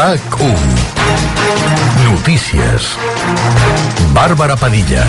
RAC1 0.00 0.56
Notícies. 2.08 2.96
Bàrbara 4.14 4.56
Padilla 4.56 5.04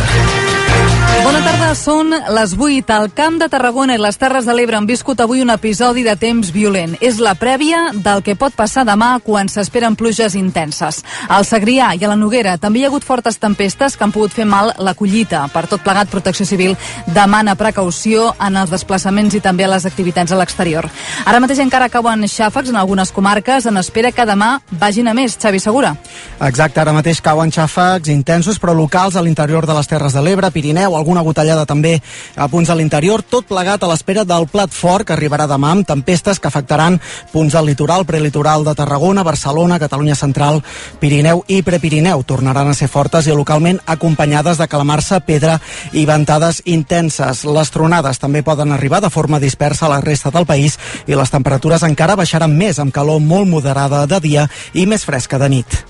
Bona 1.22 1.38
tarda, 1.46 1.68
són 1.78 2.10
les 2.34 2.54
8. 2.58 2.90
Al 2.96 3.12
Camp 3.14 3.36
de 3.38 3.46
Tarragona 3.52 3.94
i 3.94 4.00
les 4.02 4.18
Terres 4.18 4.48
de 4.48 4.56
l'Ebre 4.58 4.80
han 4.80 4.88
viscut 4.90 5.20
avui 5.22 5.44
un 5.44 5.52
episodi 5.54 6.02
de 6.02 6.16
temps 6.18 6.50
violent. 6.50 6.96
És 6.98 7.20
la 7.22 7.36
prèvia 7.38 7.92
del 7.94 8.24
que 8.26 8.34
pot 8.34 8.56
passar 8.58 8.82
demà 8.90 9.12
quan 9.22 9.46
s'esperen 9.46 9.94
pluges 10.00 10.34
intenses. 10.40 11.04
Al 11.30 11.46
Segrià 11.46 11.92
i 11.94 12.02
a 12.02 12.10
la 12.10 12.18
Noguera 12.18 12.56
també 12.58 12.82
hi 12.82 12.86
ha 12.86 12.90
hagut 12.90 13.06
fortes 13.06 13.38
tempestes 13.38 13.98
que 13.98 14.04
han 14.04 14.14
pogut 14.16 14.34
fer 14.34 14.48
mal 14.50 14.74
la 14.82 14.96
collita. 14.98 15.44
Per 15.54 15.64
tot 15.70 15.84
plegat, 15.86 16.10
Protecció 16.10 16.48
Civil 16.50 16.74
demana 17.06 17.54
precaució 17.56 18.32
en 18.42 18.58
els 18.58 18.74
desplaçaments 18.74 19.38
i 19.38 19.44
també 19.46 19.70
a 19.70 19.72
les 19.76 19.86
activitats 19.86 20.34
a 20.34 20.42
l'exterior. 20.42 20.90
Ara 21.26 21.44
mateix 21.44 21.62
encara 21.62 21.92
cauen 21.94 22.26
xàfecs 22.26 22.74
en 22.74 22.82
algunes 22.82 23.14
comarques 23.14 23.70
en 23.70 23.78
espera 23.78 24.12
que 24.12 24.26
demà 24.26 24.56
vagin 24.72 25.08
a 25.08 25.14
més. 25.14 25.38
Xavi 25.38 25.62
Segura. 25.62 25.94
Exacte, 26.42 26.82
ara 26.82 26.98
mateix 26.98 27.22
cauen 27.22 27.54
xàfecs 27.54 28.10
intensos 28.10 28.58
però 28.58 28.74
locals 28.74 29.16
a 29.16 29.22
l'interior 29.22 29.70
de 29.70 29.78
les 29.78 29.88
Terres 29.88 30.18
de 30.18 30.26
l'Ebre, 30.26 30.50
Pirineu, 30.50 30.98
alguna 31.12 31.28
gotellada 31.28 31.66
també 31.68 32.00
a 32.40 32.48
punts 32.48 32.70
de 32.72 32.76
l'interior, 32.80 33.22
tot 33.22 33.46
plegat 33.50 33.84
a 33.84 33.90
l'espera 33.92 34.24
del 34.24 34.48
plat 34.48 34.72
fort 34.72 35.06
que 35.08 35.14
arribarà 35.14 35.48
demà 35.50 35.74
amb 35.76 35.88
tempestes 35.88 36.40
que 36.40 36.48
afectaran 36.48 37.00
punts 37.34 37.54
del 37.54 37.68
litoral, 37.68 38.06
prelitoral 38.08 38.64
de 38.64 38.76
Tarragona, 38.76 39.26
Barcelona, 39.28 39.80
Catalunya 39.80 40.16
Central, 40.16 40.62
Pirineu 41.00 41.44
i 41.52 41.62
Prepirineu. 41.68 42.24
Tornaran 42.24 42.72
a 42.72 42.78
ser 42.78 42.88
fortes 42.88 43.28
i 43.28 43.36
localment 43.36 43.82
acompanyades 43.86 44.58
de 44.62 44.70
calamarsa, 44.72 45.20
pedra 45.28 45.60
i 45.92 46.06
ventades 46.08 46.64
intenses. 46.66 47.44
Les 47.44 47.72
tronades 47.76 48.20
també 48.20 48.44
poden 48.44 48.72
arribar 48.72 49.02
de 49.02 49.12
forma 49.12 49.42
dispersa 49.44 49.88
a 49.88 49.96
la 49.98 50.02
resta 50.02 50.32
del 50.32 50.48
país 50.48 50.80
i 51.08 51.18
les 51.18 51.32
temperatures 51.34 51.84
encara 51.84 52.16
baixaran 52.16 52.56
més 52.56 52.80
amb 52.80 52.96
calor 52.96 53.20
molt 53.20 53.52
moderada 53.52 54.06
de 54.08 54.24
dia 54.24 54.48
i 54.74 54.88
més 54.88 55.04
fresca 55.04 55.42
de 55.42 55.52
nit. 55.60 55.82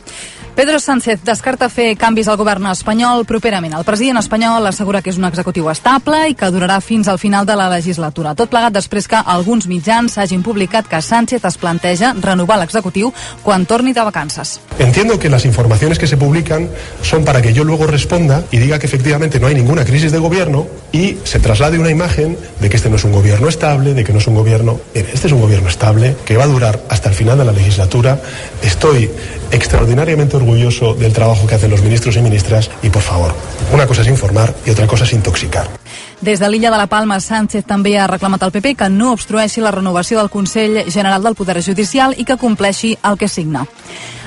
Pedro 0.56 0.80
Sánchez 0.80 1.22
descarta 1.24 1.70
fer 1.72 1.94
canvis 1.96 2.28
al 2.28 2.36
govern 2.36 2.66
espanyol 2.74 3.24
properament. 3.26 3.72
El 3.78 3.86
president 3.88 4.20
espanyol 4.20 4.68
assegura 4.68 5.00
que 5.02 5.10
és 5.14 5.18
un 5.18 5.24
executiu 5.30 5.70
estable 5.72 6.26
i 6.28 6.36
que 6.36 6.50
durarà 6.52 6.82
fins 6.84 7.08
al 7.08 7.18
final 7.22 7.46
de 7.48 7.56
la 7.56 7.70
legislatura. 7.72 8.34
Tot 8.36 8.52
plegat 8.52 8.76
després 8.76 9.08
que 9.08 9.16
alguns 9.16 9.70
mitjans 9.72 10.18
hagin 10.20 10.44
publicat 10.44 10.90
que 10.92 11.00
Sánchez 11.02 11.48
es 11.48 11.58
planteja 11.58 12.12
renovar 12.20 12.60
l'executiu 12.60 13.14
quan 13.46 13.66
torni 13.66 13.94
de 13.96 14.04
vacances. 14.04 14.60
Entiendo 14.78 15.18
que 15.18 15.30
las 15.30 15.46
informaciones 15.46 15.98
que 15.98 16.08
se 16.08 16.18
publican 16.18 16.68
son 17.02 17.24
para 17.24 17.42
que 17.42 17.54
yo 17.54 17.64
luego 17.64 17.88
responda 17.88 18.44
y 18.52 18.58
diga 18.58 18.78
que 18.78 18.88
efectivamente 18.88 19.40
no 19.40 19.48
hay 19.48 19.56
ninguna 19.56 19.86
crisis 19.86 20.12
de 20.12 20.20
gobierno 20.20 20.68
y 20.92 21.18
se 21.24 21.40
traslade 21.40 21.80
una 21.80 21.92
imagen 21.92 22.38
de 22.60 22.70
que 22.70 22.76
este 22.76 22.90
no 22.90 22.98
es 22.98 23.06
un 23.06 23.14
gobierno 23.14 23.48
estable, 23.48 23.94
de 23.94 24.04
que 24.04 24.12
no 24.12 24.20
es 24.20 24.28
un 24.28 24.36
gobierno... 24.36 24.82
Este 24.94 25.28
es 25.28 25.34
un 25.34 25.40
gobierno 25.40 25.70
estable 25.70 26.18
que 26.26 26.36
va 26.36 26.44
a 26.44 26.48
durar 26.48 26.82
hasta 26.90 27.08
el 27.08 27.16
final 27.16 27.38
de 27.38 27.46
la 27.46 27.54
legislatura. 27.54 28.20
Estoy 28.62 29.10
extraordinariamente 29.52 30.41
orgulloso 30.42 30.94
del 30.94 31.14
trabajo 31.14 31.48
que 31.48 31.56
hacen 31.56 31.72
los 31.72 31.82
ministros 31.82 32.18
y 32.18 32.22
ministras 32.22 32.70
y 32.82 32.90
por 32.90 33.02
favor, 33.02 33.34
una 33.74 33.88
cosa 33.88 34.02
es 34.02 34.08
informar 34.08 34.54
y 34.66 34.72
otra 34.72 34.88
cosa 34.88 35.06
es 35.06 35.14
intoxicar. 35.14 35.68
Des 36.22 36.40
de 36.40 36.50
l'illa 36.50 36.70
de 36.70 36.78
la 36.78 36.86
Palma, 36.86 37.20
Sánchez 37.20 37.66
també 37.66 37.96
ha 37.98 38.06
reclamat 38.06 38.44
al 38.46 38.52
PP 38.54 38.76
que 38.78 38.90
no 38.94 39.12
obstrueixi 39.16 39.62
la 39.62 39.72
renovació 39.74 40.20
del 40.20 40.30
Consell 40.30 40.84
General 40.86 41.24
del 41.24 41.36
Poder 41.36 41.64
Judicial 41.66 42.14
i 42.18 42.26
que 42.26 42.38
compleixi 42.38 42.98
el 43.02 43.18
que 43.18 43.28
signa. 43.28 43.66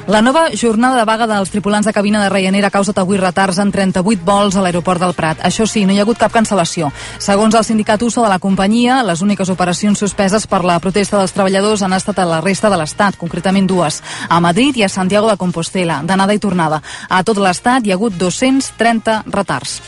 La 0.07 0.21
nova 0.21 0.51
jornada 0.53 0.99
de 0.99 1.05
vaga 1.09 1.25
dels 1.25 1.49
tripulants 1.49 1.87
de 1.89 1.93
cabina 1.97 2.21
de 2.21 2.29
Ryanair 2.29 2.67
ha 2.67 2.71
causat 2.71 2.99
avui 3.01 3.17
retards 3.17 3.57
en 3.63 3.71
38 3.73 4.21
vols 4.21 4.53
a 4.53 4.61
l'aeroport 4.61 5.01
del 5.01 5.15
Prat. 5.17 5.41
Això 5.41 5.65
sí, 5.65 5.87
no 5.89 5.95
hi 5.95 5.99
ha 5.99 6.05
hagut 6.05 6.21
cap 6.21 6.35
cancel·lació. 6.35 6.91
Segons 7.17 7.57
el 7.57 7.65
sindicat 7.65 8.05
USO 8.05 8.21
de 8.21 8.29
la 8.29 8.39
companyia, 8.39 8.99
les 9.01 9.23
úniques 9.25 9.49
operacions 9.49 9.99
suspeses 10.05 10.45
per 10.47 10.61
la 10.61 10.77
protesta 10.77 11.17
dels 11.17 11.33
treballadors 11.33 11.87
han 11.87 11.97
estat 11.97 12.21
a 12.21 12.29
la 12.29 12.43
resta 12.45 12.69
de 12.69 12.83
l'Estat, 12.83 13.17
concretament 13.17 13.65
dues, 13.65 14.03
a 14.29 14.43
Madrid 14.45 14.77
i 14.77 14.85
a 14.85 14.93
Santiago 14.93 15.31
de 15.31 15.39
Compostela, 15.41 16.03
d'anada 16.05 16.37
i 16.37 16.43
tornada. 16.43 16.83
A 17.09 17.25
tot 17.25 17.41
l'Estat 17.41 17.89
hi 17.89 17.95
ha 17.95 17.97
hagut 17.97 18.21
230 18.21 19.23
retards. 19.33 19.81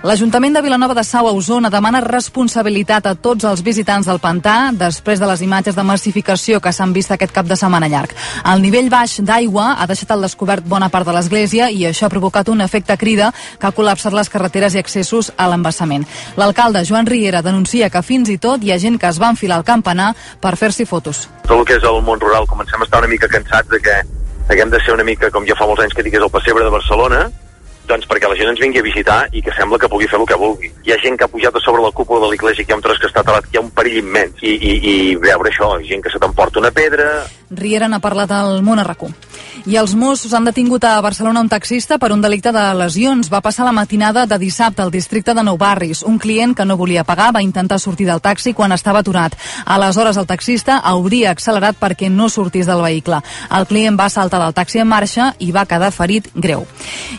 L'Ajuntament 0.00 0.54
de 0.56 0.62
Vilanova 0.64 0.94
de 0.96 1.02
Sau 1.04 1.26
a 1.28 1.32
Osona 1.36 1.68
demana 1.68 2.00
responsabilitat 2.00 3.04
a 3.04 3.10
tots 3.20 3.44
els 3.44 3.60
visitants 3.60 4.06
del 4.08 4.16
pantà 4.16 4.70
després 4.72 5.20
de 5.20 5.26
les 5.28 5.42
imatges 5.44 5.76
de 5.76 5.82
massificació 5.84 6.56
que 6.64 6.72
s'han 6.72 6.94
vist 6.96 7.12
aquest 7.12 7.34
cap 7.36 7.44
de 7.44 7.58
setmana 7.60 7.90
llarg. 7.92 8.14
El 8.48 8.62
nivell 8.64 8.88
baix 8.88 9.18
d'aigua 9.20 9.74
ha 9.76 9.86
deixat 9.90 10.14
al 10.14 10.24
descobert 10.24 10.64
bona 10.64 10.88
part 10.88 11.04
de 11.04 11.12
l'església 11.12 11.68
i 11.68 11.84
això 11.84 12.08
ha 12.08 12.12
provocat 12.14 12.48
un 12.48 12.64
efecte 12.64 12.96
crida 12.96 13.28
que 13.60 13.68
ha 13.68 13.74
col·lapsat 13.76 14.16
les 14.16 14.32
carreteres 14.32 14.72
i 14.72 14.80
accessos 14.80 15.34
a 15.36 15.50
l'embassament. 15.52 16.08
L'alcalde 16.40 16.86
Joan 16.88 17.04
Riera 17.04 17.44
denuncia 17.44 17.92
que 17.92 18.00
fins 18.00 18.32
i 18.32 18.38
tot 18.38 18.64
hi 18.64 18.72
ha 18.72 18.80
gent 18.80 18.96
que 18.96 19.12
es 19.12 19.20
va 19.20 19.28
enfilar 19.36 19.60
al 19.60 19.68
campanar 19.68 20.14
per 20.40 20.54
fer-s'hi 20.56 20.88
fotos. 20.88 21.26
Tot 21.44 21.58
el 21.58 21.68
que 21.68 21.76
és 21.76 21.84
el 21.84 22.00
món 22.08 22.24
rural 22.24 22.48
comencem 22.48 22.80
a 22.80 22.88
estar 22.88 23.04
una 23.04 23.12
mica 23.12 23.28
cansats 23.28 23.68
de 23.68 23.84
que 23.84 24.00
haguem 24.48 24.72
de 24.72 24.80
ser 24.80 24.96
una 24.96 25.04
mica, 25.04 25.28
com 25.28 25.44
ja 25.44 25.60
fa 25.60 25.68
molts 25.68 25.84
anys 25.84 25.92
que 25.92 26.08
dic, 26.08 26.16
és 26.16 26.24
el 26.24 26.32
pessebre 26.32 26.64
de 26.64 26.72
Barcelona, 26.72 27.26
doncs 27.90 28.06
perquè 28.10 28.30
la 28.30 28.38
gent 28.38 28.52
ens 28.52 28.62
vingui 28.62 28.80
a 28.80 28.86
visitar 28.86 29.18
i 29.34 29.42
que 29.42 29.54
sembla 29.56 29.78
que 29.82 29.90
pugui 29.90 30.08
fer 30.10 30.20
el 30.20 30.28
que 30.30 30.38
vulgui. 30.38 30.70
Hi 30.86 30.94
ha 30.94 31.00
gent 31.02 31.18
que 31.18 31.26
ha 31.26 31.32
pujat 31.32 31.56
a 31.56 31.64
sobre 31.64 31.82
la 31.82 31.92
cúpula 31.96 32.22
de 32.24 32.32
l'església, 32.32 32.64
que 32.64 32.72
hi 32.72 32.76
ha 32.76 32.80
un 32.80 32.86
tros 32.86 33.02
que 33.02 33.10
està 33.10 33.24
talat, 33.26 33.48
que 33.48 33.58
hi 33.58 33.60
ha 33.60 33.66
un 33.66 33.74
perill 33.74 34.00
immens. 34.04 34.40
I, 34.42 34.54
i, 34.54 34.74
i 34.92 34.96
veure 35.20 35.50
això, 35.50 35.74
gent 35.86 36.06
que 36.06 36.14
se 36.14 36.22
t'emporta 36.22 36.62
una 36.62 36.74
pedra... 36.74 37.10
Riera 37.50 37.88
n'ha 37.90 37.98
parlat 37.98 38.30
al 38.30 38.60
món 38.62 38.78
a 38.78 38.84
I 39.66 39.76
els 39.76 39.94
Mossos 39.98 40.32
han 40.32 40.44
detingut 40.46 40.84
a 40.84 41.00
Barcelona 41.02 41.40
un 41.40 41.48
taxista 41.48 41.98
per 41.98 42.12
un 42.12 42.20
delicte 42.22 42.52
de 42.52 42.62
lesions. 42.74 43.28
Va 43.28 43.40
passar 43.40 43.64
la 43.64 43.72
matinada 43.72 44.24
de 44.26 44.38
dissabte 44.38 44.82
al 44.82 44.90
districte 44.90 45.34
de 45.34 45.42
Nou 45.42 45.58
Barris. 45.58 46.02
Un 46.02 46.18
client 46.18 46.54
que 46.54 46.64
no 46.64 46.76
volia 46.76 47.04
pagar 47.04 47.32
va 47.34 47.42
intentar 47.42 47.80
sortir 47.80 48.06
del 48.06 48.20
taxi 48.20 48.54
quan 48.54 48.72
estava 48.72 49.00
aturat. 49.00 49.34
Aleshores 49.66 50.16
el 50.16 50.26
taxista 50.26 50.78
hauria 50.78 51.32
accelerat 51.32 51.76
perquè 51.76 52.08
no 52.08 52.28
sortís 52.28 52.66
del 52.66 52.82
vehicle. 52.82 53.20
El 53.50 53.66
client 53.66 53.98
va 53.98 54.08
saltar 54.08 54.40
del 54.44 54.54
taxi 54.54 54.78
en 54.78 54.88
marxa 54.88 55.34
i 55.38 55.50
va 55.50 55.66
quedar 55.66 55.90
ferit 55.90 56.30
greu. 56.34 56.66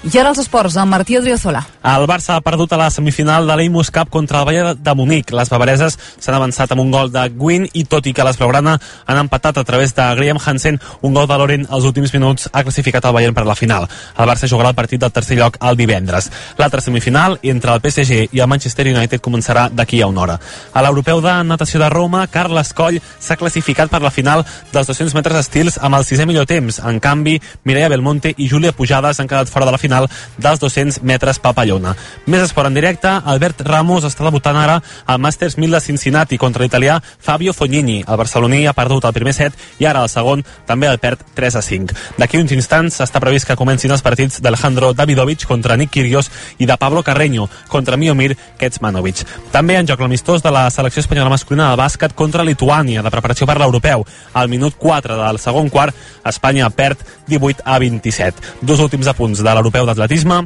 I 0.04 0.18
ara 0.18 0.32
els 0.32 0.40
esports, 0.40 0.78
amb 0.78 0.96
Martí 0.96 1.18
Odriozola. 1.18 1.66
El 1.84 2.08
Barça 2.08 2.38
ha 2.38 2.46
perdut 2.46 2.72
a 2.72 2.80
la 2.80 2.90
semifinal 2.90 3.48
de 3.48 3.60
l'Imus 3.60 3.92
Cup 3.92 4.10
contra 4.10 4.40
el 4.40 4.46
Bayern 4.46 4.82
de 4.82 4.96
Munic. 4.96 5.36
Les 5.36 5.50
bavareses 5.52 6.00
s'han 6.18 6.40
avançat 6.40 6.72
amb 6.72 6.82
un 6.82 6.92
gol 6.92 7.12
de 7.12 7.28
Gwyn 7.36 7.68
i 7.74 7.84
tot 7.84 8.08
i 8.08 8.14
que 8.14 8.24
les 8.24 8.40
blaugrana 8.40 8.80
han 9.06 9.22
empatat 9.26 9.58
a 9.58 9.64
través 9.68 9.94
de 9.98 10.10
Graham 10.22 10.40
Hansen, 10.44 10.80
un 11.02 11.14
gol 11.14 11.28
de 11.28 11.38
Loren 11.38 11.66
als 11.70 11.86
últims 11.90 12.14
minuts 12.14 12.50
ha 12.54 12.64
classificat 12.64 13.06
el 13.06 13.14
Bayern 13.18 13.34
per 13.34 13.46
la 13.48 13.56
final. 13.56 13.88
El 14.18 14.30
Barça 14.30 14.50
jugarà 14.50 14.72
el 14.72 14.78
partit 14.78 15.02
del 15.02 15.12
tercer 15.12 15.38
lloc 15.40 15.58
el 15.60 15.78
divendres. 15.78 16.30
L'altra 16.58 16.82
semifinal 16.82 17.40
entre 17.42 17.74
el 17.74 17.82
PSG 17.82 18.30
i 18.32 18.40
el 18.40 18.50
Manchester 18.52 18.88
United 18.92 19.22
començarà 19.22 19.68
d'aquí 19.74 20.02
a 20.02 20.08
una 20.08 20.22
hora. 20.22 20.38
A 20.74 20.84
l'europeu 20.86 21.22
de 21.22 21.34
natació 21.44 21.82
de 21.82 21.90
Roma, 21.90 22.28
Carles 22.28 22.74
Coll 22.78 23.00
s'ha 23.20 23.38
classificat 23.38 23.90
per 23.90 24.02
la 24.02 24.12
final 24.14 24.46
dels 24.72 24.88
200 24.88 25.16
metres 25.18 25.42
estils 25.46 25.80
amb 25.82 25.98
el 25.98 26.06
sisè 26.06 26.26
millor 26.30 26.46
temps. 26.46 26.80
En 26.86 27.00
canvi, 27.00 27.40
Mireia 27.66 27.90
Belmonte 27.90 28.34
i 28.38 28.50
Júlia 28.50 28.72
Pujades 28.72 29.20
han 29.20 29.30
quedat 29.30 29.50
fora 29.50 29.66
de 29.66 29.74
la 29.74 29.82
final 29.82 30.10
dels 30.38 30.62
200 30.62 31.02
metres 31.08 31.40
papallona. 31.40 31.96
Més 32.28 32.46
esport 32.46 32.70
en 32.70 32.78
directe, 32.78 33.10
Albert 33.10 33.66
Ramos 33.66 34.06
està 34.08 34.28
debutant 34.28 34.58
ara 34.58 34.80
al 35.06 35.20
Masters 35.20 35.58
1000 35.58 35.78
de 35.78 35.82
Cincinnati 35.82 36.38
contra 36.38 36.64
l'italià 36.64 37.00
Fabio 37.02 37.54
Fognini. 37.54 38.02
El 38.08 38.20
barceloní 38.20 38.66
ha 38.68 38.78
perdut 38.78 39.06
el 39.06 39.16
primer 39.16 39.34
set 39.34 39.58
i 39.80 39.88
ara 39.90 40.04
el 40.04 40.11
segon 40.12 40.44
també 40.68 40.90
el 40.92 41.00
perd 41.02 41.24
3 41.36 41.58
a 41.58 41.64
5. 41.66 41.98
D'aquí 42.20 42.40
uns 42.42 42.54
instants 42.56 43.00
està 43.04 43.22
previst 43.24 43.48
que 43.48 43.58
comencin 43.60 43.92
els 43.92 44.04
partits 44.06 44.42
d'Alejandro 44.44 44.94
Davidovich 44.94 45.48
contra 45.50 45.78
Nick 45.80 45.94
Kyrgios 45.96 46.30
i 46.60 46.68
de 46.70 46.78
Pablo 46.78 47.04
Carreño 47.04 47.48
contra 47.72 47.98
Miomir 47.98 48.36
Ketsmanovic. 48.60 49.26
També 49.52 49.78
en 49.80 49.90
joc 49.90 50.02
l'amistós 50.04 50.44
de 50.44 50.52
la 50.54 50.68
selecció 50.70 51.02
espanyola 51.02 51.34
masculina 51.34 51.72
de 51.72 51.82
bàsquet 51.82 52.16
contra 52.16 52.46
Lituània, 52.48 53.04
de 53.04 53.14
preparació 53.14 53.48
per 53.50 53.58
l'europeu. 53.60 54.06
Al 54.34 54.50
minut 54.52 54.78
4 54.78 55.18
del 55.20 55.40
segon 55.40 55.70
quart, 55.70 55.96
Espanya 56.26 56.70
perd 56.70 57.04
18 57.28 57.66
a 57.66 57.80
27. 57.80 58.58
Dos 58.62 58.80
últims 58.80 59.08
apunts 59.08 59.42
de 59.42 59.54
l'europeu 59.54 59.88
d'atletisme. 59.88 60.44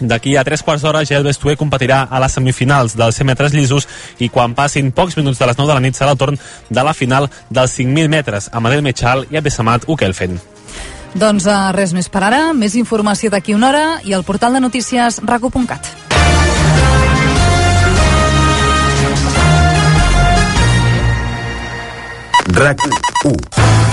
D'aquí 0.00 0.36
a 0.36 0.44
tres 0.44 0.62
quarts 0.64 0.82
d'hora, 0.82 1.04
Gel 1.04 1.24
Bestué 1.24 1.56
competirà 1.60 2.02
a 2.10 2.20
les 2.22 2.32
semifinals 2.32 2.96
dels 2.96 3.20
100 3.20 3.28
metres 3.28 3.52
llisos 3.52 3.88
i 4.18 4.30
quan 4.32 4.54
passin 4.56 4.92
pocs 4.92 5.16
minuts 5.20 5.38
de 5.38 5.48
les 5.48 5.58
9 5.58 5.68
de 5.68 5.76
la 5.76 5.84
nit 5.84 5.96
serà 5.96 6.14
el 6.14 6.20
torn 6.20 6.38
de 6.70 6.84
la 6.84 6.94
final 6.94 7.28
dels 7.50 7.76
5.000 7.78 8.08
metres 8.08 8.48
a 8.52 8.60
Madel 8.60 8.82
Mechal 8.82 9.26
i 9.30 9.36
a 9.36 9.44
Bessemat 9.44 9.84
Ukelfen. 9.88 10.40
Doncs 11.14 11.46
uh, 11.50 11.72
res 11.74 11.92
més 11.92 12.08
per 12.08 12.22
ara, 12.22 12.42
més 12.54 12.76
informació 12.78 13.30
d'aquí 13.30 13.54
una 13.54 13.68
hora 13.68 13.86
i 14.06 14.14
al 14.14 14.24
portal 14.24 14.54
de 14.54 14.62
notícies 14.62 15.20
raco.cat. 15.26 15.92
RAC 22.50 22.80
1 23.24 23.89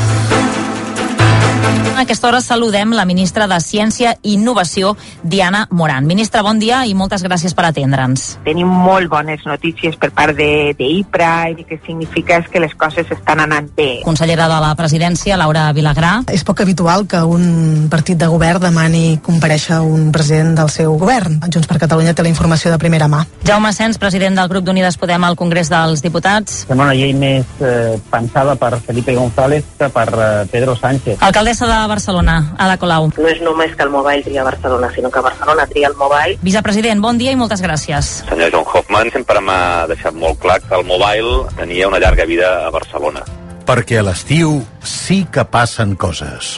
a 1.98 2.02
aquesta 2.02 2.28
hora 2.28 2.42
saludem 2.42 2.92
la 2.94 3.06
ministra 3.10 3.48
de 3.50 3.58
Ciència 3.58 4.12
i 4.22 4.36
Innovació, 4.38 4.92
Diana 5.24 5.64
Moran. 5.72 6.06
Ministra, 6.06 6.44
bon 6.46 6.60
dia 6.62 6.84
i 6.86 6.94
moltes 6.94 7.24
gràcies 7.26 7.56
per 7.58 7.66
atendre'ns. 7.66 8.26
Tenim 8.46 8.70
molt 8.70 9.10
bones 9.10 9.42
notícies 9.50 9.98
per 9.98 10.12
part 10.14 10.38
d'IPRA 10.38 11.32
i 11.56 11.66
que 11.66 11.80
significa 11.88 12.38
que 12.46 12.62
les 12.62 12.76
coses 12.78 13.10
estan 13.10 13.42
anant 13.42 13.72
bé. 13.76 14.04
Consellera 14.06 14.46
de 14.52 14.60
la 14.62 14.76
Presidència, 14.78 15.40
Laura 15.42 15.72
Vilagrà. 15.74 16.12
És 16.30 16.46
poc 16.46 16.62
habitual 16.62 17.08
que 17.10 17.24
un 17.26 17.88
partit 17.90 18.20
de 18.22 18.30
govern 18.30 18.62
demani 18.68 19.18
compareixer 19.26 19.80
un 19.82 20.12
president 20.14 20.54
del 20.60 20.70
seu 20.70 20.94
govern. 21.02 21.40
Junts 21.50 21.66
per 21.66 21.80
Catalunya 21.82 22.14
té 22.14 22.22
la 22.22 22.30
informació 22.30 22.70
de 22.70 22.78
primera 22.78 23.10
mà. 23.10 23.24
Jaume 23.48 23.74
Sens, 23.74 23.98
president 23.98 24.38
del 24.38 24.52
grup 24.54 24.68
d'Unides 24.70 25.00
Podem 25.02 25.26
al 25.26 25.40
Congrés 25.40 25.74
dels 25.74 26.06
Diputats. 26.06 26.62
Sembla 26.68 26.92
una 26.92 26.98
llei 26.98 27.18
més 27.18 27.58
eh, 27.58 27.98
pensada 28.12 28.54
per 28.56 28.76
Felipe 28.86 29.18
González 29.18 29.66
que 29.80 29.90
per 29.90 30.08
eh, 30.14 30.46
Pedro 30.52 30.78
Sánchez. 30.78 31.18
Alcaldessa 31.26 31.66
de 31.66 31.87
a 31.88 31.94
Barcelona. 31.96 32.36
Ada 32.60 32.78
Colau. 32.78 33.10
No 33.18 33.32
és 33.32 33.42
només 33.42 33.74
que 33.76 33.86
el 33.88 33.92
mobile 33.94 34.24
tria 34.26 34.46
Barcelona, 34.46 34.92
sinó 34.94 35.10
que 35.10 35.24
Barcelona 35.24 35.66
tria 35.72 35.90
el 35.90 35.96
mobile. 35.98 36.38
Vicepresident, 36.44 37.02
bon 37.02 37.18
dia 37.18 37.34
i 37.34 37.40
moltes 37.40 37.64
gràcies. 37.64 38.12
Senyor 38.30 38.54
John 38.54 38.68
Hoffman 38.68 39.12
sempre 39.16 39.42
m'ha 39.42 39.88
deixat 39.90 40.16
molt 40.16 40.40
clar 40.44 40.60
que 40.64 40.76
el 40.78 40.86
mobile 40.86 41.48
tenia 41.58 41.88
una 41.90 42.02
llarga 42.04 42.28
vida 42.30 42.52
a 42.68 42.72
Barcelona. 42.74 43.24
Perquè 43.68 44.00
a 44.00 44.06
l'estiu 44.08 44.62
sí 44.84 45.26
que 45.32 45.44
passen 45.44 45.96
coses. 46.00 46.58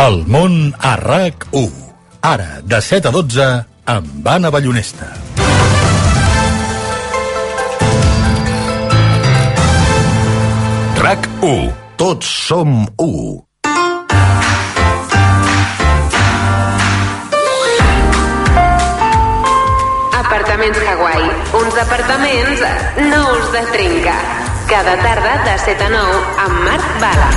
El 0.00 0.22
món 0.28 0.74
a 0.80 0.96
RAC1. 1.00 1.72
Ara, 2.26 2.60
de 2.64 2.80
7 2.80 3.08
a 3.08 3.12
12, 3.14 3.48
amb 3.96 4.28
Anna 4.28 4.50
Ballonesta. 4.50 5.12
RAC1. 11.00 11.74
Tots 11.96 12.28
som 12.48 12.82
u. 13.00 13.45
Apartaments 20.46 20.78
Hawaii. 20.78 21.30
Uns 21.58 21.76
apartaments 21.76 22.60
nous 23.10 23.50
de 23.50 23.62
trinca. 23.72 24.14
Cada 24.68 24.94
tarda 25.02 25.42
de 25.42 25.58
7 25.58 25.82
a 25.82 25.88
9 25.90 26.20
amb 26.44 26.54
Marc 26.62 26.86
Bala. 27.02 27.30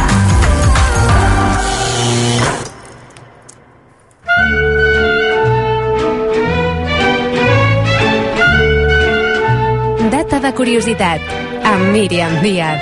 Data 10.11 10.39
de 10.39 10.53
curiositat 10.53 11.21
amb 11.63 11.89
Míriam 11.89 12.37
Díaz. 12.45 12.79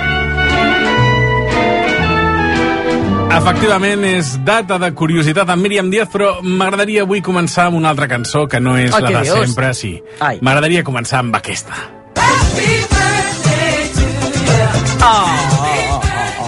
Efectivament, 3.28 4.02
és 4.08 4.30
data 4.44 4.78
de 4.80 4.88
curiositat 4.96 5.48
amb 5.52 5.62
Míriam 5.62 5.90
Díaz, 5.92 6.08
però 6.12 6.38
m'agradaria 6.42 7.04
avui 7.04 7.20
començar 7.24 7.68
amb 7.68 7.76
una 7.78 7.90
altra 7.92 8.08
cançó 8.10 8.46
que 8.48 8.58
no 8.60 8.76
és 8.80 8.92
Oh, 8.94 9.00
la 9.00 9.10
de 9.10 9.22
dius? 9.22 9.38
sempre, 9.46 9.72
sí. 9.74 9.92
M'agradaria 10.40 10.82
començar 10.84 11.20
amb 11.20 11.36
aquesta. 11.36 11.74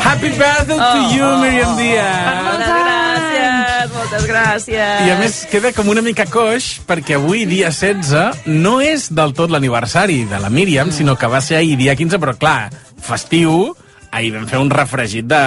Happy 0.02 0.30
birthday 0.30 0.76
to 0.76 0.82
Oh, 0.82 1.14
you, 1.14 1.24
oh, 1.24 1.38
Míriam 1.40 1.74
oh, 1.74 1.76
Díaz! 1.78 2.44
Moltes 2.44 2.72
gràcies, 2.82 3.92
moltes 3.94 4.24
gràcies. 4.26 5.06
I 5.06 5.10
a 5.12 5.18
més 5.20 5.36
queda 5.50 5.70
com 5.76 5.88
una 5.92 6.02
mica 6.02 6.26
coix 6.26 6.80
perquè 6.88 7.14
avui, 7.20 7.44
dia 7.46 7.70
16, 7.70 8.42
no 8.50 8.80
és 8.82 9.06
del 9.14 9.32
tot 9.36 9.50
l'aniversari 9.52 10.24
de 10.28 10.40
la 10.42 10.50
Míriam, 10.50 10.90
sinó 10.92 11.14
que 11.16 11.28
va 11.30 11.40
ser 11.40 11.60
ahir, 11.60 11.76
dia 11.78 11.94
15, 11.94 12.18
però 12.18 12.34
clar, 12.40 12.70
festiu, 13.00 13.76
ahir 14.12 14.32
vam 14.34 14.46
fer 14.50 14.58
un 14.58 14.70
refregit 14.70 15.24
de, 15.30 15.38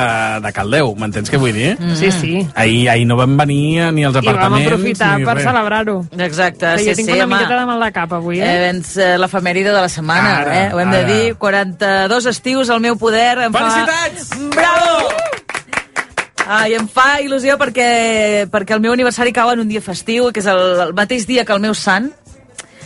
de 0.43 0.51
caldeu, 0.55 0.93
m'entens 0.95 1.29
què 1.29 1.37
vull 1.41 1.51
dir? 1.53 1.73
Mm. 1.79 1.95
Sí, 1.99 2.11
sí. 2.15 2.33
Ahir, 2.55 2.89
ahir 2.89 3.05
no 3.09 3.17
vam 3.19 3.35
venir 3.37 3.89
ni 3.91 4.05
als 4.07 4.15
I 4.15 4.21
vam 4.21 4.29
apartaments 4.29 4.67
aprofitar 4.71 5.09
ni 5.19 5.25
per 5.27 5.35
celebrar-ho. 5.43 5.97
Exacte, 6.17 6.65
Que 6.77 6.79
sí, 6.79 6.89
jo 6.89 6.95
tinc 6.95 7.09
sí, 7.09 7.15
una 7.17 7.25
home. 7.25 7.35
miqueta 7.35 7.59
de 7.59 7.65
mal 7.65 7.83
de 7.83 7.91
cap 7.91 8.13
avui, 8.13 8.39
Eh, 8.39 8.47
eh? 8.47 8.59
vens 8.67 8.95
eh, 8.97 9.17
l'efemèride 9.19 9.69
de 9.75 9.81
la 9.83 9.89
setmana, 9.89 10.37
Ara, 10.39 10.55
eh? 10.61 10.69
Ho 10.73 10.79
hem 10.79 10.91
de 10.91 10.97
ara. 11.03 11.07
dir. 11.13 11.35
42 11.35 12.25
estius 12.31 12.69
al 12.69 12.79
meu 12.79 12.95
poder. 12.97 13.37
Em 13.49 13.53
Felicitats! 13.53 14.29
Fa... 14.29 14.49
Bravo! 14.55 15.09
Ai, 16.45 16.73
em 16.75 16.87
fa 16.91 17.21
il·lusió 17.23 17.55
perquè, 17.59 18.47
perquè 18.51 18.75
el 18.75 18.81
meu 18.83 18.91
aniversari 18.91 19.31
cau 19.31 19.51
en 19.53 19.61
un 19.63 19.69
dia 19.69 19.79
festiu, 19.81 20.25
que 20.35 20.41
és 20.43 20.47
el, 20.51 20.59
el 20.89 20.93
mateix 20.97 21.23
dia 21.27 21.45
que 21.47 21.53
el 21.55 21.61
meu 21.63 21.73
sant. 21.73 22.09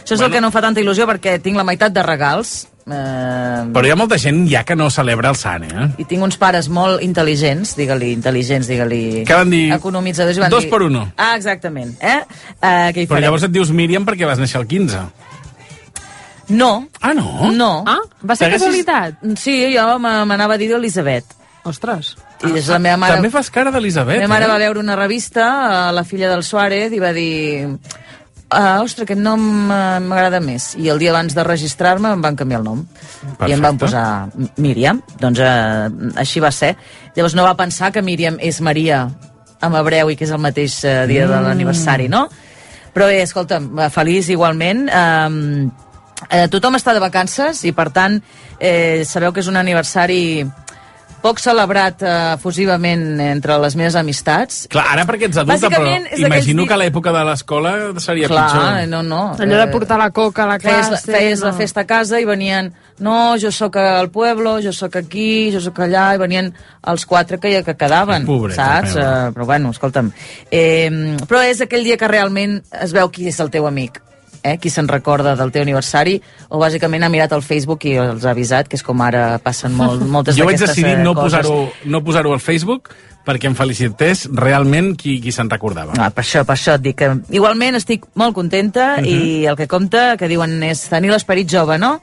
Això 0.03 0.13
és 0.13 0.19
Bueno. 0.21 0.25
el 0.27 0.31
que 0.37 0.41
no 0.41 0.47
em 0.47 0.53
fa 0.53 0.61
tanta 0.61 0.79
il·lusió 0.79 1.07
perquè 1.09 1.39
tinc 1.41 1.57
la 1.57 1.63
meitat 1.67 1.91
de 1.91 2.03
regals. 2.05 2.67
Eh, 2.87 3.63
Però 3.75 3.83
hi 3.83 3.91
ha 3.91 3.97
molta 3.99 4.15
gent 4.17 4.45
ja 4.47 4.61
que 4.63 4.75
no 4.79 4.85
celebra 4.89 5.33
el 5.33 5.35
sant, 5.35 5.65
eh? 5.67 5.87
i 5.99 6.05
tinc 6.07 6.23
uns 6.23 6.37
pares 6.39 6.69
molt 6.71 7.01
intel·ligents, 7.03 7.73
digue-li, 7.75 8.13
intel·ligents, 8.15 8.69
digue-li... 8.71 9.01
Què 9.27 9.35
van 9.35 9.51
dir? 9.51 9.65
Economitzadors. 9.75 10.37
i 10.39 10.43
Van 10.45 10.53
Dos 10.53 10.63
dir, 10.63 10.71
per 10.71 10.81
uno. 10.85 11.01
Ah, 11.19 11.33
exactament. 11.35 11.97
Eh? 11.99 12.21
Uh, 12.61 12.87
què 12.95 13.03
hi 13.03 13.05
Però 13.05 13.17
farem? 13.17 13.25
llavors 13.27 13.43
et 13.49 13.51
dius 13.51 13.73
Míriam 13.75 14.05
perquè 14.07 14.29
vas 14.29 14.39
néixer 14.39 14.61
el 14.61 14.67
15. 14.71 15.03
No. 16.55 16.87
Ah, 17.01 17.11
no? 17.13 17.51
No. 17.51 17.71
Ah, 17.85 17.99
va 18.23 18.35
ser 18.39 18.47
casualitat? 18.53 19.19
Sí, 19.35 19.57
jo 19.75 19.99
me- 19.99 20.23
m'anava 20.25 20.55
a 20.55 20.57
dir 20.61 20.71
Elisabet. 20.77 21.25
Ostres. 21.67 22.13
I 22.47 22.53
és 22.55 22.67
la 22.71 22.77
meva 22.79 22.95
mare... 23.01 23.17
També 23.17 23.29
fas 23.33 23.49
cara 23.51 23.71
d'Elisabet, 23.73 24.21
La 24.21 24.27
meva 24.29 24.35
mare 24.37 24.45
eh? 24.45 24.51
va 24.53 24.57
veure 24.61 24.79
una 24.79 24.95
revista, 24.95 25.47
eh, 25.89 25.91
la 25.91 26.05
filla 26.07 26.29
del 26.31 26.43
Suárez, 26.47 26.93
i 26.95 26.99
va 27.03 27.11
dir... 27.11 27.67
Uh, 28.47 28.79
ostres, 28.79 29.03
aquest 29.03 29.19
nom 29.19 29.41
eh, 29.67 29.99
m'agrada 29.99 30.39
més. 30.39 30.69
I 30.79 30.87
el 30.93 31.01
dia 31.01 31.11
abans 31.11 31.33
de 31.35 31.43
registrar-me 31.43 32.13
em 32.15 32.21
van 32.23 32.35
canviar 32.39 32.61
el 32.61 32.67
nom. 32.69 32.85
I 33.43 33.51
em 33.51 33.59
van 33.59 33.75
Perfecte. 33.75 33.81
posar 33.83 34.53
Míriam. 34.63 35.01
Doncs 35.19 35.41
uh, 35.43 35.89
així 36.15 36.39
va 36.39 36.51
ser. 36.55 36.77
Llavors 37.17 37.35
no 37.35 37.43
va 37.43 37.57
pensar 37.59 37.91
que 37.91 38.01
Míriam 38.01 38.37
és 38.39 38.61
Maria 38.63 39.01
en 39.59 39.75
hebreu 39.75 40.13
i 40.13 40.15
que 40.15 40.23
és 40.23 40.31
el 40.31 40.39
mateix 40.39 40.77
uh, 40.85 41.03
dia 41.09 41.27
de 41.27 41.35
Mm. 41.35 41.43
l'aniversari, 41.43 42.07
no? 42.07 42.29
Però 42.95 43.05
bé, 43.05 43.19
escolta'm, 43.21 43.67
eh, 43.77 43.89
feliç 43.93 44.29
igualment. 44.33 44.87
Um, 44.89 45.69
eh, 46.31 46.47
tothom 46.49 46.73
està 46.79 46.95
de 46.95 47.03
vacances 47.03 47.59
i, 47.67 47.71
per 47.75 47.91
tant, 47.93 48.15
eh, 48.59 49.03
sabeu 49.05 49.33
que 49.33 49.43
és 49.43 49.47
un 49.51 49.57
aniversari 49.59 50.47
poc 51.27 51.41
celebrat 51.43 52.03
eh, 52.05 52.15
efusivament 52.37 53.19
entre 53.27 53.57
les 53.61 53.75
meves 53.79 53.97
amistats. 53.99 54.63
Clar, 54.71 54.85
ara 54.95 55.05
perquè 55.09 55.27
ets 55.27 55.41
adulta, 55.43 55.69
però 55.73 55.93
imagino 56.23 56.65
que 56.67 56.75
a 56.75 56.79
l'època 56.79 57.13
de 57.15 57.23
l'escola 57.27 57.73
seria 58.03 58.29
Clar, 58.31 58.47
pitjor. 58.47 58.87
no, 58.93 59.03
no. 59.03 59.21
Allò 59.35 59.59
de 59.59 59.67
portar 59.73 59.99
la 59.99 60.09
coca 60.15 60.45
a 60.45 60.49
la 60.53 60.59
feies, 60.63 60.87
classe... 60.87 61.11
la, 61.11 61.17
feies 61.17 61.43
no. 61.43 61.49
la 61.49 61.53
festa 61.59 61.83
a 61.83 61.89
casa 61.89 62.21
i 62.21 62.27
venien 62.27 62.71
no, 63.03 63.35
jo 63.37 63.51
sóc 63.53 63.77
al 63.81 64.09
pueblo, 64.13 64.57
jo 64.63 64.73
sóc 64.73 64.95
aquí, 64.97 65.51
jo 65.53 65.61
sóc 65.61 65.83
allà, 65.85 66.09
i 66.15 66.21
venien 66.21 66.49
els 66.87 67.05
quatre 67.05 67.41
que, 67.43 67.53
que 67.65 67.77
quedaven, 67.77 68.25
Pobreta, 68.25 68.63
saps? 68.63 68.97
Uh, 68.97 69.35
però 69.35 69.51
bueno, 69.51 69.75
escolta'm. 69.75 70.11
Eh, 70.49 70.89
però 71.27 71.43
és 71.45 71.61
aquell 71.61 71.85
dia 71.85 71.99
que 71.99 72.09
realment 72.09 72.61
es 72.81 72.95
veu 72.95 73.11
qui 73.13 73.29
és 73.29 73.39
el 73.43 73.53
teu 73.53 73.69
amic 73.69 74.01
eh, 74.47 74.57
qui 74.61 74.69
se'n 74.73 74.87
recorda 74.87 75.35
del 75.35 75.51
teu 75.51 75.61
aniversari 75.65 76.15
o 76.49 76.59
bàsicament 76.61 77.03
ha 77.03 77.09
mirat 77.11 77.33
el 77.35 77.43
Facebook 77.43 77.85
i 77.85 77.97
els 78.01 78.25
ha 78.25 78.31
avisat, 78.31 78.67
que 78.71 78.77
és 78.79 78.83
com 78.83 79.01
ara 79.05 79.37
passen 79.43 79.73
molt, 79.75 80.01
moltes 80.15 80.37
Jo 80.39 80.45
vaig 80.47 80.55
d'aquestes 80.57 80.75
decidir 80.77 80.95
eh, 80.99 81.03
no 81.03 81.13
coses. 81.13 81.39
posar-ho 81.43 81.69
no 81.85 82.03
posar 82.03 82.25
al 82.25 82.39
Facebook 82.39 82.89
perquè 83.27 83.49
em 83.49 83.55
felicités 83.59 84.25
realment 84.31 84.93
qui, 84.95 85.17
qui 85.19 85.33
se'n 85.35 85.49
recordava. 85.51 85.91
Ah, 85.99 86.09
per 86.15 86.23
això, 86.23 86.45
per 86.47 86.55
això 86.55 86.77
et 86.79 86.81
dic 86.85 86.95
que 87.01 87.09
igualment 87.35 87.75
estic 87.75 88.05
molt 88.15 88.33
contenta 88.33 88.97
Mhm. 89.01 89.05
i 89.05 89.45
el 89.45 89.57
que 89.59 89.67
compta, 89.67 90.15
que 90.15 90.29
diuen 90.31 90.61
és 90.63 90.85
tenir 90.87 91.11
l'esperit 91.11 91.49
jove, 91.51 91.77
no? 91.77 91.99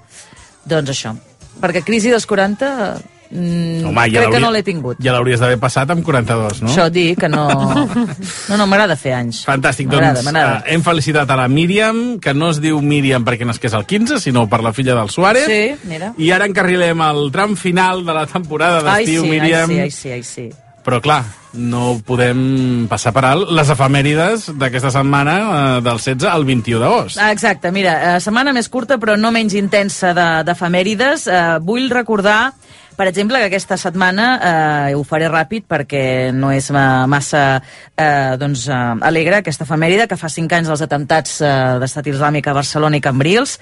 Doncs 0.69 0.91
això. 0.91 1.14
Perquè 1.62 1.82
crisi 1.85 2.11
dels 2.11 2.26
40 2.26 3.00
mm, 3.31 3.85
Home, 3.88 4.05
ja 4.12 4.23
crec 4.25 4.32
que 4.35 4.41
no 4.43 4.50
l'he 4.55 4.62
tingut. 4.67 4.99
Ja 5.03 5.12
l'hauries 5.17 5.41
d'haver 5.41 5.59
passat 5.62 5.91
amb 5.94 6.05
42, 6.05 6.63
no? 6.63 6.70
Això 6.72 6.89
dic 6.93 7.20
que 7.20 7.29
no... 7.29 7.46
No, 8.49 8.56
no, 8.60 8.67
m'agrada 8.69 8.96
fer 9.01 9.15
anys. 9.17 9.43
Fantàstic, 9.49 9.89
doncs 9.89 10.27
eh, 10.29 10.75
hem 10.75 10.82
felicitat 10.84 11.31
a 11.32 11.37
la 11.39 11.46
Míriam, 11.49 12.19
que 12.20 12.34
no 12.37 12.51
es 12.53 12.60
diu 12.60 12.81
Míriam 12.84 13.25
perquè 13.25 13.46
nasqués 13.49 13.72
el 13.75 13.87
15, 13.89 14.19
sinó 14.20 14.44
per 14.51 14.60
la 14.63 14.72
filla 14.77 14.94
del 14.99 15.08
Suárez. 15.10 15.46
Sí, 15.49 15.89
mira. 15.89 16.13
I 16.19 16.31
ara 16.37 16.46
encarrilem 16.51 17.01
el 17.06 17.31
tram 17.32 17.56
final 17.56 18.05
de 18.05 18.13
la 18.17 18.27
temporada 18.29 18.82
d'estiu, 18.84 19.25
sí, 19.25 19.31
Míriam. 19.31 19.70
ai, 19.70 19.77
sí, 19.77 19.81
ai, 19.81 19.91
sí, 19.91 20.10
ai, 20.13 20.22
sí. 20.22 20.51
Però 20.84 20.99
clar, 21.01 21.22
no 21.56 21.94
podem 22.05 22.84
passar 22.91 23.15
per 23.17 23.22
alt 23.25 23.49
les 23.56 23.70
efemèrides 23.72 24.51
d'aquesta 24.60 24.91
setmana 24.93 25.37
eh, 25.41 25.81
del 25.87 25.96
16 25.96 26.29
al 26.29 26.44
21 26.44 26.82
d'agost. 26.82 27.17
Ah, 27.25 27.31
Exacte, 27.32 27.70
mira, 27.72 27.94
eh, 28.17 28.20
setmana 28.20 28.53
més 28.53 28.69
curta 28.69 28.99
però 29.01 29.17
no 29.17 29.31
menys 29.32 29.56
intensa 29.56 30.13
de- 30.13 30.43
d'efemèrides. 30.44 31.25
Eh, 31.27 31.43
vull 31.65 31.89
recordar, 31.89 32.53
per 32.96 33.08
exemple, 33.08 33.39
que 33.39 33.48
aquesta 33.51 33.77
setmana 33.81 34.27
eh, 34.39 34.94
ho 34.94 35.03
faré 35.06 35.29
ràpid 35.31 35.67
perquè 35.70 36.32
no 36.34 36.53
és 36.55 36.70
ma- 36.74 37.06
massa 37.10 37.63
eh, 37.96 38.36
doncs, 38.41 38.69
eh, 38.69 38.79
alegre 39.06 39.41
aquesta 39.41 39.67
efemèride, 39.67 40.08
que 40.08 40.19
fa 40.20 40.31
cinc 40.32 40.53
anys 40.56 40.70
dels 40.70 40.84
atemptats 40.84 41.41
eh, 41.43 41.53
d'estat 41.82 42.08
islàmic 42.13 42.48
a 42.48 42.56
Barcelona 42.56 42.98
i 42.98 43.05
Cambrils. 43.05 43.58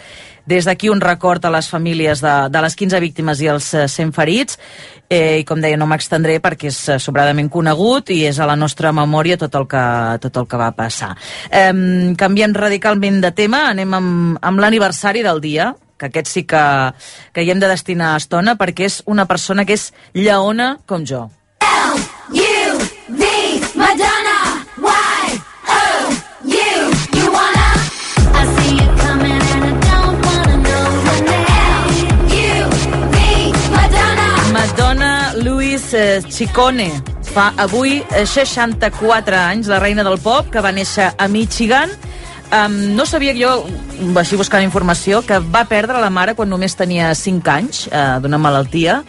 Des 0.46 0.66
d'aquí 0.66 0.88
un 0.90 1.00
record 1.00 1.44
a 1.44 1.52
les 1.54 1.68
famílies 1.70 2.20
de, 2.20 2.32
de 2.50 2.62
les 2.64 2.74
15 2.76 3.00
víctimes 3.00 3.40
i 3.40 3.50
els 3.52 3.72
eh, 3.74 3.86
100 3.88 4.12
ferits. 4.16 4.58
Eh, 5.12 5.42
I 5.42 5.44
com 5.44 5.60
deia, 5.60 5.76
no 5.76 5.86
m'extendré 5.90 6.38
perquè 6.40 6.70
és 6.72 6.80
eh, 6.88 6.98
sobradament 7.02 7.50
conegut 7.52 8.10
i 8.10 8.22
és 8.30 8.40
a 8.40 8.48
la 8.48 8.56
nostra 8.56 8.92
memòria 8.96 9.36
tot 9.38 9.54
el 9.60 9.68
que, 9.68 9.84
tot 10.24 10.40
el 10.40 10.48
que 10.48 10.60
va 10.60 10.72
passar. 10.76 11.12
Eh, 11.50 12.14
canviem 12.18 12.54
radicalment 12.56 13.20
de 13.22 13.32
tema, 13.36 13.66
anem 13.70 13.94
amb, 13.98 14.38
amb 14.40 14.62
l'aniversari 14.64 15.22
del 15.22 15.40
dia, 15.44 15.72
que 16.02 16.10
aquest 16.10 16.30
sí 16.30 16.42
que, 16.48 16.64
que 17.32 17.44
hi 17.44 17.52
hem 17.54 17.62
de 17.62 17.70
destinar 17.70 18.16
estona 18.18 18.56
perquè 18.58 18.90
és 18.90 19.00
una 19.06 19.28
persona 19.30 19.64
que 19.68 19.78
és 19.78 19.92
lleona 20.18 20.74
com 20.86 21.06
jo. 21.06 21.28
You, 22.32 22.78
me, 23.12 23.62
Madonna, 23.78 24.38
Madonna 34.52 35.22
eh, 35.94 36.20
fa 37.32 37.52
avui 37.56 38.02
eh, 38.12 38.26
64 38.26 39.36
anys, 39.36 39.68
la 39.68 39.78
reina 39.80 40.04
del 40.04 40.18
pop, 40.20 40.48
que 40.52 40.60
va 40.60 40.72
néixer 40.72 41.12
a 41.16 41.28
Michigan. 41.28 41.92
Um, 42.52 42.74
no 42.96 43.06
sabia 43.08 43.32
jo, 43.32 43.64
així 44.20 44.36
buscant 44.36 44.60
informació, 44.62 45.22
que 45.24 45.38
va 45.40 45.64
perdre 45.64 46.00
la 46.02 46.10
mare 46.12 46.34
quan 46.36 46.50
només 46.52 46.74
tenia 46.76 47.14
5 47.16 47.48
anys, 47.48 47.86
uh, 47.88 48.18
d'una 48.20 48.36
malaltia, 48.38 49.02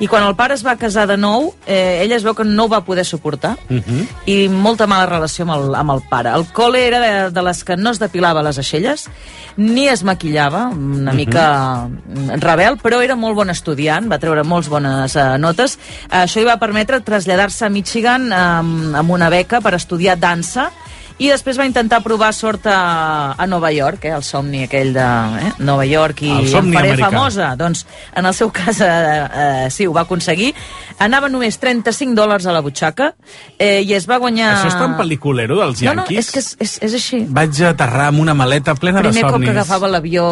I 0.00 0.06
quan 0.08 0.22
el 0.24 0.32
pare 0.32 0.54
es 0.56 0.62
va 0.64 0.78
casar 0.80 1.02
de 1.10 1.18
nou, 1.20 1.50
eh, 1.66 2.00
ella 2.02 2.16
es 2.16 2.22
veu 2.24 2.32
que 2.32 2.44
no 2.48 2.64
ho 2.64 2.68
va 2.72 2.78
poder 2.86 3.04
suportar 3.04 3.58
Mhm. 3.68 4.06
i 4.32 4.48
molta 4.48 4.86
mala 4.86 5.04
relació 5.04 5.44
amb 5.44 5.52
el, 5.52 5.74
amb 5.74 5.90
el 5.92 6.00
pare. 6.08 6.30
El 6.30 6.46
col·le 6.56 6.78
era 6.86 7.00
de, 7.00 7.30
de 7.30 7.42
les 7.42 7.62
que 7.64 7.76
no 7.76 7.90
es 7.90 7.98
depilava 8.00 8.42
les 8.42 8.56
aixelles, 8.56 9.10
ni 9.58 9.88
es 9.88 10.02
maquillava, 10.02 10.68
una 10.68 11.12
Mhm. 11.12 11.16
mica 11.16 11.86
mm, 11.86 12.40
rebel, 12.40 12.78
però 12.80 13.02
era 13.02 13.14
molt 13.14 13.36
bon 13.36 13.50
estudiant, 13.50 14.10
va 14.10 14.18
treure 14.18 14.42
molts 14.42 14.70
bones 14.70 15.16
eh, 15.16 15.36
notes. 15.36 15.78
Això 16.08 16.40
li 16.40 16.46
va 16.48 16.56
permetre 16.56 17.02
traslladar-se 17.02 17.66
a 17.66 17.68
Michigan 17.68 18.32
amb, 18.32 18.96
amb 18.96 19.10
una 19.10 19.28
beca 19.28 19.60
per 19.60 19.74
estudiar 19.74 20.16
dansa 20.18 20.70
i 21.20 21.28
després 21.28 21.58
va 21.60 21.66
intentar 21.68 22.00
provar 22.00 22.30
sort 22.32 22.64
a, 22.70 23.34
a 23.36 23.46
Nova 23.46 23.68
York, 23.74 24.06
eh, 24.08 24.14
el 24.16 24.24
somni 24.24 24.64
aquell 24.64 24.94
de 24.96 25.04
eh, 25.04 25.50
Nova 25.68 25.84
York 25.84 26.22
i 26.24 26.30
El 26.32 26.48
em 26.48 26.70
faré 26.72 26.94
americà. 26.94 27.10
famosa. 27.10 27.50
Doncs 27.60 27.84
en 28.16 28.28
el 28.30 28.36
seu 28.36 28.48
cas 28.50 28.80
eh, 28.80 28.88
eh, 28.88 29.66
sí, 29.70 29.86
ho 29.86 29.92
va 29.92 30.06
aconseguir. 30.08 30.54
Anava 31.00 31.30
només 31.32 31.56
35 31.56 32.12
dòlars 32.14 32.44
a 32.46 32.52
la 32.52 32.60
butxaca 32.60 33.14
eh, 33.58 33.80
i 33.80 33.94
es 33.96 34.04
va 34.10 34.18
guanyar... 34.20 34.50
Això 34.58 34.68
és 34.68 34.76
tan 34.76 34.96
pel·liculero 34.98 35.56
dels 35.62 35.80
No, 35.82 35.94
no, 35.96 36.04
Yankees? 36.04 36.26
és 36.26 36.30
que 36.34 36.40
és, 36.44 36.50
és, 36.60 36.74
és 36.90 36.96
així. 36.98 37.20
Vaig 37.28 37.56
aterrar 37.64 38.10
amb 38.10 38.20
una 38.20 38.34
maleta 38.36 38.74
plena 38.76 39.00
Primer 39.00 39.16
de 39.16 39.22
cop 39.24 39.32
somnis. 39.38 39.48
que 39.48 39.56
agafava 39.56 39.88
l'avió... 39.88 40.26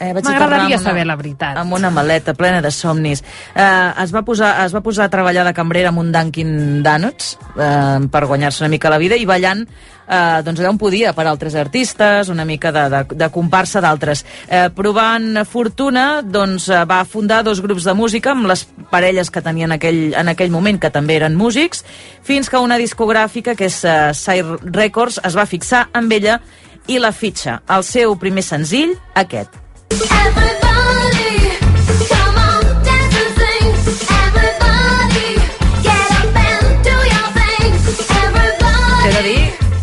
Eh, 0.00 0.10
M'agradaria 0.12 0.34
aterrar 0.34 0.60
amb 0.64 0.72
una- 0.72 0.82
saber 0.82 1.04
la 1.06 1.16
veritat. 1.16 1.56
Amb 1.60 1.72
una 1.76 1.90
maleta 1.94 2.34
plena 2.34 2.60
de 2.64 2.70
somnis. 2.74 3.22
Eh, 3.54 3.90
es, 4.02 4.12
va 4.16 4.24
posar, 4.26 4.64
es 4.64 4.72
va 4.74 4.80
posar 4.82 5.06
a 5.06 5.12
treballar 5.12 5.44
de 5.46 5.52
cambrera 5.54 5.92
amb 5.92 6.00
un 6.02 6.10
Dunkin' 6.12 6.82
Donuts 6.82 7.36
eh, 7.54 8.00
per 8.10 8.24
guanyar-se 8.26 8.64
una 8.64 8.72
mica 8.72 8.90
la 8.90 8.98
vida 8.98 9.14
i 9.20 9.24
ballant 9.28 9.62
eh, 9.64 10.42
doncs 10.44 10.60
allà 10.60 10.72
on 10.72 10.80
podia 10.80 11.12
per 11.16 11.26
altres 11.30 11.54
artistes, 11.54 12.28
una 12.32 12.44
mica 12.44 12.72
de, 12.74 12.88
de, 12.92 13.04
de 13.22 13.28
comparsa 13.32 13.80
d'altres. 13.84 14.24
Eh, 14.48 14.66
provant 14.74 15.44
fortuna, 15.48 16.22
doncs 16.24 16.68
eh, 16.72 16.82
va 16.90 17.04
fundar 17.08 17.42
dos 17.46 17.62
grups 17.64 17.84
de 17.86 17.94
música 17.94 18.32
amb 18.34 18.48
les 18.50 18.66
parelles 18.90 19.30
que 19.30 19.42
tenien 19.44 19.72
en 19.72 19.78
en 20.16 20.32
aquell 20.32 20.52
moment, 20.54 20.80
que 20.80 20.92
també 20.94 21.18
eren 21.20 21.36
músics, 21.36 21.84
fins 22.22 22.50
que 22.50 22.60
una 22.62 22.78
discogràfica, 22.80 23.56
que 23.58 23.68
és 23.70 23.80
eh, 23.84 24.12
Sire 24.16 24.58
Records, 24.64 25.20
es 25.24 25.36
va 25.36 25.46
fixar 25.46 25.88
amb 25.92 26.12
ella 26.12 26.40
i 26.86 27.00
la 27.00 27.12
fitxa. 27.12 27.60
El 27.68 27.84
seu 27.86 28.16
primer 28.20 28.44
senzill, 28.46 28.96
aquest. 29.14 29.60
Everybody, 29.94 30.63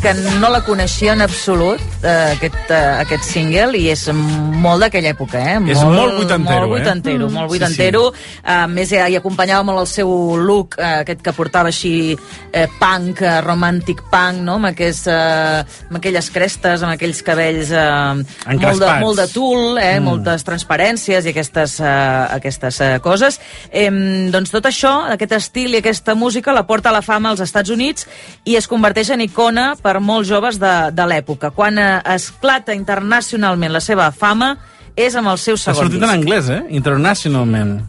que 0.01 0.13
no 0.39 0.49
la 0.49 0.63
coneixia 0.65 1.13
en 1.13 1.21
absolut, 1.21 1.79
eh, 2.01 2.33
aquest, 2.35 2.71
eh, 2.73 2.77
aquest 3.03 3.23
single, 3.27 3.77
i 3.77 3.89
és 3.91 4.07
molt 4.13 4.81
d'aquella 4.81 5.11
època, 5.13 5.37
eh? 5.37 5.59
És 5.69 5.77
molt 5.83 6.15
vuitantero, 6.17 6.61
molt 6.61 6.65
eh? 6.65 6.69
vuitantero, 6.79 7.27
Mm. 7.27 7.33
molt 7.33 7.45
Sí, 7.51 7.57
vuitantero. 7.59 8.13
A 8.43 8.65
més, 8.67 8.91
hi, 8.91 8.95
hi 8.97 9.15
acompanyava 9.15 9.63
molt 9.63 9.79
el 9.81 9.87
seu 9.87 10.09
look, 10.37 10.75
eh, 10.79 11.01
aquest 11.03 11.21
que 11.21 11.33
portava 11.33 11.69
així 11.69 12.17
eh, 12.51 12.67
punk, 12.79 13.21
eh, 13.21 13.41
romantic 13.41 14.01
punk, 14.09 14.41
no? 14.41 14.55
amb, 14.55 14.65
aquest, 14.71 15.05
eh, 15.07 15.63
amb 15.89 15.97
aquelles 15.97 16.31
crestes, 16.31 16.81
amb 16.81 16.93
aquells 16.93 17.21
cabells 17.21 17.69
eh, 17.69 18.23
molt, 18.57 18.79
de, 18.81 18.91
molt 18.99 19.17
de 19.19 19.27
tul, 19.27 19.77
eh, 19.77 19.99
Mm. 19.99 20.03
moltes 20.03 20.43
transparències 20.43 21.25
i 21.25 21.29
aquestes, 21.29 21.79
eh, 21.79 21.85
aquestes 21.85 22.81
eh, 22.81 22.99
coses. 23.03 23.39
Eh, 23.71 23.91
doncs 24.31 24.49
tot 24.49 24.65
això, 24.65 25.11
aquest 25.13 25.31
estil 25.33 25.75
i 25.75 25.77
aquesta 25.77 26.15
música 26.15 26.51
la 26.53 26.65
porta 26.65 26.89
a 26.89 26.91
la 26.91 27.01
fama 27.03 27.29
als 27.29 27.39
Estats 27.41 27.69
Units 27.69 28.07
i 28.45 28.55
es 28.55 28.67
converteix 28.67 29.11
en 29.11 29.21
icona 29.21 29.75
per 29.81 29.90
molts 29.99 30.29
joves 30.29 30.59
de, 30.61 30.91
de 30.95 31.05
l'època. 31.09 31.51
Quan 31.51 31.77
eh, 31.77 32.01
esclata 32.15 32.73
internacionalment 32.77 33.73
la 33.73 33.81
seva 33.83 34.11
fama 34.11 34.55
és 34.95 35.15
amb 35.15 35.27
el 35.31 35.37
seu 35.37 35.55
Ha 35.55 35.63
segon 35.65 35.83
sortit 35.85 35.99
disc. 35.99 36.07
en 36.07 36.15
anglès, 36.19 36.49
eh? 36.49 36.61
Internationalment. 36.69 37.81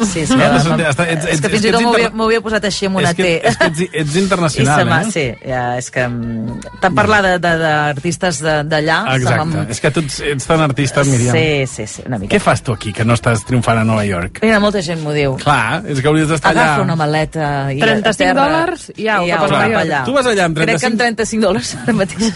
Sí, 0.00 0.20
és 0.20 0.30
que, 0.30 0.36
No, 0.36 0.46
no, 0.52 0.76
no, 0.76 0.84
ets- 0.88 0.98
ets- 1.04 1.26
és 1.34 1.40
que 1.40 1.48
fins 1.52 1.64
i 1.66 1.70
tot 1.74 1.82
m'ho 2.14 2.24
havia, 2.26 2.40
posat 2.40 2.64
així 2.64 2.86
amb 2.88 2.96
una 3.00 3.10
És 3.10 3.16
que, 3.18 3.22
T. 3.22 3.48
és 3.48 3.56
que 3.58 3.66
ets, 3.66 3.80
ets 4.02 4.16
internacional, 4.16 4.92
eh? 5.00 5.10
Sí, 5.12 5.24
ja, 5.46 5.64
és 5.78 5.90
que 5.90 6.06
mm, 6.08 6.60
tant 6.80 6.94
parlar 6.96 7.20
de- 7.26 7.38
de- 7.38 7.54
d'artistes 7.60 8.40
de- 8.40 8.56
d'allà... 8.64 8.98
Exacte. 9.16 9.44
m'ha- 9.50 9.66
És 9.70 9.80
que 9.80 9.90
tu 9.90 10.00
ets, 10.00 10.20
ets 10.20 10.46
tan 10.46 10.60
artista, 10.60 11.04
Míriam. 11.04 11.36
Sí, 11.36 11.66
sí, 11.66 11.86
sí, 11.86 12.02
una 12.06 12.18
mica. 12.18 12.34
Què 12.36 12.40
fas 12.40 12.62
tu 12.62 12.72
aquí, 12.72 12.92
que 12.92 13.04
no 13.04 13.14
estàs 13.14 13.44
triomfant 13.44 13.78
a 13.78 13.84
Nova 13.84 14.04
York? 14.06 14.40
Mira, 14.42 14.58
molta 14.60 14.80
gent 14.82 15.02
m'ho 15.04 15.12
diu. 15.12 15.36
Clar, 15.36 15.82
és 15.86 16.00
que 16.00 16.08
hauries 16.08 16.28
d'estar 16.28 16.52
allà. 16.54 16.64
Agafa 16.70 16.82
una 16.88 16.96
maleta 16.96 17.72
i 17.72 17.78
35 17.80 18.08
a 18.10 18.14
terra, 18.16 18.40
dòlars 18.46 18.90
i 18.96 19.08
au, 19.08 19.26
i 19.26 19.30
cap 19.30 19.40
a 19.40 19.44
au, 19.44 19.50
Nova 19.50 19.68
cap 19.68 19.80
allà. 19.84 20.04
Tu 20.06 20.12
vas 20.16 20.26
allà 20.26 20.44
amb 20.48 20.56
Crec 20.64 20.80
que 20.80 20.86
amb 20.86 20.98
35 21.00 21.42
dòlars 21.46 21.74
ara 21.82 21.92
mateix. 21.92 22.32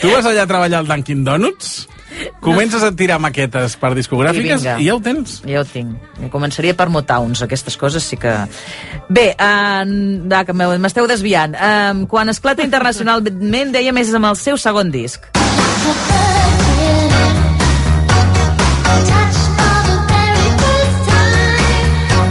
Tu 0.00 0.08
vas 0.10 0.24
allà 0.24 0.42
a 0.46 0.46
treballar 0.48 0.78
al 0.80 0.86
Dunkin' 0.88 1.24
Donuts, 1.24 1.88
comences 2.40 2.82
a 2.82 2.90
tirar 2.96 3.18
maquetes 3.22 3.76
per 3.80 3.92
discogràfiques 3.98 4.64
i, 4.64 4.70
I 4.84 4.88
ja 4.88 4.96
ho 4.96 5.00
tens. 5.04 5.40
Ja 5.46 5.62
ho 5.62 5.66
tinc. 5.68 5.96
I 6.20 6.30
començaria 6.32 6.76
per 6.76 6.88
Motowns, 6.92 7.42
aquestes 7.46 7.76
coses 7.80 8.06
sí 8.06 8.18
que... 8.20 8.34
Bé, 9.08 9.30
uh, 9.34 9.84
va, 10.30 10.44
que 10.46 10.56
m'esteu 10.56 11.08
desviant. 11.10 11.56
Uh, 11.56 12.06
quan 12.10 12.32
esclata 12.32 12.66
internacionalment, 12.66 13.74
deia 13.74 13.94
més 13.96 14.12
amb 14.14 14.32
el 14.32 14.40
seu 14.40 14.60
segon 14.60 14.92
disc. 14.94 15.30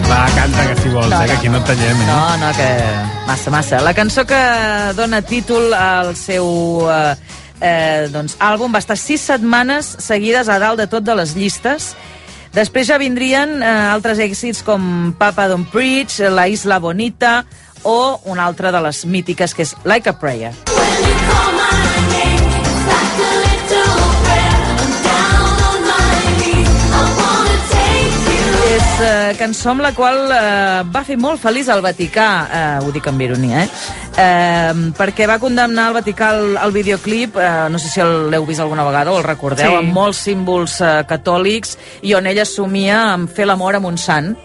Va, 0.10 0.26
canta, 0.36 0.68
que 0.68 0.76
si 0.82 0.90
vols, 0.90 1.10
No, 1.10 1.22
eh, 1.22 1.28
que 1.28 1.34
no, 1.34 1.40
aquí 1.40 1.50
no 1.50 1.58
et 1.60 1.68
tallem, 1.70 2.02
eh? 2.02 2.08
No, 2.08 2.22
no, 2.42 2.54
que... 2.58 2.70
Massa, 3.28 3.52
massa. 3.54 3.82
La 3.86 3.94
cançó 3.94 4.26
que 4.26 4.40
dona 4.98 5.22
títol 5.22 5.74
al 5.78 6.16
seu 6.18 6.48
eh, 6.90 7.14
eh, 7.62 8.08
doncs, 8.12 8.38
àlbum 8.40 8.74
va 8.74 8.82
estar 8.84 8.98
sis 8.98 9.22
setmanes 9.32 9.96
seguides 10.00 10.50
a 10.50 10.60
dalt 10.62 10.80
de 10.80 10.88
tot 10.88 11.06
de 11.06 11.16
les 11.20 11.36
llistes. 11.38 11.94
Després 12.56 12.90
ja 12.90 12.98
vindrien 13.02 13.60
eh, 13.62 13.74
altres 13.94 14.20
èxits 14.20 14.64
com 14.66 15.14
Papa 15.20 15.48
Don't 15.52 15.70
Preach, 15.70 16.20
La 16.34 16.48
Isla 16.50 16.80
Bonita 16.80 17.44
o 17.84 18.20
una 18.26 18.46
altra 18.46 18.74
de 18.76 18.82
les 18.84 19.06
mítiques 19.06 19.54
que 19.56 19.64
és 19.68 19.76
Like 19.86 20.10
a 20.10 20.18
Prayer. 20.20 20.54
És 20.68 21.89
eh, 29.30 29.36
cançó 29.38 29.72
amb 29.74 29.84
la 29.86 29.94
qual 29.96 30.32
eh, 30.32 30.82
va 30.92 31.04
fer 31.06 31.18
molt 31.20 31.42
feliç 31.42 31.70
el 31.72 31.84
Vaticà, 31.86 32.30
eh, 32.50 32.78
ho 32.84 32.92
dic 32.96 33.08
amb 33.10 33.22
ironia, 33.22 33.64
eh? 33.64 33.70
eh 34.20 34.74
perquè 34.98 35.28
va 35.30 35.40
condemnar 35.42 35.90
el 35.90 35.98
Vaticà 36.00 36.32
el, 36.38 36.58
el 36.58 36.76
videoclip, 36.76 37.38
eh, 37.38 37.68
no 37.70 37.80
sé 37.80 37.92
si 37.92 38.02
l'heu 38.04 38.46
vist 38.48 38.64
alguna 38.64 38.86
vegada 38.88 39.14
o 39.14 39.20
el 39.20 39.28
recordeu, 39.28 39.70
Sí. 39.70 39.80
amb 39.84 39.94
molts 39.94 40.24
símbols 40.26 40.80
eh, 40.82 40.94
catòlics 41.08 41.78
i 42.02 42.14
on 42.14 42.28
ella 42.28 42.44
assumia 42.48 43.14
en 43.14 43.28
fer 43.28 43.46
l'amor 43.46 43.76
amb 43.76 43.92
un 43.92 43.98
sant. 43.98 44.36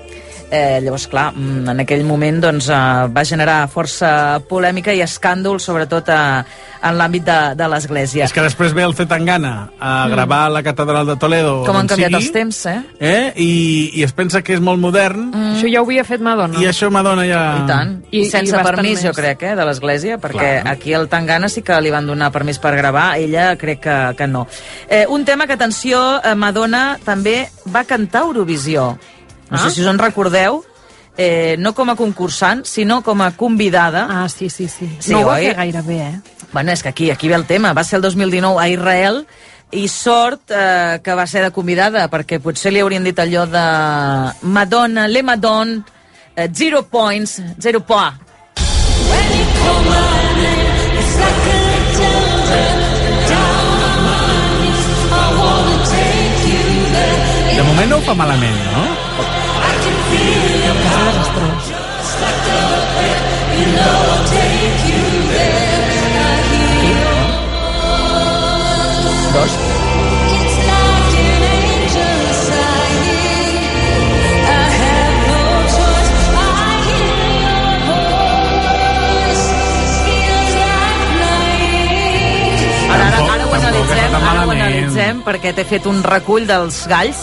Eh, 0.51 0.81
llavors, 0.85 1.07
clar, 1.09 1.33
mm, 1.35 1.69
en 1.73 1.81
aquell 1.81 2.05
moment 2.05 2.41
doncs, 2.45 2.69
eh, 2.69 2.75
va 3.11 3.25
generar 3.25 3.65
força 3.69 4.41
polèmica 4.49 4.93
i 4.95 5.01
escàndol, 5.03 5.59
sobretot 5.61 6.09
eh, 6.09 6.45
en 6.85 6.99
l'àmbit 6.99 7.25
de, 7.25 7.39
de 7.57 7.69
l'Església. 7.69 8.27
És 8.29 8.33
que 8.33 8.43
després 8.45 8.75
ve 8.77 8.83
el 8.85 8.95
Zetangana 8.95 9.71
a 9.81 10.07
gravar 10.13 10.43
a 10.47 10.51
la 10.53 10.63
catedral 10.63 11.07
de 11.07 11.17
Toledo. 11.17 11.63
Mm. 11.63 11.67
Com 11.67 11.77
han 11.81 11.89
canviat 11.89 12.13
sigui, 12.13 12.21
els 12.23 12.33
temps, 12.35 12.61
eh? 12.67 12.77
Eh? 13.01 13.33
I, 13.41 13.91
I 13.99 14.05
es 14.05 14.13
pensa 14.13 14.43
que 14.43 14.55
és 14.55 14.61
molt 14.61 14.79
modern. 14.83 15.31
Mm. 15.33 15.55
Això 15.57 15.71
ja 15.73 15.81
ho 15.81 15.89
havia 15.89 16.05
fet 16.05 16.21
Madonna. 16.21 16.61
I 16.61 16.69
això 16.71 16.91
Madonna 16.93 17.25
ja... 17.27 17.43
I 17.65 17.67
tant. 17.71 17.97
I, 18.11 18.21
I- 18.21 18.31
sense 18.31 18.55
i 18.55 18.63
permís, 18.69 19.01
jo 19.03 19.15
més. 19.15 19.17
crec, 19.19 19.43
eh, 19.49 19.55
de 19.57 19.65
l'Església, 19.65 20.19
perquè 20.23 20.61
Clar. 20.61 20.75
aquí 20.77 20.95
al 20.95 21.09
Tangana 21.09 21.49
sí 21.49 21.63
que 21.63 21.81
li 21.81 21.91
van 21.91 22.07
donar 22.07 22.31
permís 22.35 22.61
per 22.61 22.77
gravar, 22.77 23.15
ella 23.19 23.57
crec 23.57 23.81
que, 23.89 23.99
que 24.19 24.27
no. 24.29 24.47
Eh, 24.89 25.07
un 25.09 25.25
tema 25.25 25.47
que, 25.49 25.55
atenció, 25.57 26.21
eh, 26.23 26.35
Madonna 26.35 26.99
també 27.05 27.49
va 27.75 27.85
cantar 27.89 28.23
a 28.23 28.29
Eurovisió. 28.29 28.93
No 29.51 29.59
Ah. 29.59 29.65
sé 29.65 29.71
si 29.71 29.81
us 29.83 29.87
en 29.89 29.99
recordeu, 29.99 30.65
eh, 31.17 31.57
no 31.59 31.75
com 31.75 31.91
a 31.91 31.97
concursant, 31.97 32.65
sinó 32.65 33.03
com 33.03 33.21
a 33.23 33.33
convidada. 33.37 34.07
Ah, 34.11 34.29
sí, 34.29 34.51
sí, 34.51 34.69
sí. 34.69 34.89
Sí, 34.99 35.13
no 35.13 35.21
ho 35.21 35.27
va 35.27 35.35
oi? 35.35 35.47
fer 35.47 35.55
gaire 35.57 35.83
bé, 35.83 36.01
eh? 36.03 36.21
Bueno, 36.53 36.71
és 36.73 36.83
que 36.83 36.89
aquí, 36.89 37.11
aquí 37.11 37.29
ve 37.29 37.35
el 37.35 37.47
tema. 37.47 37.73
Va 37.73 37.83
ser 37.85 37.97
el 37.97 38.03
2019 38.03 38.61
a 38.63 38.69
Israel 38.69 39.27
i 39.73 39.89
sort 39.89 40.51
eh, 40.51 41.01
que 41.03 41.15
va 41.15 41.27
ser 41.27 41.43
de 41.43 41.51
convidada, 41.51 42.09
perquè 42.11 42.39
potser 42.41 42.73
li 42.73 42.79
haurien 42.81 43.03
dit 43.05 43.19
allò 43.19 43.45
de 43.47 43.65
Madonna, 44.43 45.09
le 45.09 45.23
Madonna, 45.23 45.85
eh, 46.37 46.49
zero 46.55 46.85
points, 46.87 47.41
zero 47.61 47.81
poa. 47.81 48.13
De 57.57 57.63
moment 57.63 57.89
no 57.91 57.97
ho 57.99 58.01
fa 58.07 58.15
malament, 58.19 58.57
no? 58.73 59.04
Dos. 69.35 69.59
Ara, 82.95 83.07
ara, 83.09 83.17
ara 83.17 83.17
ho 83.17 83.25
Tampoc- 83.25 83.39
tampoc 83.41 83.55
analitzem, 83.59 83.99
està 83.99 84.19
ara 84.19 84.27
ho 84.29 84.47
malament. 84.47 84.63
analitzem 84.63 85.23
perquè 85.27 85.53
t'he 85.57 85.65
fet 85.67 85.87
un 85.91 86.03
recull 86.05 86.47
dels 86.47 86.83
galls 86.91 87.23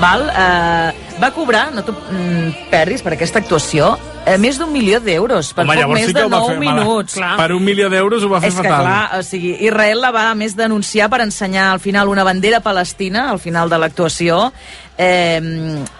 val? 0.00 0.22
Eh, 0.30 1.16
va 1.20 1.30
cobrar, 1.34 1.66
no 1.74 1.82
t'ho 1.84 1.92
mm, 1.92 2.68
perdis 2.72 3.02
per 3.04 3.12
aquesta 3.16 3.42
actuació, 3.42 3.92
eh, 4.26 4.38
més 4.38 4.58
d'un 4.58 4.70
milió 4.72 5.00
d'euros 5.00 5.52
per 5.54 5.64
Home, 5.64 5.76
poc 5.82 5.94
més 5.94 6.06
sí 6.06 6.12
de 6.16 6.24
ho 6.24 6.28
va 6.28 6.38
9 6.38 6.46
fer 6.52 6.58
malament. 6.58 6.86
minuts. 6.88 7.14
Clar. 7.14 7.36
Per 7.40 7.52
un 7.56 7.64
milió 7.64 7.88
d'euros 7.90 8.22
ho 8.24 8.28
va 8.28 8.40
fer 8.40 8.48
És 8.52 8.54
que, 8.60 8.68
fatal. 8.68 8.84
clar, 8.84 9.18
o 9.18 9.22
sigui, 9.22 9.56
Israel 9.66 10.00
la 10.00 10.12
va 10.14 10.30
a 10.30 10.34
més 10.38 10.56
denunciar 10.56 11.08
per 11.10 11.20
ensenyar 11.22 11.72
al 11.72 11.80
final 11.80 12.08
una 12.08 12.24
bandera 12.24 12.60
palestina 12.60 13.30
al 13.30 13.38
final 13.38 13.68
de 13.68 13.78
l'actuació. 13.78 14.52
Eh, 14.98 15.40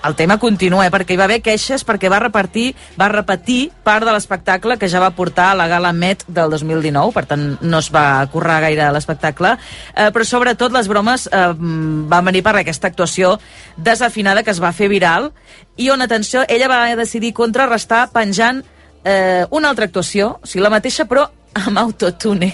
el 0.05 0.15
tema 0.15 0.37
continua, 0.39 0.87
eh, 0.87 0.91
perquè 0.93 1.15
hi 1.15 1.17
va 1.17 1.25
haver 1.25 1.41
queixes 1.43 1.81
perquè 1.89 2.11
va 2.13 2.19
repartir, 2.21 2.75
va 3.01 3.09
repetir 3.09 3.71
part 3.83 4.05
de 4.05 4.13
l'espectacle 4.13 4.77
que 4.79 4.87
ja 4.87 5.01
va 5.01 5.11
portar 5.17 5.51
a 5.53 5.55
la 5.57 5.67
gala 5.67 5.95
Met 5.97 6.25
del 6.29 6.51
2019, 6.53 7.11
per 7.15 7.25
tant 7.27 7.57
no 7.63 7.79
es 7.79 7.89
va 7.91 8.21
currar 8.31 8.61
gaire 8.61 8.91
l'espectacle, 8.93 9.57
eh, 9.97 10.11
però 10.13 10.25
sobretot 10.29 10.73
les 10.77 10.89
bromes 10.93 11.27
eh, 11.33 11.55
van 11.57 12.25
venir 12.29 12.43
per 12.45 12.55
aquesta 12.61 12.87
actuació 12.93 13.39
desafinada 13.77 14.43
que 14.45 14.53
es 14.53 14.61
va 14.63 14.75
fer 14.77 14.91
viral 14.93 15.33
i 15.77 15.89
on, 15.89 16.03
atenció, 16.05 16.45
ella 16.49 16.69
va 16.69 16.95
decidir 16.95 17.33
contrarrestar 17.33 18.11
penjant 18.13 18.63
eh, 19.05 19.45
una 19.51 19.71
altra 19.73 19.87
actuació, 19.89 20.37
o 20.43 20.47
sigui, 20.47 20.63
la 20.65 20.71
mateixa 20.71 21.07
però 21.11 21.27
amb 21.67 21.79
autotune 21.83 22.53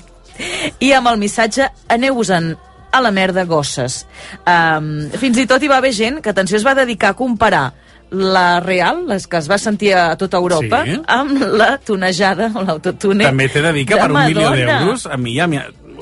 i 0.81 0.93
amb 0.95 1.09
el 1.11 1.19
missatge 1.19 1.67
aneu-vos-en 1.91 2.55
a 2.91 3.01
la 3.05 3.11
merda 3.13 3.45
gosses. 3.45 4.07
Um, 4.49 5.11
fins 5.21 5.37
i 5.43 5.45
tot 5.51 5.63
hi 5.63 5.69
va 5.69 5.77
haver 5.83 5.93
gent 5.93 6.23
que, 6.25 6.31
atenció, 6.33 6.57
es 6.57 6.65
va 6.67 6.73
dedicar 6.79 7.11
a 7.13 7.17
comparar 7.19 7.67
la 8.11 8.61
real, 8.65 9.03
les 9.11 9.27
que 9.29 9.37
es 9.37 9.51
va 9.51 9.59
sentir 9.61 9.93
a 9.95 10.17
tota 10.17 10.39
Europa, 10.41 10.85
Sí. 10.87 10.97
amb 11.07 11.43
la 11.61 11.75
tunejada 11.79 12.49
o 12.55 12.63
l'autotune 12.65 13.25
També 13.27 13.49
t'he 13.53 13.61
de 13.61 13.73
dir 13.77 13.85
que 13.85 13.95
de 13.95 14.01
per 14.01 14.11
un 14.11 14.23
milió 14.25 14.51
d'euros, 14.57 15.05
a 15.07 15.17
mi 15.21 15.37
ja 15.37 15.45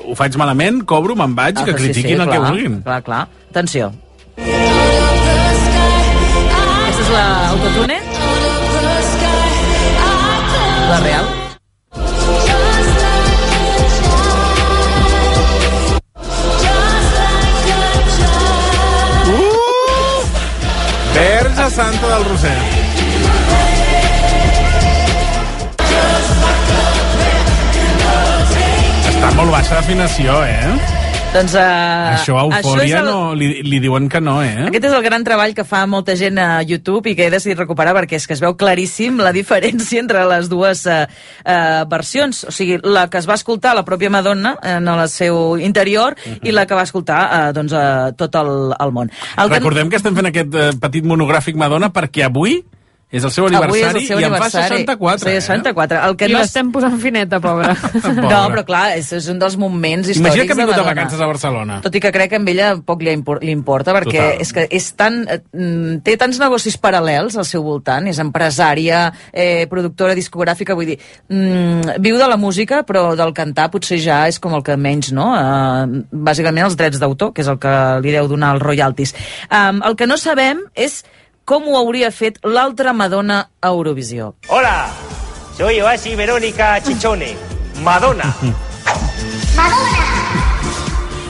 ho 0.07 0.15
faig 0.15 0.37
malament, 0.39 0.85
cobro, 0.85 1.15
me'n 1.19 1.35
vaig, 1.35 1.57
Ah, 1.59 1.65
que 1.65 1.73
sí, 1.73 1.77
critiquin 1.83 2.15
sí, 2.15 2.21
el 2.21 2.29
que 2.29 2.37
clar, 2.37 2.51
vulguin. 2.51 2.81
Clar, 2.83 3.03
clar. 3.03 3.27
Atenció. 3.49 3.91
Aquesta 6.87 7.01
és 7.01 7.09
l'autotune? 7.11 7.97
La 7.99 8.06
real? 10.95 11.25
Verge 21.13 21.69
Santa 21.71 22.07
del 22.07 22.25
Roser. 22.29 22.57
Està 29.07 29.33
molt 29.35 29.51
baixa 29.51 29.75
d'afinació, 29.75 30.39
eh? 30.45 30.96
Doncs, 31.33 31.53
uh, 31.53 32.15
Això 32.15 32.37
a 32.39 32.45
Eufòria 32.47 33.01
el- 33.01 33.05
no, 33.05 33.33
li, 33.35 33.61
li 33.61 33.79
diuen 33.83 34.07
que 34.09 34.21
no, 34.23 34.39
eh? 34.41 34.63
Aquest 34.69 34.85
és 34.87 34.93
el 34.95 35.03
gran 35.05 35.25
treball 35.27 35.51
que 35.53 35.65
fa 35.67 35.83
molta 35.85 36.15
gent 36.17 36.39
a 36.41 36.63
YouTube 36.65 37.11
i 37.11 37.15
que 37.17 37.27
he 37.27 37.29
decidit 37.29 37.59
recuperar 37.59 37.93
perquè 37.93 38.15
és 38.17 38.25
que 38.25 38.33
es 38.33 38.41
veu 38.41 38.55
claríssim 38.57 39.19
la 39.21 39.33
diferència 39.35 39.99
entre 40.01 40.23
les 40.25 40.47
dues 40.49 40.85
uh, 40.87 41.03
uh, 41.43 41.83
versions. 41.91 42.45
O 42.47 42.51
sigui, 42.55 42.79
la 42.81 43.05
que 43.11 43.19
es 43.21 43.27
va 43.29 43.35
escoltar 43.37 43.75
la 43.77 43.83
pròpia 43.85 44.09
Madonna 44.09 44.55
en 44.63 44.87
el 44.87 45.03
seu 45.13 45.57
interior 45.59 46.15
i 46.41 46.55
la 46.55 46.65
que 46.65 46.79
va 46.79 46.87
escoltar 46.87 47.19
uh, 47.27 47.51
doncs, 47.53 47.75
uh, 47.75 48.15
tot 48.17 48.33
el, 48.41 48.73
el 48.79 48.95
món. 48.95 49.11
El 49.37 49.49
que- 49.51 49.59
Recordem 49.59 49.91
que 49.91 49.99
estem 49.99 50.15
fent 50.17 50.31
aquest 50.31 50.55
eh, 50.55 50.71
petit 50.81 51.05
monogràfic 51.05 51.59
Madonna 51.59 51.91
perquè 51.93 52.25
avui 52.31 52.63
és 53.07 53.23
el 53.23 53.31
seu 53.31 53.45
Avui 53.47 53.79
és 53.79 53.85
aniversari 53.87 54.01
el 54.01 54.07
seu 54.09 54.19
i 54.19 54.25
en 54.27 54.33
fa 54.33 54.39
aniversari. 54.41 54.79
64. 54.83 55.21
Sí, 55.21 55.35
64. 55.39 55.99
El 56.09 56.15
que 56.19 56.27
I 56.27 56.33
no 56.33 56.39
és... 56.41 56.43
l'estem 56.43 56.71
posant 56.75 56.97
fineta, 56.99 57.39
pobra. 57.39 57.71
No, 58.27 58.41
però 58.51 58.63
clar, 58.67 58.81
és, 58.99 59.07
és 59.15 59.29
un 59.31 59.37
dels 59.39 59.55
moments 59.59 60.09
històrics 60.09 60.19
Imagina 60.19 60.47
que 60.49 60.55
ha 60.55 60.57
vingut 60.59 60.75
de 60.75 60.85
vacances 60.89 61.21
a 61.23 61.29
Barcelona. 61.29 61.77
Tot 61.85 61.95
i 61.95 62.01
que 62.03 62.11
crec 62.11 62.33
que 62.33 62.39
a 62.41 62.43
ella 62.51 62.73
poc 62.83 63.05
li, 63.05 63.13
impor 63.15 63.39
li 63.45 63.53
importa, 63.55 63.93
perquè 63.95 64.17
Total. 64.17 64.41
és 64.43 64.51
que 64.57 64.65
és 64.79 64.87
tan, 64.99 65.21
eh, 65.23 65.39
mm, 65.55 66.01
té 66.03 66.17
tants 66.19 66.39
negocis 66.41 66.75
paral·lels 66.83 67.37
al 67.39 67.47
seu 67.47 67.63
voltant, 67.63 68.09
és 68.11 68.19
empresària, 68.19 69.05
eh, 69.31 69.67
productora 69.71 70.15
discogràfica, 70.17 70.75
vull 70.75 70.91
dir, 70.91 70.97
mm, 71.31 72.01
viu 72.03 72.19
de 72.19 72.27
la 72.27 72.35
música, 72.35 72.83
però 72.83 73.13
del 73.15 73.31
cantar 73.37 73.69
potser 73.71 74.01
ja 74.03 74.25
és 74.27 74.39
com 74.39 74.53
el 74.57 74.65
que 74.67 74.75
menys, 74.75 75.13
no? 75.15 75.29
Uh, 75.31 76.03
bàsicament 76.11 76.67
els 76.67 76.75
drets 76.75 76.99
d'autor, 76.99 77.31
que 77.31 77.41
és 77.45 77.47
el 77.47 77.59
que 77.59 77.73
li 78.03 78.11
deu 78.11 78.27
donar 78.27 78.55
els 78.57 78.63
royalties. 78.63 79.15
Um, 79.47 79.79
el 79.87 79.95
que 79.95 80.07
no 80.07 80.17
sabem 80.19 80.65
és 80.75 81.05
com 81.47 81.69
ho 81.71 81.77
hauria 81.79 82.11
fet 82.11 82.41
l'altra 82.43 82.91
Madonna 82.91 83.39
a 83.61 83.69
Eurovisió. 83.71 84.33
Hola, 84.51 84.89
soy 85.55 85.79
Oasi 85.79 86.15
Verónica 86.19 86.75
Chichone, 86.83 87.29
Madonna. 87.85 88.35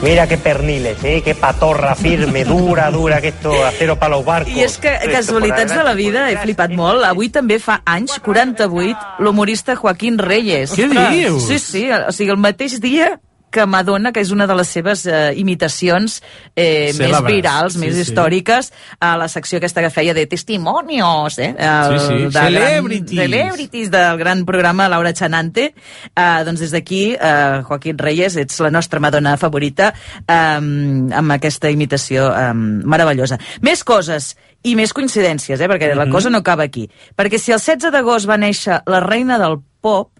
Mira 0.02 0.26
qué 0.28 0.38
perniles, 0.38 0.98
¿eh? 1.04 1.22
qué 1.24 1.34
patorra 1.34 1.94
firme, 1.94 2.44
dura, 2.44 2.90
dura, 2.90 3.20
que 3.20 3.28
esto 3.28 3.52
acero 3.64 3.96
para 3.98 4.16
los 4.16 4.24
barcos. 4.24 4.54
I 4.54 4.62
és 4.62 4.76
que, 4.78 4.92
casualitats 5.10 5.74
de 5.74 5.86
la 5.86 5.94
vida, 5.98 6.28
he 6.30 6.36
flipat 6.38 6.74
molt. 6.78 7.06
Avui 7.06 7.30
també 7.34 7.58
fa 7.62 7.80
anys, 7.86 8.18
48, 8.22 9.22
l'humorista 9.22 9.74
Joaquín 9.78 10.18
Reyes. 10.18 10.74
Què 10.78 10.86
dius? 10.90 11.46
Sí, 11.46 11.58
sí, 11.62 11.86
o 11.90 12.14
sigui, 12.14 12.30
el 12.34 12.42
mateix 12.42 12.78
dia 12.82 13.16
que 13.50 13.64
Madonna, 13.66 14.12
que 14.12 14.20
és 14.20 14.30
una 14.30 14.46
de 14.46 14.54
les 14.54 14.68
seves 14.68 15.06
eh, 15.06 15.32
imitacions 15.36 16.22
eh, 16.54 16.92
més 16.92 16.96
Cèlebres. 16.98 17.34
virals, 17.34 17.72
Sí, 17.74 17.78
més 17.80 17.94
sí. 17.94 18.00
històriques, 18.02 18.72
a 19.00 19.16
la 19.16 19.28
secció 19.28 19.58
aquesta 19.58 19.80
que 19.82 19.90
feia 19.90 20.14
de 20.14 20.26
testimonios, 20.26 21.38
eh? 21.38 21.54
El, 21.58 21.98
Sí, 22.00 22.06
sí. 22.06 22.14
de 22.24 22.30
Celebrities. 22.32 23.12
Gran, 23.16 23.30
celebrities 23.30 23.90
del 23.90 24.18
gran 24.18 24.44
programa 24.44 24.88
Laura 24.88 25.12
Chanante. 25.12 25.74
Eh, 26.14 26.44
doncs 26.44 26.60
des 26.60 26.70
d'aquí, 26.72 27.16
eh, 27.20 27.62
Joaquín 27.64 27.98
Reyes, 27.98 28.36
ets 28.36 28.60
la 28.60 28.70
nostra 28.70 29.00
Madonna 29.00 29.36
favorita 29.36 29.94
eh, 30.26 30.32
amb 30.32 31.32
aquesta 31.32 31.70
imitació 31.70 32.28
eh, 32.34 32.52
meravellosa. 32.54 33.38
Més 33.62 33.84
coses 33.84 34.36
i 34.62 34.74
més 34.74 34.92
coincidències, 34.92 35.60
eh, 35.60 35.68
perquè 35.68 35.94
la 35.94 36.04
Mhm. 36.06 36.12
cosa 36.12 36.30
no 36.30 36.38
acaba 36.38 36.64
aquí. 36.64 36.88
Perquè 37.16 37.38
si 37.38 37.52
el 37.52 37.58
16 37.60 37.92
d'agost 37.92 38.28
va 38.28 38.36
néixer 38.36 38.82
la 38.86 39.00
reina 39.00 39.38
del 39.38 39.58
pop, 39.80 40.10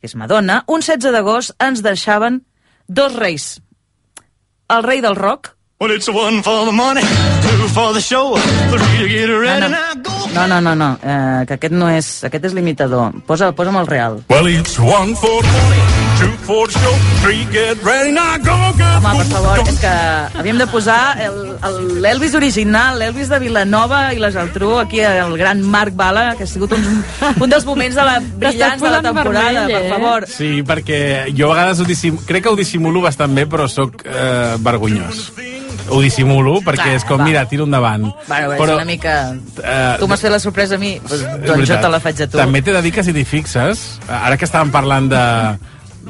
que 0.00 0.08
és 0.10 0.16
Madonna, 0.18 0.62
un 0.66 0.82
16 0.84 1.12
d'agost 1.14 1.54
ens 1.62 1.82
deixaven 1.82 2.42
dos 2.86 3.14
reis. 3.16 3.58
El 4.68 4.82
rei 4.84 5.00
del 5.04 5.16
rock, 5.16 5.54
Well, 5.80 5.92
it's 5.94 6.08
one 6.08 6.42
for 6.42 6.66
the 6.66 6.72
money, 6.72 7.02
two 7.02 7.68
for 7.68 7.94
the 7.94 8.00
show, 8.00 8.34
three 8.34 8.98
to 8.98 9.08
get 9.08 9.30
ready 9.30 9.70
no. 9.70 9.78
Go. 10.02 10.26
No, 10.34 10.44
no, 10.48 10.58
no, 10.60 10.74
no, 10.74 10.98
eh, 11.00 11.44
que 11.46 11.54
aquest 11.54 11.72
no 11.72 11.86
és... 11.86 12.08
Aquest 12.26 12.48
és 12.50 12.56
l'imitador. 12.56 13.14
Posa, 13.28 13.52
posa'm 13.54 13.78
el 13.78 13.86
real. 13.86 14.18
Well, 14.28 14.50
it's 14.50 14.74
one 14.82 15.14
for 15.14 15.38
the 15.38 15.52
money, 15.54 15.84
two 16.18 16.32
for 16.46 16.66
the 16.66 16.72
show, 16.78 16.94
three 17.22 17.44
get 17.52 17.78
ready 17.84 18.10
now. 18.12 18.36
Go, 18.38 18.56
go, 18.76 18.88
Home, 18.98 19.18
per 19.22 19.26
favor, 19.30 19.60
és 19.68 19.78
que 19.78 19.92
havíem 20.40 20.58
de 20.58 20.66
posar 20.66 21.20
el- 21.22 21.56
el- 21.64 22.02
l'Elvis 22.02 22.34
original, 22.34 22.98
l'Elvis 22.98 23.28
de 23.30 23.38
Vilanova 23.38 24.12
i 24.14 24.18
la 24.18 24.30
Geltrú, 24.34 24.78
aquí 24.80 25.00
el 25.00 25.36
gran 25.38 25.62
Marc 25.62 25.94
Bala, 25.94 26.34
que 26.36 26.44
ha 26.44 26.46
sigut 26.50 26.72
un, 26.72 27.04
un 27.38 27.50
dels 27.50 27.64
moments 27.64 27.94
de 27.94 28.02
la 28.04 28.18
brillants 28.42 28.82
de 28.82 28.90
la 28.90 29.02
temporada, 29.02 29.66
vermell, 29.66 29.72
per 29.72 29.84
eh? 29.84 29.90
favor. 29.94 30.26
Sí, 30.26 30.50
perquè 30.66 31.00
jo 31.36 31.52
a 31.52 31.54
vegades 31.54 31.80
ho 31.80 31.84
dissim... 31.88 32.18
crec 32.26 32.42
que 32.42 32.48
ho 32.52 32.56
dissimulo 32.58 33.00
bastant 33.04 33.34
bé, 33.34 33.46
però 33.46 33.68
sóc 33.70 34.02
eh, 34.04 34.56
vergonyós. 34.58 35.28
Ho 35.88 36.02
dissimulo 36.04 36.58
perquè 36.60 36.82
Clar, 36.90 36.96
és 36.98 37.04
com, 37.08 37.16
va. 37.22 37.24
mira, 37.24 37.46
tiro 37.48 37.64
endavant. 37.64 38.10
Bueno, 38.26 38.52
és 38.52 38.58
Però, 38.60 38.74
una 38.76 38.84
mica... 38.84 39.14
eh, 39.62 39.94
Tu 39.98 40.08
m'has 40.10 40.20
fet 40.20 40.30
la 40.34 40.40
sorpresa 40.42 40.74
a 40.76 40.78
mi, 40.82 40.98
doncs, 41.00 41.22
És 41.22 41.46
doncs 41.48 41.68
jo 41.70 41.78
te 41.80 41.88
la 41.88 42.00
faig 42.00 42.20
a 42.20 42.26
tu. 42.28 42.36
També 42.36 42.60
t'he 42.60 42.74
de 42.76 42.82
dir 42.84 42.92
que 42.92 43.04
si 43.06 43.14
t'hi 43.16 43.24
fixes, 43.24 43.86
ara 44.08 44.36
que 44.36 44.44
estàvem 44.44 44.68
parlant 44.74 45.08
de, 45.08 45.22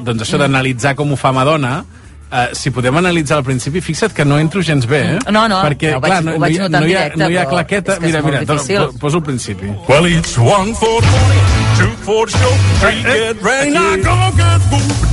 doncs 0.03 0.21
això 0.25 0.37
d'analitzar 0.41 0.95
com 0.95 1.11
ho 1.11 1.15
fa 1.19 1.31
Madonna, 1.35 1.83
Uh, 2.29 2.53
si 2.53 2.69
podem 2.69 2.93
analitzar 2.93 3.39
al 3.39 3.43
principi, 3.43 3.81
fixa't 3.81 4.13
que 4.13 4.21
no 4.23 4.35
entro 4.37 4.61
gens 4.61 4.85
bé, 4.85 4.99
eh? 5.15 5.19
No, 5.33 5.47
no, 5.49 5.63
Perquè, 5.65 5.95
ho 5.95 5.99
vaig- 5.99 6.11
clar, 6.11 6.23
no, 6.23 6.31
ho 6.31 6.33
no, 6.35 6.39
vaig 6.43 6.53
hi 6.53 6.59
ha, 6.59 6.67
notar 6.67 6.81
no, 6.83 6.85
hi 6.87 6.93
ha, 6.93 6.99
directe, 6.99 7.17
no 7.23 7.29
hi 7.31 7.37
ha 7.37 7.45
claqueta. 7.49 7.95
mira, 7.99 8.21
mira, 8.21 8.39
difícil. 8.45 8.77
to- 8.77 8.93
poso 9.01 9.17
al 9.17 9.23
principi. 9.23 9.65
Well, 9.87 10.05
it's 10.05 10.37
one 10.37 10.75
for 10.75 11.01
the 11.01 11.07
money, 11.09 11.41
two 11.79 11.91
for 12.05 12.25
the 12.27 12.31
show, 12.37 12.53
three 12.83 13.01
get 13.03 13.41
ready 13.41 13.71
now. 13.71 13.95
Go, 13.95 14.15
get 14.35 14.59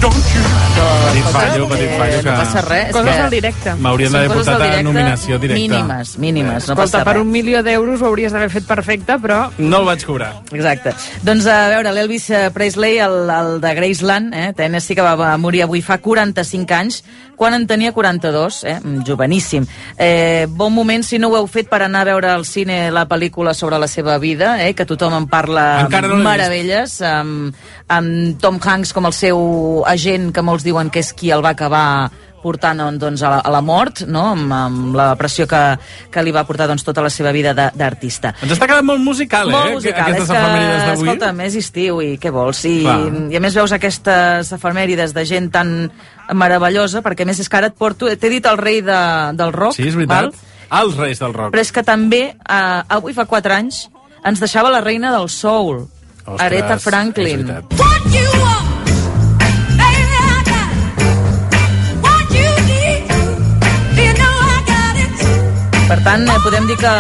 don't 0.01 0.27
you? 0.35 0.43
Petit 0.77 1.23
fallo, 1.33 1.69
petit 1.69 1.89
fallo. 1.97 2.17
Eh, 2.17 2.23
Que... 2.23 2.31
no 2.31 2.37
passa 2.37 2.61
res. 2.67 2.89
és 2.89 2.93
Coses 2.93 3.15
que 3.15 3.23
al 3.25 3.31
directe. 3.33 3.75
M'haurien 3.81 4.13
d'haver 4.13 4.29
portat 4.35 4.65
a 4.67 4.83
nominació 4.85 5.39
directa. 5.41 5.61
Mínimes, 5.63 6.13
mínimes, 6.21 6.53
no 6.69 6.75
Escolta, 6.75 6.83
passa 6.83 7.05
per 7.07 7.15
res. 7.17 7.23
un 7.25 7.31
milió 7.33 7.63
d'euros 7.65 8.03
ho 8.03 8.11
hauries 8.11 8.33
d'haver 8.35 8.51
fet 8.53 8.67
perfecte, 8.69 9.17
però... 9.23 9.39
No 9.59 9.81
el 9.81 9.89
vaig 9.89 10.05
cobrar. 10.05 10.33
Exacte. 10.53 10.93
Doncs 11.25 11.47
a 11.49 11.57
veure, 11.73 11.93
l'Elvis 11.97 12.29
eh, 12.31 12.43
Presley, 12.55 12.99
el, 13.03 13.31
el 13.31 13.61
de 13.65 13.75
Graceland, 13.79 14.35
eh, 14.37 14.53
Tennessee, 14.57 14.97
que 14.99 15.07
va 15.07 15.33
morir 15.41 15.63
avui 15.65 15.81
fa 15.87 15.97
45 16.05 16.77
anys, 16.77 17.01
quan 17.37 17.55
en 17.55 17.67
tenia 17.67 17.93
42, 17.93 18.65
eh, 18.65 18.79
joveníssim. 19.07 19.67
Eh, 19.99 20.47
bon 20.51 20.73
moment, 20.75 21.05
si 21.05 21.19
no 21.19 21.29
ho 21.29 21.37
heu 21.37 21.47
fet, 21.47 21.69
per 21.69 21.83
anar 21.85 22.03
a 22.03 22.11
veure 22.11 22.31
al 22.33 22.45
cine 22.45 22.91
la 22.91 23.07
pel·lícula 23.09 23.55
sobre 23.55 23.79
la 23.79 23.89
seva 23.89 24.19
vida, 24.19 24.57
eh, 24.67 24.75
que 24.75 24.87
tothom 24.87 25.15
en 25.15 25.27
parla 25.29 25.87
no 25.89 26.17
meravelles, 26.17 27.01
amb, 27.03 27.55
amb 27.89 28.39
Tom 28.41 28.59
Hanks 28.63 28.93
com 28.97 29.07
el 29.07 29.13
seu 29.13 29.85
agent, 29.87 30.33
que 30.33 30.43
molts 30.43 30.65
diuen 30.65 30.91
que 30.91 31.01
és 31.05 31.13
qui 31.13 31.31
el 31.31 31.45
va 31.45 31.51
acabar 31.55 32.11
portant 32.47 32.79
doncs, 33.01 33.23
a, 33.27 33.31
la, 33.33 33.39
a 33.43 33.51
la 33.51 33.61
mort, 33.65 34.05
no? 34.07 34.21
amb, 34.37 34.53
amb 34.55 34.95
la 34.95 35.07
pressió 35.19 35.49
que, 35.51 35.61
que 36.15 36.23
li 36.23 36.31
va 36.31 36.45
portar 36.47 36.69
doncs, 36.71 36.85
tota 36.87 37.03
la 37.03 37.11
seva 37.11 37.33
vida 37.35 37.51
de- 37.59 37.73
d'artista. 37.75 38.35
Ens 38.45 38.53
està 38.55 38.69
quedant 38.71 38.87
molt 38.87 39.03
musical, 39.03 39.51
Molt 39.51 39.73
eh? 39.73 39.75
musical. 39.75 40.13
Aquestes 40.13 40.29
és 40.29 40.31
que, 40.31 40.37
efemèrides 40.39 40.85
d'avui. 40.87 41.09
escolta'm, 41.09 41.41
és 41.49 41.57
estiu 41.59 41.99
i 42.05 42.13
què 42.23 42.31
vols? 42.31 42.61
I, 42.71 42.77
Clar. 42.85 43.01
I 43.35 43.41
a 43.41 43.43
més 43.43 43.57
veus 43.59 43.73
aquestes 43.75 44.53
efemèrides 44.61 45.17
de 45.17 45.25
gent 45.27 45.51
tan 45.51 45.73
meravellosa, 46.35 47.03
perquè 47.03 47.23
a 47.23 47.27
més 47.31 47.41
és 47.41 47.49
que 47.49 47.57
ara 47.57 47.67
et 47.73 47.77
porto... 47.79 48.09
T'he 48.17 48.31
dit 48.33 48.47
el 48.47 48.59
rei 48.59 48.81
de, 48.83 49.01
del 49.39 49.53
rock, 49.53 49.75
Sí, 49.77 49.87
és 49.89 49.95
veritat. 49.95 50.33
val? 50.33 50.33
Els 50.83 50.97
reis 50.99 51.21
del 51.23 51.35
rock. 51.35 51.53
Però 51.55 51.63
és 51.63 51.71
que 51.73 51.83
també, 51.87 52.23
eh, 52.35 52.83
avui 52.89 53.15
fa 53.15 53.25
4 53.31 53.55
anys, 53.55 53.85
ens 54.27 54.41
deixava 54.43 54.71
la 54.71 54.81
reina 54.81 55.13
del 55.15 55.29
soul, 55.29 55.85
Ostres, 56.27 56.41
Aretha 56.43 56.79
Franklin. 56.83 57.47
What 57.79 58.11
you 58.13 58.27
want. 58.43 58.65
Per 65.87 66.01
tant, 66.03 66.25
eh, 66.27 66.39
podem 66.43 66.65
dir 66.67 66.75
que, 66.81 66.93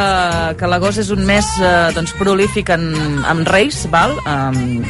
que 0.60 0.68
l'agost 0.70 1.00
és 1.02 1.08
un 1.10 1.24
mes 1.26 1.46
eh, 1.58 1.70
doncs, 1.96 2.12
prolífic 2.20 2.68
en, 2.70 2.84
en 3.26 3.40
reis, 3.48 3.80
val? 3.90 4.14
Um, 4.30 4.84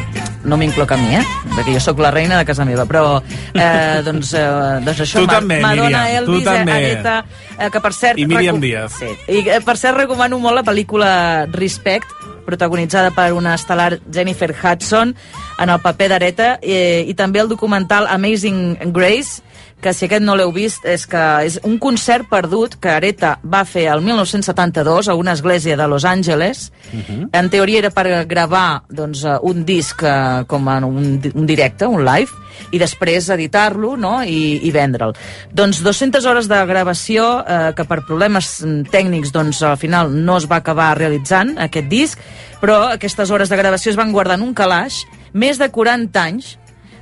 no 0.46 0.56
m'incloc 0.60 0.94
a 0.94 0.98
mi, 1.00 1.16
eh? 1.18 1.24
Perquè 1.56 1.74
jo 1.74 1.82
sóc 1.82 2.00
la 2.02 2.12
reina 2.14 2.38
de 2.38 2.46
casa 2.48 2.64
meva, 2.68 2.86
però 2.88 3.18
eh, 3.18 4.02
doncs, 4.06 4.32
eh, 4.38 4.46
doncs 4.86 5.02
això... 5.04 5.24
Tu 5.24 5.30
també, 5.30 5.60
Madonna, 5.64 6.04
Míriam, 6.06 6.28
tu 6.28 6.36
Elvis, 6.36 6.46
eh, 6.46 6.52
també. 6.52 6.76
Aretha, 6.76 7.16
eh, 7.58 7.70
que 7.74 7.82
per 7.82 7.92
cert... 7.96 8.22
I 8.22 8.28
Míriam 8.30 8.62
Díaz. 8.62 9.00
Sí. 9.00 9.10
I 9.26 9.42
eh, 9.42 9.60
per 9.66 9.76
cert 9.80 9.98
recomano 9.98 10.38
molt 10.42 10.60
la 10.60 10.64
pel·lícula 10.66 11.10
Respect, 11.52 12.14
protagonitzada 12.46 13.10
per 13.10 13.32
una 13.34 13.56
estel·lar 13.58 13.96
Jennifer 14.12 14.52
Hudson 14.54 15.16
en 15.58 15.72
el 15.72 15.80
paper 15.82 16.12
d'Areta 16.12 16.50
eh, 16.62 17.02
i 17.02 17.16
també 17.18 17.42
el 17.42 17.50
documental 17.50 18.06
Amazing 18.06 18.92
Grace 18.94 19.42
que 19.86 19.92
si 19.94 20.08
aquest 20.08 20.24
no 20.26 20.34
l'heu 20.34 20.50
vist 20.50 20.82
és 20.88 21.04
que 21.06 21.22
és 21.46 21.60
un 21.62 21.76
concert 21.78 22.26
perdut 22.26 22.74
que 22.82 22.90
Areta 22.90 23.36
va 23.46 23.60
fer 23.68 23.84
el 23.92 24.00
1972 24.02 25.06
a 25.06 25.14
una 25.14 25.36
església 25.38 25.76
de 25.78 25.86
Los 25.86 26.04
Angeles 26.04 26.72
en 26.90 27.50
teoria 27.52 27.84
era 27.84 27.92
per 27.94 28.24
gravar 28.26 28.82
doncs, 28.90 29.22
eh, 29.22 29.36
un 29.46 29.62
disc 29.68 30.02
eh, 30.02 30.42
com 30.50 30.66
en 30.72 30.88
un, 30.88 31.06
un 31.34 31.46
directe, 31.46 31.86
un 31.86 32.02
live, 32.06 32.34
i 32.74 32.80
després 32.82 33.28
editar-lo 33.30 33.94
no? 34.00 34.16
i, 34.24 34.58
i 34.66 34.74
vendre'l. 34.74 35.14
Doncs 35.54 35.82
200 35.86 36.26
hores 36.26 36.50
de 36.50 36.60
gravació 36.66 37.28
eh, 37.42 37.70
que 37.76 37.86
per 37.86 38.02
problemes 38.08 38.56
mm, 38.64 38.90
tècnics 38.90 39.34
doncs, 39.34 39.62
al 39.62 39.78
final 39.78 40.10
no 40.10 40.40
es 40.40 40.50
va 40.50 40.58
acabar 40.62 40.94
realitzant 40.98 41.56
aquest 41.62 41.90
disc, 41.92 42.28
però 42.62 42.86
aquestes 42.96 43.30
hores 43.30 43.52
de 43.52 43.62
gravació 43.62 43.92
es 43.92 43.98
van 44.00 44.14
guardar 44.14 44.40
en 44.40 44.46
un 44.48 44.54
calaix 44.56 45.04
més 45.36 45.60
de 45.62 45.70
40 45.70 46.22
anys 46.22 46.56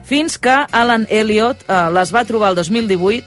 fins 0.05 0.37
que 0.39 0.55
Alan 0.71 1.07
Elliot 1.11 1.65
eh, 1.69 1.81
les 1.97 2.13
va 2.15 2.25
trobar 2.29 2.51
el 2.53 2.57
2018 2.61 3.25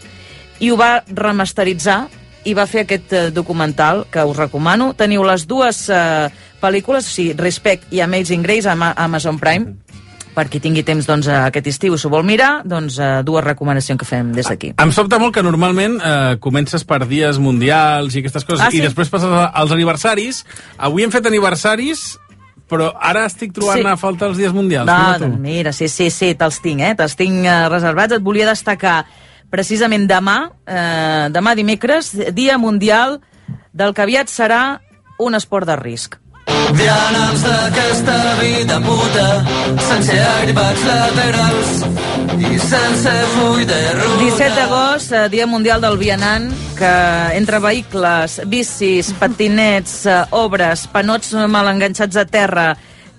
i 0.60 0.72
ho 0.72 0.78
va 0.78 1.04
remasteritzar 1.08 2.08
i 2.48 2.54
va 2.56 2.66
fer 2.70 2.86
aquest 2.86 3.12
eh, 3.14 3.26
documental 3.36 4.06
que 4.12 4.24
us 4.24 4.38
recomano. 4.38 4.94
Teniu 4.98 5.24
les 5.28 5.44
dues 5.50 5.84
eh, 5.90 6.30
pel·lícules, 6.62 7.06
o 7.06 7.12
sigui, 7.12 7.34
Respect 7.38 7.92
i 7.94 8.00
Amazing 8.02 8.46
Grace 8.46 8.70
a 8.70 8.76
Ma- 8.76 8.94
Amazon 8.98 9.38
Prime, 9.42 9.74
per 10.38 10.46
qui 10.54 10.62
tingui 10.62 10.84
temps 10.86 11.06
doncs, 11.10 11.28
eh, 11.28 11.36
aquest 11.50 11.68
estiu 11.74 11.98
i 11.98 12.00
s'ho 12.00 12.12
vol 12.14 12.24
mirar, 12.24 12.62
doncs 12.64 13.00
eh, 13.02 13.10
dues 13.26 13.44
recomanacions 13.44 14.00
que 14.00 14.06
fem 14.08 14.32
des 14.38 14.48
d'aquí. 14.48 14.72
Em 14.80 14.92
sobta 14.96 15.20
molt 15.20 15.34
que 15.36 15.44
normalment 15.44 15.98
eh, 16.00 16.38
comences 16.40 16.86
per 16.88 17.02
dies 17.10 17.38
mundials 17.42 18.16
i 18.16 18.22
aquestes 18.24 18.46
coses 18.48 18.64
Ah, 18.68 18.72
sí? 18.72 18.78
i 18.80 18.86
després 18.86 19.10
passes 19.12 19.34
als 19.34 19.74
aniversaris. 19.76 20.44
Avui 20.78 21.04
hem 21.04 21.12
fet 21.12 21.26
aniversaris, 21.28 22.16
però 22.68 22.92
ara 23.00 23.26
estic 23.26 23.54
trobant 23.56 23.80
Sí. 23.82 23.88
a 23.88 23.96
falta 23.98 24.26
els 24.28 24.38
dies 24.38 24.54
mundials. 24.54 24.88
No, 24.88 24.98
Mira 24.98 25.20
doncs 25.20 25.40
mira, 25.40 25.74
sí, 25.74 25.88
sí, 25.88 26.10
sí, 26.12 26.34
te'ls 26.36 26.60
tinc, 26.62 26.82
eh? 26.82 26.94
Te'ls 26.96 27.16
tinc 27.16 27.46
eh, 27.46 27.70
reservats. 27.70 28.14
Et 28.14 28.22
volia 28.22 28.46
destacar 28.50 29.06
precisament 29.50 30.08
demà, 30.10 30.52
eh, 30.68 31.28
demà 31.32 31.56
dimecres, 31.56 32.12
Dia 32.34 32.58
Mundial 32.58 33.22
del 33.72 33.94
que 33.94 34.02
aviat 34.02 34.28
serà 34.28 34.82
un 35.20 35.36
esport 35.36 35.66
de 35.66 35.76
risc. 35.80 36.18
Vianants 36.78 37.44
d'aquesta 37.44 38.18
vida 38.42 38.80
puta, 38.84 39.28
sense 39.88 40.18
airbags 40.20 40.84
laterals 40.88 41.72
i 42.38 42.60
sense 42.62 43.14
full 43.36 43.64
de 43.68 43.80
ruta. 43.98 44.20
17 44.24 44.56
d'agost, 44.56 45.12
eh, 45.12 45.24
Dia 45.32 45.48
Mundial 45.48 45.82
del 45.82 45.98
Vianant, 45.98 46.52
que 46.78 46.94
entre 47.38 47.60
vehicles, 47.64 48.42
bicis, 48.46 49.14
patinets, 49.20 50.06
eh, 50.06 50.24
obres, 50.32 50.88
panots 50.92 51.34
mal 51.48 51.68
enganxats 51.72 52.16
a 52.18 52.26
terra, 52.26 52.70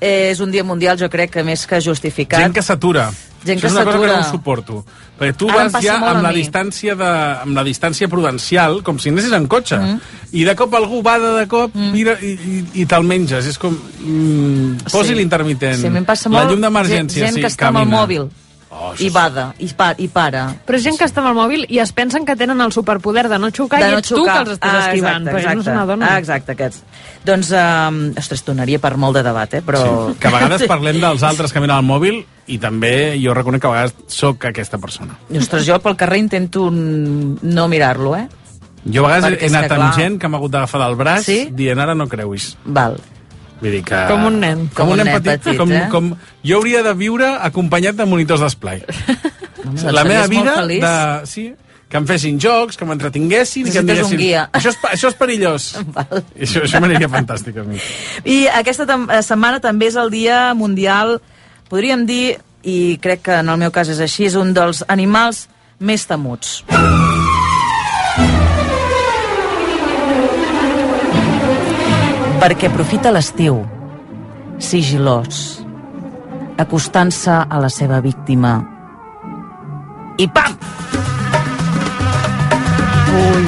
eh, 0.01 0.31
és 0.33 0.41
un 0.41 0.51
dia 0.51 0.65
mundial, 0.65 0.99
jo 0.99 1.09
crec 1.11 1.31
que 1.31 1.43
més 1.45 1.67
que 1.67 1.81
justificat. 1.81 2.41
Gent 2.41 2.55
que 2.55 2.63
s'atura. 2.63 3.11
Gent 3.45 3.59
Això 3.59 3.61
que 3.61 3.67
és 3.69 3.73
una 3.73 3.85
cosa 3.85 3.99
que 3.99 4.07
s'atura. 4.09 4.17
no 4.25 4.31
suporto. 4.31 4.85
Perquè 5.19 5.37
tu 5.39 5.49
Ara 5.49 5.69
vas 5.69 5.83
ja 5.83 5.95
amb 5.97 6.07
a 6.19 6.23
la, 6.23 6.33
distància 6.35 6.95
de, 6.99 7.11
amb 7.45 7.55
la 7.55 7.63
distància 7.65 8.09
prudencial, 8.09 8.83
com 8.83 8.99
si 8.99 9.11
anessis 9.11 9.33
en 9.33 9.47
cotxe. 9.47 9.79
Mhm. 9.79 10.01
I 10.33 10.45
de 10.45 10.55
cop 10.57 10.75
algú 10.75 11.03
va 11.03 11.19
de, 11.19 11.31
de 11.39 11.47
cop 11.47 11.75
mira, 11.75 12.17
i, 12.21 12.33
i, 12.35 12.65
i 12.83 12.87
te'l 12.87 13.05
menges. 13.07 13.47
És 13.47 13.59
com... 13.59 13.79
Mm, 14.01 14.91
posi 14.91 15.09
Sí. 15.11 15.15
l'intermitent. 15.15 15.79
Sí, 15.81 15.87
a 15.87 15.91
mi 15.91 15.99
em 15.99 16.05
passa 16.05 16.29
molt 16.29 16.43
La 16.45 16.51
llum 16.51 16.59
gent, 16.61 16.67
d'emergència, 16.67 17.25
gent 17.25 17.35
sí, 17.35 17.41
que 17.41 17.47
està 17.47 17.69
amb 17.69 17.79
el 17.79 17.85
camina. 17.85 18.29
Mòbil 18.71 19.01
i 19.07 19.09
bada, 19.11 19.45
i, 19.59 19.69
pa, 19.75 19.95
i 19.99 20.09
para. 20.13 20.43
Però 20.67 20.77
és 20.77 20.83
gent 20.85 20.99
que 21.01 21.07
està 21.09 21.23
amb 21.23 21.31
el 21.31 21.37
mòbil 21.39 21.65
i 21.69 21.79
es 21.81 21.93
pensen 21.97 22.27
que 22.29 22.37
tenen 22.37 22.61
el 22.61 22.73
superpoder 22.73 23.27
de 23.29 23.39
no 23.41 23.49
xocar 23.51 23.81
de 23.81 23.89
i 23.89 23.93
no 23.95 23.99
ets 24.03 24.09
tu 24.11 24.17
xocar. 24.21 24.35
que 24.35 24.41
els 24.51 24.59
estàs 24.59 24.75
Ah, 24.75 24.83
esquivant, 24.89 25.23
exacte, 25.23 25.31
però 25.31 25.39
ells 25.39 25.47
no 25.47 25.51
se 25.51 25.59
exacte. 25.71 25.79
n'adonen. 25.79 26.09
Ah, 26.09 26.19
exacte, 26.19 26.53
aquests. 26.53 26.83
Doncs, 27.25 27.51
um, 27.53 28.01
ostres, 28.19 28.45
donaria 28.45 28.79
per 28.79 28.97
molt 28.97 29.17
de 29.17 29.23
debat, 29.23 29.55
eh? 29.55 29.63
Però... 29.63 29.83
Sí, 30.13 30.19
que 30.21 30.29
a 30.29 30.31
vegades 30.37 30.67
parlem 30.75 31.01
dels 31.01 31.23
altres 31.23 31.53
que 31.53 31.61
miren 31.65 31.79
el 31.79 31.85
mòbil 31.89 32.21
i 32.47 32.59
també 32.59 32.93
jo 33.23 33.35
reconec 33.35 33.61
que 33.63 33.69
a 33.69 33.71
vegades 33.71 33.95
sóc 34.07 34.45
aquesta 34.45 34.79
persona. 34.79 35.17
I, 35.31 35.39
ostres, 35.39 35.65
jo 35.67 35.79
pel 35.81 35.97
carrer 35.97 36.19
intento 36.19 36.69
no 36.71 37.69
mirar-lo, 37.69 38.17
eh? 38.17 38.27
Jo 38.89 39.05
a 39.05 39.09
vegades 39.11 39.25
Perquè 39.33 39.45
he 39.45 39.49
anat 39.51 39.67
que, 39.67 39.75
amb 39.75 39.83
clar- 39.83 39.97
gent 39.99 40.19
que 40.21 40.29
m'ha 40.29 40.39
hagut 40.39 40.53
d'agafar 40.55 40.81
del 40.85 40.95
braç 40.97 41.25
Sí? 41.27 41.49
dient 41.53 41.81
ara 41.81 41.95
no 41.95 42.07
creuis. 42.09 42.57
Val. 42.65 42.97
Vull 43.61 43.79
dir 43.79 43.85
que... 43.87 44.03
Com 44.11 44.27
un 44.29 44.41
nen. 44.43 44.67
Com, 44.75 44.93
un 44.95 45.01
nen 45.01 45.11
petit, 45.17 45.43
petit, 45.43 45.59
com, 45.59 45.73
eh? 45.75 45.87
com, 45.93 46.13
jo 46.47 46.59
hauria 46.61 46.83
de 46.87 46.93
viure 46.99 47.31
acompanyat 47.49 47.99
de 47.99 48.07
monitors 48.07 48.45
d'esplai. 48.45 48.85
doncs 49.65 49.89
la 49.91 50.05
meva 50.07 50.27
series 50.29 50.45
molt 50.45 50.71
vida 50.71 50.85
de... 50.87 50.93
Sí, 51.31 51.49
que 51.89 51.97
em 51.97 52.07
fessin 52.09 52.39
jocs, 52.41 52.77
que 52.77 52.87
m'entretinguessin 52.89 53.69
i 53.69 53.73
que 53.73 53.81
em 53.81 53.87
un 53.87 53.93
diguessin... 53.95 54.21
guia. 54.21 54.47
Això 54.55 54.73
és, 54.75 54.81
això 54.93 55.13
és 55.13 55.19
perillós. 55.19 55.69
Val. 55.97 56.25
Això, 56.37 56.65
això 56.67 56.83
m'aniria 56.85 57.11
fantàstic 57.13 57.59
a 57.63 57.67
mi. 57.67 57.81
I 58.29 58.43
aquesta 58.61 58.87
eh, 58.87 59.23
setmana 59.27 59.63
també 59.65 59.89
és 59.91 59.97
el 60.01 60.13
Dia 60.15 60.43
Mundial, 60.59 61.17
podríem 61.73 62.05
dir, 62.09 62.39
i 62.69 62.99
crec 63.03 63.25
que 63.31 63.41
en 63.41 63.49
el 63.49 63.63
meu 63.65 63.73
cas 63.75 63.89
és 63.91 64.03
així, 64.05 64.29
és 64.29 64.37
un 64.39 64.53
dels 64.57 64.85
animals 64.93 65.47
més 65.81 66.05
temuts. 66.11 66.61
Perquè 72.39 72.69
aprofita 72.71 73.11
l'estiu, 73.11 73.59
sigilós, 74.63 75.59
acostant-se 76.63 77.35
a 77.51 77.59
la 77.61 77.71
seva 77.73 77.99
víctima. 78.05 78.53
I 80.19 80.27
pam! 80.31 80.55
Ui. 83.19 83.45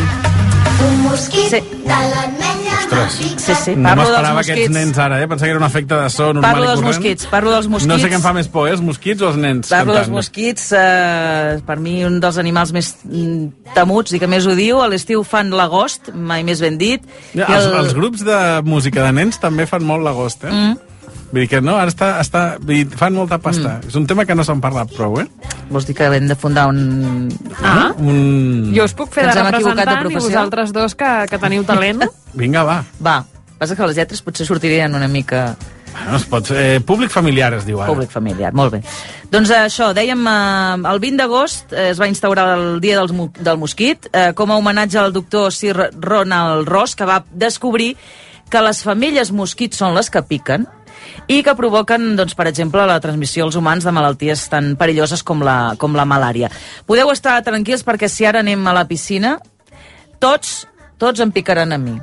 Un 0.87 0.94
mosquit 1.07 1.50
Sí. 1.55 1.61
de 1.87 1.98
l'ametlla 2.12 2.60
Ostres. 2.90 3.12
Sí, 3.40 3.55
sí, 3.55 3.74
No 3.76 3.88
parlo 3.88 4.03
dels 4.03 4.11
m'esperava 4.11 4.40
aquests 4.40 4.59
mosquits. 4.61 4.74
nens 4.74 4.98
ara, 4.98 5.20
eh? 5.22 5.29
Pensava 5.29 5.46
que 5.46 5.50
era 5.55 5.61
un 5.61 5.66
efecte 5.66 5.94
de 5.94 6.11
so 6.11 6.26
normal 6.33 6.42
Parlo 6.50 6.64
i 6.64 6.66
dels 6.66 6.81
corrent. 6.81 6.96
mosquits, 6.96 7.26
parlo 7.31 7.50
dels 7.55 7.68
mosquits. 7.68 7.88
No 7.92 7.98
sé 8.03 8.11
què 8.11 8.18
em 8.18 8.24
fa 8.24 8.33
més 8.37 8.48
por, 8.48 8.68
eh? 8.68 8.72
els 8.72 8.81
mosquits 8.83 9.22
o 9.22 9.29
els 9.31 9.37
nens? 9.37 9.68
Parlo 9.70 9.92
dels 9.94 10.07
cantant? 10.09 10.16
mosquits, 10.18 10.72
eh, 10.72 11.61
per 11.66 11.79
mi 11.79 12.05
un 12.05 12.18
dels 12.20 12.38
animals 12.38 12.72
més 12.72 12.96
mm, 13.05 13.72
temuts 13.74 14.12
i 14.12 14.18
que 14.18 14.26
més 14.26 14.46
odio. 14.46 14.83
A 14.83 14.88
l'estiu 14.88 15.22
fan 15.24 15.50
l'agost, 15.50 16.11
mai 16.14 16.42
més 16.44 16.61
ben 16.61 16.79
dit. 16.79 17.03
Ja, 17.35 17.46
I 17.48 17.53
els, 17.61 17.66
els 17.85 17.94
grups 17.94 18.24
de 18.26 18.38
música 18.64 19.05
de 19.07 19.12
nens 19.12 19.38
també 19.40 19.66
fan 19.66 19.85
molt 19.85 20.03
l'agost, 20.03 20.44
eh? 20.44 20.50
Mm. 20.50 20.79
Vull 21.30 21.44
dir 21.44 21.48
que 21.52 21.60
no, 21.62 21.76
ara 21.78 21.92
està, 21.92 22.08
està, 22.18 22.40
dir, 22.58 22.84
fan 22.98 23.14
molta 23.14 23.38
pasta. 23.38 23.76
Mm. 23.78 23.88
És 23.92 23.96
un 24.00 24.06
tema 24.10 24.24
que 24.26 24.34
no 24.34 24.42
s'han 24.42 24.60
parlat 24.60 24.90
prou, 24.96 25.20
eh? 25.22 25.26
Vols 25.70 25.86
dir 25.86 25.94
que 25.94 26.08
hem 26.10 26.26
de 26.26 26.34
fundar 26.34 26.66
un... 26.72 27.28
Ah, 27.62 27.92
Un... 27.98 28.72
jo 28.74 28.82
us 28.84 28.94
puc 28.98 29.12
fer 29.14 29.28
de 29.28 29.34
equivocat 29.36 29.54
de 29.54 29.84
representant 29.84 30.10
i 30.10 30.14
vosaltres 30.18 30.72
dos 30.74 30.96
que, 30.98 31.10
que 31.30 31.38
teniu 31.38 31.62
talent. 31.68 32.02
Vinga, 32.40 32.64
va. 32.66 32.80
Va, 32.98 33.20
passa 33.60 33.76
que 33.78 33.86
les 33.86 34.00
lletres 34.00 34.22
potser 34.26 34.46
sortirien 34.48 34.94
una 34.98 35.06
mica 35.08 35.52
Bueno, 35.90 36.16
es 36.20 36.24
pot, 36.30 36.46
eh, 36.54 36.78
públic 36.86 37.10
familiar 37.10 37.48
es 37.56 37.64
diu 37.66 37.80
ara. 37.82 37.90
públic 37.90 38.10
familiar. 38.14 38.52
Molt 38.54 38.70
bé. 38.76 38.78
Doncs 39.30 39.50
això, 39.50 39.88
dèiem, 39.94 40.20
eh, 40.30 40.90
el 40.92 41.00
20 41.02 41.18
d'agost 41.18 41.72
eh, 41.74 41.88
es 41.90 41.98
va 42.00 42.06
instaurar 42.06 42.44
el 42.56 42.80
Dia 42.80 42.96
dels, 43.00 43.10
Mo- 43.14 43.32
del 43.34 43.58
Mosquit 43.58 44.06
eh, 44.12 44.28
com 44.38 44.50
a 44.54 44.58
homenatge 44.58 44.98
al 45.02 45.12
doctor 45.12 45.50
Sir 45.52 45.74
Ronald 45.98 46.68
Ross, 46.70 46.94
que 46.94 47.06
va 47.10 47.18
descobrir 47.30 47.96
que 48.50 48.62
les 48.62 48.82
femelles 48.86 49.30
mosquits 49.34 49.78
són 49.82 49.92
les 49.98 50.08
que 50.10 50.22
piquen 50.26 50.64
i 51.31 51.42
que 51.46 51.55
provoquen, 51.59 52.14
doncs, 52.18 52.35
per 52.38 52.49
exemple, 52.51 52.85
la 52.87 53.01
transmissió 53.01 53.46
als 53.46 53.59
humans 53.59 53.87
de 53.87 53.94
malalties 53.94 54.49
tan 54.53 54.75
perilloses 54.81 55.23
com 55.27 55.44
la, 55.46 55.75
com 55.79 55.96
la 55.96 56.07
malària. 56.09 56.51
Podeu 56.87 57.12
estar 57.14 57.40
tranquils 57.46 57.85
perquè 57.87 58.09
si 58.11 58.27
ara 58.27 58.44
anem 58.44 58.66
a 58.66 58.75
la 58.77 58.87
piscina, 58.88 59.37
tots, 60.23 60.64
tots 60.99 61.23
em 61.23 61.33
picaran 61.35 61.73
a 61.73 61.79
mi. 61.79 61.99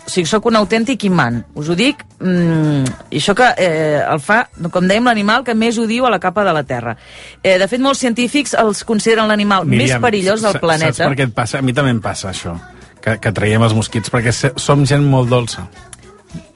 O 0.00 0.10
sigui, 0.10 0.26
sóc 0.26 0.48
un 0.48 0.56
autèntic 0.58 1.04
imant. 1.06 1.36
Us 1.54 1.68
ho 1.70 1.76
dic, 1.78 2.00
mm, 2.18 3.12
i 3.14 3.20
això 3.20 3.34
que 3.38 3.46
eh, 3.62 4.00
el 4.00 4.20
fa, 4.24 4.40
com 4.72 4.88
dèiem, 4.88 5.06
l'animal 5.06 5.44
que 5.46 5.54
més 5.54 5.78
odio 5.78 6.08
a 6.08 6.10
la 6.10 6.18
capa 6.18 6.42
de 6.46 6.54
la 6.56 6.64
Terra. 6.66 6.96
Eh, 7.42 7.58
de 7.60 7.68
fet, 7.70 7.82
molts 7.84 8.02
científics 8.02 8.56
els 8.58 8.82
consideren 8.88 9.30
l'animal 9.30 9.68
més 9.68 9.94
perillós 10.02 10.42
del 10.42 10.58
planeta. 10.62 10.96
Saps 11.04 11.12
per 11.12 11.18
què 11.20 11.28
et 11.28 11.36
passa? 11.36 11.60
A 11.60 11.66
mi 11.66 11.76
també 11.76 11.94
em 11.94 12.00
passa 12.02 12.30
això, 12.32 12.56
que, 13.04 13.18
que 13.22 13.34
traiem 13.36 13.62
els 13.62 13.76
mosquits, 13.76 14.10
perquè 14.10 14.34
som 14.34 14.82
gent 14.88 15.06
molt 15.06 15.30
dolça. 15.30 15.68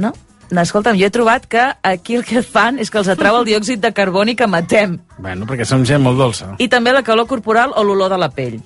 No? 0.03 0.15
No, 0.55 0.63
escolta'm, 0.63 0.95
jo 1.01 1.07
he 1.09 1.11
trobat 1.11 1.47
que 1.51 1.63
aquí 1.83 2.15
el 2.15 2.23
que 2.25 2.41
fan 2.47 2.79
és 2.79 2.91
que 2.93 3.01
els 3.01 3.09
atrau 3.11 3.41
el 3.41 3.47
diòxid 3.49 3.81
de 3.83 3.91
carboni 3.97 4.37
que 4.39 4.47
matem. 4.47 5.01
Bueno, 5.19 5.49
perquè 5.51 5.65
som 5.67 5.83
gent 5.85 6.03
molt 6.05 6.21
dolça. 6.21 6.53
I 6.63 6.69
també 6.71 6.93
la 6.95 7.03
calor 7.03 7.27
corporal 7.27 7.73
o 7.75 7.83
l'olor 7.83 8.13
de 8.13 8.19
la 8.23 8.31
pell. 8.31 8.61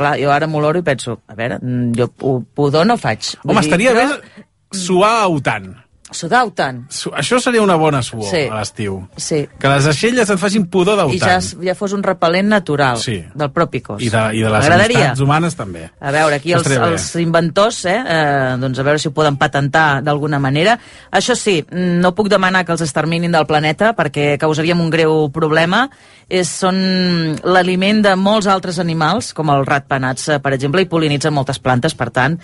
clar, 0.00 0.14
jo 0.22 0.30
ara 0.32 0.46
m'oloro 0.46 0.78
i 0.78 0.82
penso, 0.86 1.18
a 1.28 1.34
veure, 1.34 1.58
mm, 1.60 1.92
jo 1.98 2.06
pu- 2.08 2.44
pudor 2.54 2.86
no 2.86 2.96
faig. 2.96 3.34
Vull 3.42 3.50
Home, 3.56 3.60
dir, 3.60 3.66
estaria 3.68 3.92
però- 3.92 4.20
bé 4.20 4.78
suar 4.78 5.22
autant. 5.24 5.74
Sudau 6.10 6.50
tant. 6.50 6.84
Su 6.90 7.10
això 7.10 7.38
seria 7.40 7.62
una 7.62 7.76
bona 7.76 8.02
suor 8.02 8.24
Sí. 8.30 8.42
a 8.50 8.54
l'estiu. 8.58 9.08
Sí. 9.16 9.48
Que 9.58 9.68
les 9.68 9.86
aixelles 9.86 10.28
et 10.30 10.38
facin 10.38 10.66
pudor 10.66 10.94
I 10.94 10.96
d'autant. 11.18 11.20
ja, 11.30 11.36
es- 11.38 11.56
ja 11.62 11.74
fos 11.74 11.92
un 11.92 12.02
repel·lent 12.02 12.44
natural 12.48 12.98
Sí. 12.98 13.24
del 13.34 13.50
propi 13.52 13.80
cos. 13.80 14.02
I 14.02 14.08
de, 14.10 14.24
i 14.36 14.42
de 14.42 14.50
les 14.50 14.68
amistats 14.68 15.20
humanes 15.20 15.54
també. 15.56 15.90
A 16.00 16.10
veure, 16.10 16.36
aquí 16.36 16.52
els, 16.52 16.66
els 16.66 17.16
inventors, 17.16 17.84
eh, 17.84 18.02
eh, 18.06 18.56
doncs 18.58 18.78
a 18.78 18.82
veure 18.82 18.98
si 18.98 19.08
ho 19.08 19.12
poden 19.12 19.36
patentar 19.36 20.02
d'alguna 20.02 20.38
manera. 20.38 20.78
Això 21.12 21.34
sí, 21.36 21.64
no 21.70 22.14
puc 22.14 22.28
demanar 22.28 22.64
que 22.64 22.72
els 22.72 22.80
exterminin 22.82 23.32
del 23.32 23.46
planeta 23.46 23.94
perquè 23.94 24.36
causaríem 24.38 24.80
un 24.80 24.90
greu 24.90 25.30
problema. 25.32 25.88
És, 26.30 26.46
són 26.46 26.76
l'aliment 27.42 28.04
de 28.04 28.12
molts 28.14 28.46
altres 28.46 28.78
animals, 28.78 29.32
com 29.34 29.50
els 29.50 29.66
ratpenats, 29.66 30.28
eh, 30.28 30.38
per 30.38 30.52
exemple, 30.54 30.80
i 30.84 30.86
pol·linitzen 30.86 31.34
moltes 31.34 31.58
plantes, 31.58 31.96
per 31.98 32.12
tant, 32.14 32.36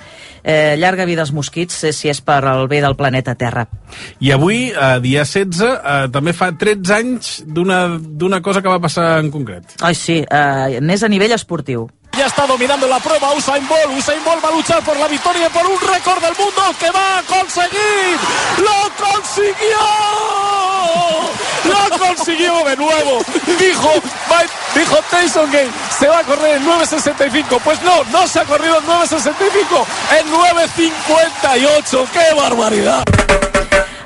eh, 0.42 0.74
llarga 0.76 1.04
vida 1.06 1.22
als 1.22 1.30
mosquits 1.30 1.84
eh, 1.84 1.92
si 1.92 2.08
és 2.10 2.20
per 2.20 2.40
al 2.44 2.66
bé 2.66 2.80
del 2.82 2.96
planeta 2.96 3.36
Terra. 3.38 3.55
I 4.20 4.32
avui, 4.32 4.70
eh, 4.70 4.98
dia 5.00 5.24
16, 5.24 5.62
eh, 5.62 6.08
també 6.12 6.32
fa 6.36 6.52
13 6.52 6.94
anys 6.94 7.42
d'una 7.46 7.98
d'una 7.98 8.40
cosa 8.42 8.62
que 8.62 8.68
va 8.72 8.80
passar 8.80 9.18
en 9.20 9.30
concret. 9.30 9.76
Ai, 9.80 9.94
sí, 9.94 10.22
eh, 10.24 10.80
més 10.80 11.02
a 11.02 11.08
nivell 11.08 11.32
esportiu. 11.32 11.88
Ya 12.16 12.26
está 12.26 12.46
dominando 12.46 12.88
la 12.88 12.98
prueba 12.98 13.34
Usain 13.34 13.68
Bolt. 13.68 13.98
Usain 13.98 14.24
Bolt 14.24 14.42
va 14.42 14.48
a 14.48 14.52
luchar 14.52 14.82
por 14.82 14.96
la 14.96 15.06
victoria 15.06 15.48
y 15.48 15.50
por 15.50 15.66
un 15.66 15.78
récord 15.78 16.22
del 16.22 16.34
mundo 16.38 16.62
que 16.80 16.90
va 16.90 17.18
a 17.18 17.22
conseguir. 17.22 18.16
¡Lo 18.56 18.88
consiguió! 18.96 19.84
¡Lo 21.64 21.98
consiguió 21.98 22.64
de 22.64 22.76
nuevo! 22.76 23.22
Dijo, 23.58 23.92
dijo 24.74 24.96
Tyson 25.10 25.50
que 25.50 25.68
se 25.98 26.08
va 26.08 26.20
a 26.20 26.24
correr 26.24 26.56
en 26.56 26.66
9.65. 26.66 27.60
Pues 27.62 27.82
no, 27.82 28.02
no 28.04 28.26
se 28.26 28.40
ha 28.40 28.44
corrido 28.44 28.78
en 28.78 28.86
9.65, 28.86 29.84
en 30.18 30.26
9.58. 30.32 32.08
¡Qué 32.14 32.34
barbaridad! 32.34 33.04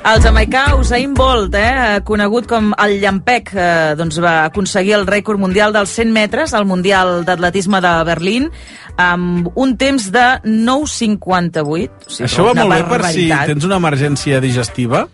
El 0.01 0.17
jamaicà 0.17 0.63
Usain 0.79 1.11
Bolt, 1.13 1.53
eh, 1.53 1.99
conegut 2.03 2.47
com 2.49 2.71
el 2.81 2.95
Llampec, 3.03 3.51
eh, 3.53 3.93
doncs 3.95 4.17
va 4.23 4.47
aconseguir 4.47 4.95
el 4.97 5.05
rècord 5.05 5.37
mundial 5.39 5.75
dels 5.75 5.93
100 5.93 6.11
metres 6.11 6.55
al 6.57 6.65
Mundial 6.65 7.21
d'Atletisme 7.23 7.79
de 7.85 7.91
Berlín 8.07 8.49
amb 8.97 9.51
un 9.53 9.75
temps 9.77 10.09
de 10.11 10.25
9.58. 10.43 11.91
O 12.07 12.09
sigui, 12.09 12.25
Això 12.25 12.47
va 12.49 12.55
molt 12.57 12.73
bé 12.73 12.83
per 12.89 13.11
si 13.13 13.29
tens 13.29 13.69
una 13.69 13.77
emergència 13.77 14.41
digestiva, 14.41 15.05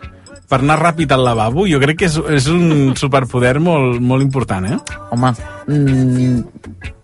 per 0.48 0.62
anar 0.64 0.80
ràpid 0.80 1.12
al 1.12 1.26
lavabo. 1.28 1.68
Jo 1.68 1.82
crec 1.84 2.00
que 2.00 2.08
és, 2.08 2.16
és 2.40 2.48
un 2.48 2.96
superpoder 2.96 3.58
molt, 3.60 4.00
molt 4.00 4.24
important, 4.24 4.72
eh? 4.72 4.80
Home, 5.12 5.34
mm, 5.68 6.96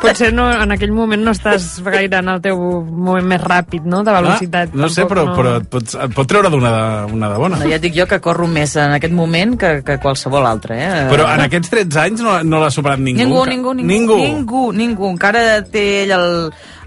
Potser 0.00 0.32
no, 0.34 0.46
en 0.52 0.72
aquell 0.74 0.92
moment 0.94 1.22
no 1.24 1.32
estàs 1.34 1.80
gaire 1.84 2.20
en 2.20 2.28
el 2.28 2.40
teu 2.44 2.58
moment 2.84 3.26
més 3.26 3.40
ràpid, 3.42 3.86
no?, 3.88 4.02
de 4.06 4.12
velocitat. 4.14 4.74
Ah, 4.74 4.80
no 4.82 4.90
sé, 4.92 5.06
però, 5.08 5.24
no. 5.30 5.34
però 5.38 5.56
et, 5.60 5.66
pot, 5.72 5.96
et 6.04 6.14
pot 6.14 6.28
treure 6.30 6.50
d'una 6.52 6.70
de, 6.74 7.14
una 7.16 7.30
de 7.32 7.40
bona. 7.40 7.60
no, 7.62 7.70
ja 7.70 7.78
et 7.80 7.84
dic 7.86 7.96
jo 7.96 8.06
que 8.10 8.20
corro 8.24 8.46
més 8.50 8.76
en 8.80 8.94
aquest 8.98 9.14
moment 9.16 9.56
que, 9.60 9.72
que 9.86 9.98
qualsevol 10.02 10.46
altre. 10.46 10.78
Eh? 10.82 10.92
Però 11.10 11.26
en 11.32 11.44
aquests 11.46 11.72
13 11.72 12.00
anys 12.04 12.24
no, 12.26 12.38
no 12.44 12.62
l'ha 12.62 12.70
superat 12.74 13.00
ningú. 13.02 13.22
Ningú, 13.24 13.42
que- 13.44 13.50
ningú, 13.54 13.74
ningú, 13.74 13.90
ningú. 13.92 14.20
ningú, 14.22 14.64
ningú. 14.76 15.10
Encara 15.16 15.44
té 15.64 15.86
ell 16.04 16.14
el, 16.18 16.30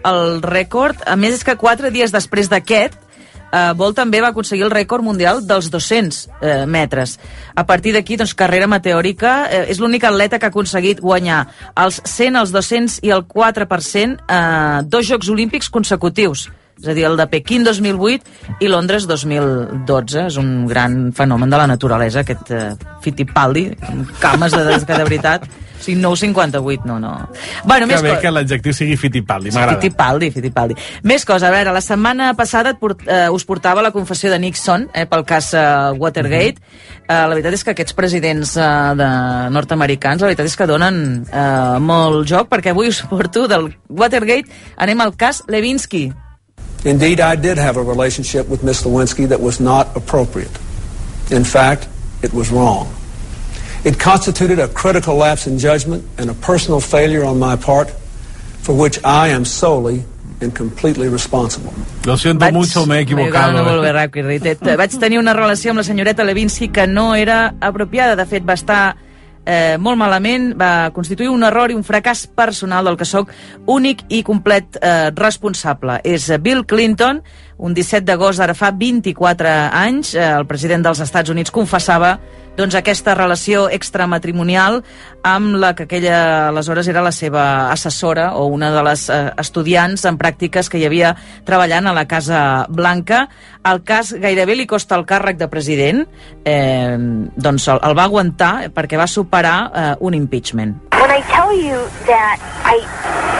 el 0.05 0.41
rècord. 0.45 1.01
A 1.09 1.17
més, 1.19 1.39
és 1.39 1.43
que 1.47 1.57
quatre 1.59 1.91
dies 1.95 2.13
després 2.15 2.51
d'aquest, 2.51 2.95
eh, 3.51 3.73
Bolt 3.75 3.97
també 3.97 4.21
va 4.21 4.31
aconseguir 4.33 4.65
el 4.67 4.73
rècord 4.73 5.03
mundial 5.03 5.41
dels 5.47 5.69
200 5.71 6.21
eh, 6.41 6.65
metres. 6.65 7.17
A 7.55 7.65
partir 7.65 7.93
d'aquí, 7.95 8.17
doncs, 8.19 8.35
carrera 8.37 8.67
meteòrica, 8.67 9.33
eh, 9.49 9.65
és 9.73 9.79
l'únic 9.79 10.05
atleta 10.07 10.39
que 10.39 10.49
ha 10.49 10.53
aconseguit 10.53 11.01
guanyar 11.01 11.45
els 11.75 12.01
100, 12.05 12.39
els 12.43 12.55
200 12.55 13.01
i 13.03 13.13
el 13.15 13.25
4% 13.27 14.23
eh, 14.29 14.81
dos 14.85 15.09
Jocs 15.09 15.29
Olímpics 15.29 15.69
consecutius 15.69 16.49
és 16.79 16.87
a 16.87 16.93
dir, 16.95 17.03
el 17.09 17.17
de 17.19 17.25
Pequín 17.27 17.65
2008 17.67 18.59
i 18.63 18.69
Londres 18.71 19.03
2012. 19.07 20.21
És 20.29 20.37
un 20.39 20.63
gran 20.67 21.11
fenomen 21.15 21.51
de 21.51 21.59
la 21.59 21.67
naturalesa, 21.67 22.23
aquest 22.23 22.53
eh, 22.55 22.69
Fittipaldi, 23.03 23.65
amb 23.89 24.13
cames 24.21 24.55
de, 24.55 24.63
de, 24.63 24.77
de 24.87 25.03
veritat. 25.03 25.49
O 25.79 25.81
sigui, 25.81 26.01
9,58, 26.01 26.83
no, 26.85 26.99
no. 26.99 27.29
Bueno, 27.63 27.87
Que 27.87 27.93
més 27.93 28.01
bé 28.03 28.15
co- 28.15 28.19
que 28.21 28.31
l'adjectiu 28.35 28.73
sigui 28.75 28.97
Fittipaldi, 28.99 29.51
m'agrada. 29.55 29.79
Fittipaldi, 29.79 30.29
Fittipaldi. 30.35 30.75
Més 31.07 31.23
cosa, 31.25 31.47
a 31.47 31.51
veure, 31.55 31.71
la 31.71 31.79
setmana 31.81 32.33
passada 32.35 32.73
port, 32.77 33.05
eh, 33.07 33.29
us 33.31 33.45
portava 33.47 33.81
la 33.81 33.91
confessió 33.95 34.29
de 34.29 34.39
Nixon 34.43 34.89
eh, 34.93 35.05
pel 35.07 35.23
cas 35.25 35.53
eh, 35.53 35.63
Watergate. 35.97 36.59
Eh, 36.59 37.13
la 37.13 37.29
veritat 37.31 37.53
és 37.55 37.63
que 37.63 37.71
aquests 37.71 37.95
presidents 37.95 38.57
eh, 38.59 38.67
de 38.99 39.09
nord-americans, 39.55 40.19
la 40.21 40.27
veritat 40.33 40.45
és 40.51 40.57
que 40.59 40.67
donen 40.67 41.25
eh, 41.31 41.79
molt 41.79 42.27
joc, 42.27 42.49
perquè 42.51 42.75
avui 42.75 42.91
us 42.91 42.99
porto 43.07 43.47
del 43.47 43.71
Watergate, 43.87 44.51
anem 44.77 44.99
al 45.07 45.15
cas 45.15 45.43
Levinsky. 45.47 46.09
Indeed, 46.83 47.19
I 47.19 47.35
did 47.35 47.57
have 47.57 47.77
a 47.79 47.83
relationship 47.83 48.47
with 48.49 48.63
Miss 48.63 48.83
Lewinsky 48.85 49.27
that 49.27 49.39
was 49.41 49.59
not 49.59 49.87
appropriate. 49.95 50.51
In 51.31 51.43
fact, 51.43 51.87
it 52.21 52.33
was 52.33 52.51
wrong. 52.51 52.87
It 53.83 53.97
constituted 53.97 54.59
a 54.59 54.67
critical 54.67 55.15
lapse 55.15 55.47
in 55.47 55.57
judgment 55.57 56.03
and 56.17 56.29
a 56.29 56.33
personal 56.33 56.81
failure 56.81 57.23
on 57.23 57.39
my 57.39 57.55
part 57.55 57.89
for 58.61 58.75
which 58.75 58.99
I 59.05 59.29
am 59.29 59.45
solely 59.45 60.03
and 60.41 60.53
completely 60.55 61.09
responsible. 61.09 61.71
Lo 62.05 62.17
siento 62.17 62.51
mucho, 62.51 62.85
me 62.85 62.97
he 62.97 63.01
equivocado. 63.01 63.63
No 63.63 63.83
eh? 63.83 63.91
ràpid, 63.91 64.25
Ritet. 64.25 64.63
Vaig 64.77 64.95
tenir 64.99 65.19
una 65.19 65.33
relació 65.33 65.71
amb 65.71 65.79
la 65.79 65.83
senyoreta 65.83 66.23
Levinsky 66.23 66.69
que 66.69 66.87
no 66.87 67.15
era 67.15 67.55
apropiada. 67.59 68.15
De 68.15 68.25
fet, 68.25 68.47
va 68.47 68.55
estar 68.55 68.95
eh, 69.45 69.77
molt 69.79 69.97
malament, 69.99 70.53
va 70.59 70.91
constituir 70.95 71.29
un 71.29 71.43
error 71.43 71.71
i 71.71 71.77
un 71.77 71.83
fracàs 71.83 72.27
personal 72.35 72.85
del 72.85 72.97
que 72.99 73.07
sóc 73.07 73.31
únic 73.67 74.05
i 74.09 74.23
complet 74.23 74.79
eh, 74.81 75.09
responsable. 75.15 75.99
És 76.03 76.29
eh, 76.29 76.39
Bill 76.39 76.65
Clinton, 76.65 77.23
un 77.59 77.75
17 77.75 78.07
d'agost 78.07 78.39
d'ara 78.39 78.55
fa 78.55 78.71
24 78.71 79.49
anys, 79.75 80.13
eh, 80.15 80.23
el 80.23 80.47
president 80.47 80.85
dels 80.85 81.01
Estats 81.03 81.29
Units 81.29 81.51
confessava 81.51 82.17
doncs, 82.59 82.75
aquesta 82.75 83.13
relació 83.15 83.67
extramatrimonial 83.71 84.81
amb 85.23 85.55
la 85.59 85.73
que 85.75 85.85
aquella 85.87 86.49
aleshores 86.49 86.87
era 86.91 87.03
la 87.03 87.13
seva 87.15 87.71
assessora 87.71 88.33
o 88.35 88.47
una 88.51 88.71
de 88.73 88.83
les 88.83 89.05
eh, 89.09 89.19
estudiants 89.39 90.03
en 90.09 90.19
pràctiques 90.19 90.71
que 90.71 90.79
hi 90.79 90.85
havia 90.87 91.13
treballant 91.47 91.87
a 91.87 91.95
la 91.95 92.05
Casa 92.07 92.65
Blanca. 92.69 93.27
El 93.63 93.83
cas 93.87 94.11
gairebé 94.15 94.57
li 94.59 94.67
costa 94.67 94.99
el 94.99 95.07
càrrec 95.07 95.39
de 95.39 95.47
president, 95.51 96.05
eh, 96.43 96.97
doncs 97.35 97.69
el, 97.71 97.83
el 97.83 97.95
va 97.95 98.07
aguantar 98.07 98.53
perquè 98.75 98.99
va 98.99 99.07
superar 99.07 99.57
eh, 99.69 99.95
un 99.99 100.19
impeachment. 100.19 100.75
When 101.09 101.17
I 101.17 101.25
tell 101.33 101.49
you 101.57 101.77
that 102.05 102.37
I 102.69 102.85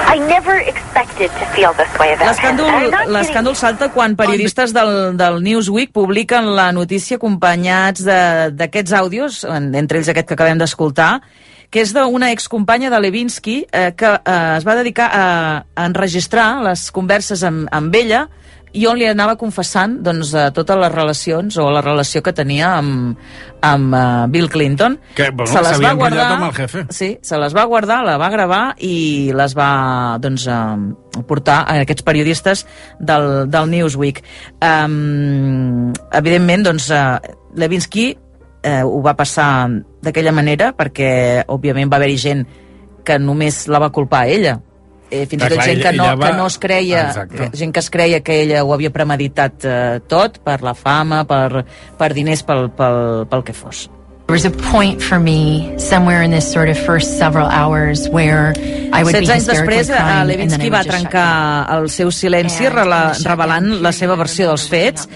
I 0.09 0.17
never 0.25 0.57
expected 0.57 1.29
to 1.37 1.45
feel 1.53 1.69
this 1.77 1.91
way 2.01 2.15
about. 2.17 2.33
L'escàndol 3.13 3.53
salta 3.55 3.91
quan 3.93 4.15
periodistes 4.17 4.73
del, 4.73 5.13
del 5.19 5.37
Newsweek 5.45 5.91
publiquen 5.93 6.49
la 6.57 6.71
notícia 6.73 7.19
acompanyats 7.19 8.01
de- 8.07 8.49
d'aquests 8.57 8.93
àudios, 8.97 9.43
en- 9.45 9.75
entre 9.77 9.99
ells 10.01 10.09
aquest 10.09 10.27
que 10.27 10.33
acabem 10.33 10.57
d'escoltar, 10.57 11.21
que 11.69 11.83
és 11.85 11.93
d'una 11.93 12.31
excompanya 12.33 12.89
de 12.89 12.99
Levinsky 12.99 13.59
eh, 13.71 13.93
que 13.95 14.15
eh, 14.17 14.57
es 14.57 14.65
va 14.65 14.73
dedicar 14.79 15.11
a, 15.13 15.25
a 15.75 15.85
enregistrar 15.85 16.63
les 16.65 16.89
converses 16.89 17.43
amb, 17.45 17.67
amb 17.71 17.93
ella 17.95 18.25
i 18.73 18.85
on 18.85 18.97
li 18.99 19.05
anava 19.09 19.35
confessant 19.39 19.97
doncs, 20.05 20.33
eh, 20.37 20.49
totes 20.53 20.77
les 20.77 20.91
relacions 20.93 21.57
o 21.57 21.69
la 21.73 21.81
relació 21.81 22.21
que 22.21 22.33
tenia 22.33 22.75
amb, 22.77 23.17
amb 23.65 23.93
uh, 23.95 24.27
Bill 24.29 24.49
Clinton. 24.49 24.99
Que, 25.15 25.29
bueno, 25.31 25.51
Se 25.51 25.61
les 25.65 25.81
va 25.81 25.93
guardar- 25.97 26.31
amb 26.35 26.45
el 26.49 26.53
jefe. 26.53 26.85
Sí, 26.89 27.17
se 27.21 27.37
les 27.37 27.55
va 27.55 27.65
guardar, 27.65 28.03
la 28.05 28.17
va 28.17 28.29
gravar 28.29 28.75
i 28.77 29.31
les 29.33 29.55
va 29.57 30.17
doncs, 30.21 30.45
eh, 30.47 31.23
portar 31.27 31.63
a 31.65 31.79
aquests 31.81 32.03
periodistes 32.05 32.65
del, 32.99 33.49
del 33.49 33.69
Newsweek. 33.69 34.23
Um, 34.61 35.91
evidentment, 36.13 36.63
doncs, 36.69 36.89
uh, 36.91 37.17
Levinsky 37.55 38.11
eh, 38.63 38.81
ho 38.83 39.01
va 39.01 39.15
passar 39.17 39.69
d'aquella 40.03 40.31
manera 40.35 40.73
perquè, 40.77 41.45
òbviament, 41.47 41.89
va 41.91 41.97
haver-hi 41.97 42.17
gent 42.21 42.45
que 43.05 43.17
només 43.19 43.63
la 43.71 43.79
va 43.81 43.89
culpar 43.95 44.25
a 44.25 44.27
ella. 44.27 44.59
Eh, 45.09 45.25
fins 45.25 45.41
i 45.41 45.45
tot 45.47 45.55
clar, 45.57 45.65
gent 45.65 45.79
que 45.81 45.91
no, 45.97 46.03
va- 46.17 46.27
que 46.29 46.33
no 46.37 46.45
es 46.47 46.57
creia 46.61 47.07
Exacte. 47.07 47.49
que, 47.49 47.57
gent 47.57 47.71
que 47.73 47.79
es 47.81 47.89
creia 47.89 48.19
que 48.21 48.41
ella 48.43 48.63
ho 48.63 48.73
havia 48.75 48.91
premeditat 48.93 49.65
eh, 49.65 49.99
tot 50.07 50.37
per 50.45 50.61
la 50.61 50.75
fama, 50.77 51.23
per, 51.25 51.65
per 51.97 52.13
diners, 52.13 52.43
pel, 52.45 52.69
pel, 52.77 53.25
pel 53.29 53.43
que 53.43 53.53
fos. 53.57 53.87
There 54.29 54.35
was 54.37 54.45
a 54.45 54.51
point 54.69 55.01
for 55.01 55.17
me 55.17 55.73
somewhere 55.79 56.21
in 56.21 56.29
this 56.29 56.45
sort 56.45 56.69
of 56.69 56.77
first 56.77 57.17
several 57.17 57.47
hours 57.49 58.07
where 58.09 58.53
I 58.93 59.01
would 59.01 59.17
be 59.17 59.25
16 59.25 59.31
anys 59.33 59.47
després, 59.49 59.89
eh, 59.89 60.03
Levinsky 60.29 60.69
va 60.69 60.83
trencar 60.85 61.65
el 61.79 61.89
seu 61.89 62.11
silenci 62.13 62.69
revelant 62.69 63.79
la 63.81 63.91
seva 63.91 64.13
versió 64.15 64.45
dels 64.51 64.67
fets. 64.69 65.09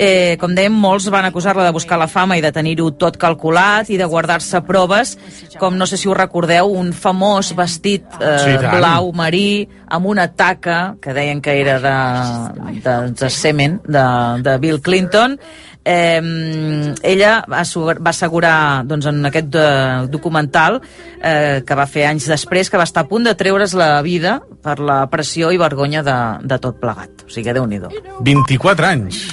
Eh, 0.00 0.38
com 0.40 0.54
dèiem, 0.56 0.72
molts 0.72 1.10
van 1.12 1.26
acusar-la 1.28 1.66
de 1.66 1.74
buscar 1.76 1.98
la 2.00 2.08
fama 2.08 2.38
i 2.38 2.40
de 2.40 2.48
tenir-ho 2.56 2.86
tot 2.96 3.18
calculat 3.20 3.90
i 3.92 3.98
de 4.00 4.06
guardar-se 4.08 4.62
proves, 4.64 5.16
com 5.60 5.76
no 5.76 5.84
sé 5.84 5.98
si 6.00 6.08
ho 6.08 6.14
recordeu, 6.16 6.72
un 6.72 6.94
famós 6.96 7.52
vestit 7.56 8.06
eh, 8.16 8.36
Sí, 8.40 8.54
blau 8.64 9.10
marí 9.12 9.66
amb 9.92 10.08
una 10.08 10.30
taca 10.32 10.96
que 11.02 11.12
deien 11.12 11.42
que 11.44 11.58
era 11.60 11.76
de, 11.84 11.96
de, 12.80 12.94
de 13.12 13.28
semen 13.28 13.80
de, 13.84 14.06
de 14.46 14.56
Bill 14.62 14.80
Clinton 14.80 15.36
Eh, 15.82 16.20
ella 17.02 17.30
va 17.48 17.62
assegurar, 17.62 18.84
doncs, 18.84 19.06
en 19.08 19.24
aquest 19.24 19.54
eh, 19.56 20.06
documental 20.12 20.76
eh, 21.22 21.62
que 21.66 21.78
va 21.78 21.88
fer 21.88 22.04
anys 22.10 22.28
després 22.28 22.68
que 22.68 22.78
va 22.80 22.84
estar 22.84 23.06
a 23.06 23.08
punt 23.08 23.24
de 23.24 23.34
treure's 23.34 23.72
la 23.72 24.02
vida 24.04 24.38
per 24.62 24.76
la 24.78 25.02
pressió 25.10 25.50
i 25.50 25.60
vergonya 25.60 26.04
de, 26.04 26.18
de 26.44 26.60
tot 26.60 26.76
plegat. 26.82 27.24
O 27.24 27.32
sigui, 27.32 27.56
déu 27.56 27.64
nhi 27.66 27.80
24 28.20 28.92
anys. 28.92 29.24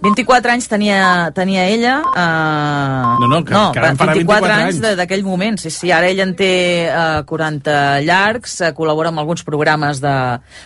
24 0.00 0.52
anys 0.54 0.68
tenia, 0.70 1.30
tenia 1.34 1.64
ella... 1.66 1.98
Eh... 2.06 3.16
No, 3.18 3.26
no, 3.26 3.40
que 3.42 3.54
encara 3.54 3.90
en 3.90 3.98
farà 3.98 4.14
24 4.14 4.52
anys. 4.54 4.80
d'aquell 5.00 5.24
moment. 5.26 5.58
Sí, 5.58 5.72
sí, 5.74 5.90
ara 5.90 6.06
ella 6.06 6.22
en 6.28 6.36
té 6.38 6.50
eh, 6.86 7.22
40 7.26 7.78
llargs, 8.06 8.60
eh, 8.62 8.70
col·labora 8.76 9.10
amb 9.10 9.22
alguns 9.24 9.42
programes 9.46 10.02
de... 10.04 10.14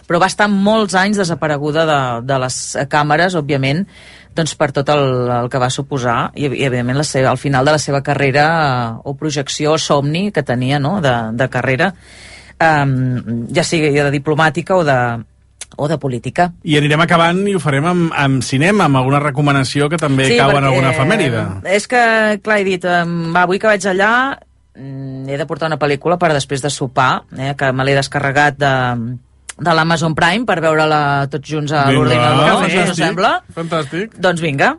Però 0.09 0.21
va 0.21 0.29
estar 0.29 0.51
molts 0.53 0.97
anys 0.99 1.23
desapareguda 1.23 1.87
de, 1.88 2.01
de 2.29 2.40
les 2.45 2.59
càmeres, 2.92 3.38
òbviament, 3.40 3.87
doncs 4.37 4.55
per 4.57 4.71
tot 4.77 4.92
el, 4.92 5.07
el 5.33 5.49
que 5.53 5.61
va 5.61 5.73
suposar 5.73 6.18
i, 6.37 6.47
i 6.47 6.66
evidentment 6.68 7.01
la 7.01 7.09
seva, 7.09 7.33
al 7.33 7.40
final 7.40 7.68
de 7.68 7.77
la 7.77 7.81
seva 7.81 8.03
carrera 8.05 8.47
eh, 8.53 9.09
o 9.09 9.16
projecció 9.16 9.77
o 9.77 9.81
somni 9.81 10.31
que 10.33 10.45
tenia 10.45 10.81
no? 10.81 10.99
de, 11.05 11.14
de 11.37 11.49
carrera 11.53 11.92
um, 12.57 13.45
ja 13.53 13.64
sigui 13.64 13.92
de 13.92 14.09
diplomàtica 14.14 14.79
o 14.81 14.87
de, 14.88 14.99
o 15.76 15.88
de 15.88 15.98
política. 15.98 16.50
I 16.64 16.76
anirem 16.80 17.02
acabant 17.04 17.42
i 17.48 17.56
ho 17.56 17.62
farem 17.62 17.88
amb, 17.88 18.12
amb 18.16 18.44
cinema, 18.46 18.87
amb 18.87 19.00
alguna 19.00 19.22
recomanació 19.22 19.88
que 19.92 20.00
també 20.00 20.28
sí, 20.30 20.38
cau 20.40 20.54
en 20.56 20.68
alguna 20.68 20.92
efemèride. 20.92 21.44
És 21.68 21.88
que, 21.90 22.02
clar, 22.44 22.61
he 22.61 22.66
dit, 22.68 22.87
va, 22.87 23.44
avui 23.44 23.61
que 23.62 23.70
vaig 23.70 23.87
allà 23.88 24.12
mm, 24.76 25.28
he 25.28 25.40
de 25.40 25.48
portar 25.48 25.70
una 25.72 25.80
pel·lícula 25.80 26.18
per 26.20 26.32
després 26.37 26.64
de 26.64 26.70
sopar, 26.72 27.24
eh, 27.38 27.52
que 27.58 27.72
me 27.72 27.87
l'he 27.88 27.98
descarregat 27.98 28.61
de, 28.61 28.74
de 29.58 29.76
l'Amazon 29.76 30.16
Prime 30.18 30.48
per 30.48 30.61
veure-la 30.64 31.02
tots 31.32 31.48
junts 31.48 31.74
a 31.74 31.88
l'ordinador, 31.90 32.46
eh, 32.46 32.56
fantàstic, 32.66 32.94
us 32.94 33.04
sembla? 33.04 33.35
Fantàstic. 33.56 34.18
Doncs 34.20 34.44
vinga. 34.44 34.74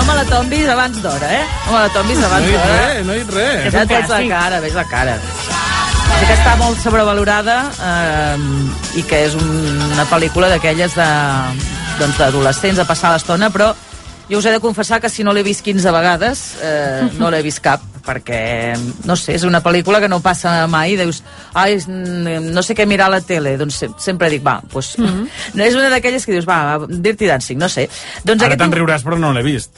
No 0.00 0.06
me 0.06 0.14
la 0.16 0.24
tombis 0.24 0.68
abans 0.72 0.96
d'hora, 1.04 1.28
eh? 1.28 1.42
No 1.66 1.72
me 1.74 1.80
la 1.82 1.88
tombis 1.92 2.18
No 2.18 2.26
abans 2.30 2.46
he 2.46 2.50
dit 2.50 2.56
d'hora. 2.56 2.76
res, 2.88 3.00
no 3.06 3.12
he 3.12 3.18
dit 3.18 3.32
res. 3.34 3.66
Ja 3.74 3.82
et 3.84 3.90
veig 3.92 4.08
la 4.08 4.20
cara, 4.30 4.60
veig 4.64 4.78
la 4.78 4.84
cara. 4.88 5.16
Sí 5.20 6.24
que 6.28 6.36
està 6.38 6.54
molt 6.60 6.80
sobrevalorada 6.80 7.56
eh, 7.84 8.96
i 8.96 9.04
que 9.08 9.20
és 9.26 9.36
un, 9.36 9.50
una 9.92 10.06
pel·lícula 10.08 10.48
d'aquelles 10.52 10.96
de 10.96 11.08
doncs, 12.00 12.16
d'adolescents 12.16 12.80
a 12.80 12.86
passar 12.88 13.12
l'estona, 13.12 13.50
però 13.52 13.74
jo 14.30 14.40
us 14.40 14.48
he 14.48 14.54
de 14.56 14.62
confessar 14.64 15.02
que 15.04 15.12
si 15.12 15.24
no 15.26 15.34
l'he 15.36 15.44
vist 15.44 15.60
15 15.68 15.92
vegades, 15.92 16.44
eh, 16.64 17.04
no 17.20 17.28
l'he 17.30 17.42
vist 17.44 17.60
cap, 17.60 17.84
perquè, 18.04 18.74
no 19.04 19.16
sé, 19.16 19.34
és 19.36 19.44
una 19.44 19.62
pel·lícula 19.62 20.00
que 20.00 20.08
no 20.08 20.20
passa 20.24 20.66
mai, 20.70 20.96
dius, 20.96 21.22
ai, 21.54 21.76
mm, 21.76 22.50
no 22.54 22.62
sé 22.62 22.74
què 22.74 22.86
mirar 22.86 23.06
a 23.06 23.16
la 23.16 23.20
tele, 23.20 23.56
doncs 23.60 23.80
se- 23.84 23.90
sempre 23.98 24.30
dic, 24.30 24.42
va, 24.46 24.60
doncs, 24.72 24.96
mm 24.98 25.04
-hmm. 25.06 25.28
no 25.54 25.64
és 25.64 25.74
una 25.74 25.90
d'aquelles 25.90 26.26
que 26.26 26.32
dius, 26.32 26.48
va, 26.48 26.80
Dirty 26.88 27.26
Dancing, 27.26 27.58
no 27.58 27.68
sé. 27.68 27.88
Doncs 28.24 28.42
Ara 28.42 28.54
aquest 28.54 28.60
te'n 28.60 28.72
riuràs, 28.72 29.02
però 29.04 29.18
no 29.18 29.32
l'he 29.32 29.42
vist. 29.42 29.70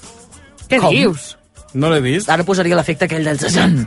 Què 0.69 0.81
Com? 0.81 0.91
dius? 0.91 1.37
No 1.75 1.91
l'he 1.91 2.01
vist. 2.01 2.29
Ara 2.29 2.45
posaria 2.45 2.77
l'efecte 2.77 3.05
aquell 3.05 3.25
del 3.25 3.39
Zazan. 3.39 3.87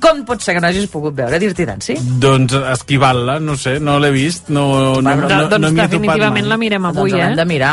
Com 0.00 0.24
pot 0.24 0.40
ser 0.40 0.54
que 0.54 0.60
no 0.60 0.68
hagis 0.68 0.86
pogut 0.90 1.14
veure 1.14 1.38
Dirty 1.42 1.64
Dancing? 1.64 1.98
Doncs 2.22 2.54
esquivant-la, 2.54 3.40
no 3.40 3.56
sé, 3.56 3.78
no 3.80 3.98
l'he 3.98 4.10
vist, 4.14 4.48
no, 4.48 5.00
no, 5.00 5.14
no, 5.16 5.28
no, 5.28 5.48
doncs 5.48 5.58
no 5.58 5.70
m'hi 5.72 5.80
he 5.80 5.88
topat 5.88 5.90
definitivament 5.90 6.46
la 6.48 6.58
mirem 6.60 6.84
avui, 6.86 7.10
doncs 7.10 7.20
l'hem 7.20 7.32
eh? 7.32 7.36
de 7.36 7.44
mirar, 7.44 7.72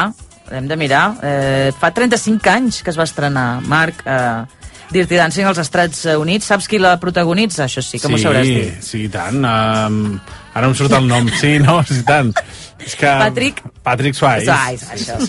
l'hem 0.49 0.67
de 0.67 0.75
mirar. 0.75 1.03
Eh, 1.21 1.71
fa 1.79 1.91
35 1.93 2.49
anys 2.49 2.81
que 2.81 2.89
es 2.89 2.97
va 2.97 3.05
estrenar, 3.05 3.61
Marc, 3.61 4.01
eh, 4.05 4.45
Dirty 4.91 5.15
Dancing 5.19 5.45
als 5.45 5.59
Estats 5.61 6.03
Units. 6.17 6.47
Saps 6.49 6.67
qui 6.67 6.79
la 6.81 6.95
protagonitza? 6.99 7.65
Això 7.67 7.83
sí 7.85 7.99
que 8.01 8.09
m'ho 8.09 8.17
sabràs 8.21 8.47
dir. 8.49 8.69
Sí, 8.81 9.03
i 9.05 9.09
tant. 9.13 9.37
Um, 9.45 10.19
ara 10.53 10.67
em 10.69 10.73
surt 10.77 10.95
el 10.97 11.05
nom. 11.09 11.29
Sí, 11.41 11.57
no, 11.61 11.79
sí, 11.85 12.01
tant. 12.07 12.31
És 12.79 12.95
que... 12.97 13.05
Patrick- 13.21 13.61
Patrick 13.85 14.15
Swayze. 14.17 14.49
Swayze, 14.49 14.89
això. 14.95 15.19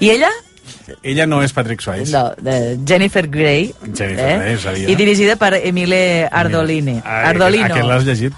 I 0.00 0.10
ella? 0.16 0.30
Ella 1.06 1.26
no 1.30 1.38
és 1.46 1.52
Patrick 1.54 1.80
Swayze. 1.84 2.10
No, 2.12 2.32
de 2.42 2.78
Jennifer 2.88 3.26
Grey. 3.30 3.68
Jennifer 3.94 4.38
Grey, 4.40 4.54
ho 4.56 4.62
sabia. 4.64 4.88
I 4.90 4.96
dirigida 4.98 5.36
per 5.38 5.54
Emile 5.62 6.28
Ardolini. 6.30 6.98
Ah, 7.04 7.28
Ardolino. 7.30 7.70
Aquest 7.70 7.86
l'has 7.86 8.08
llegit? 8.08 8.32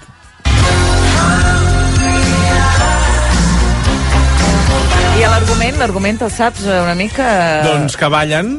I 5.15 5.27
l'argument, 5.31 5.77
l'argument 5.79 6.17
el 6.25 6.31
saps 6.33 6.65
eh, 6.67 6.79
una 6.83 6.93
mica... 6.99 7.25
Doncs 7.65 7.95
que 7.97 8.09
ballen, 8.11 8.49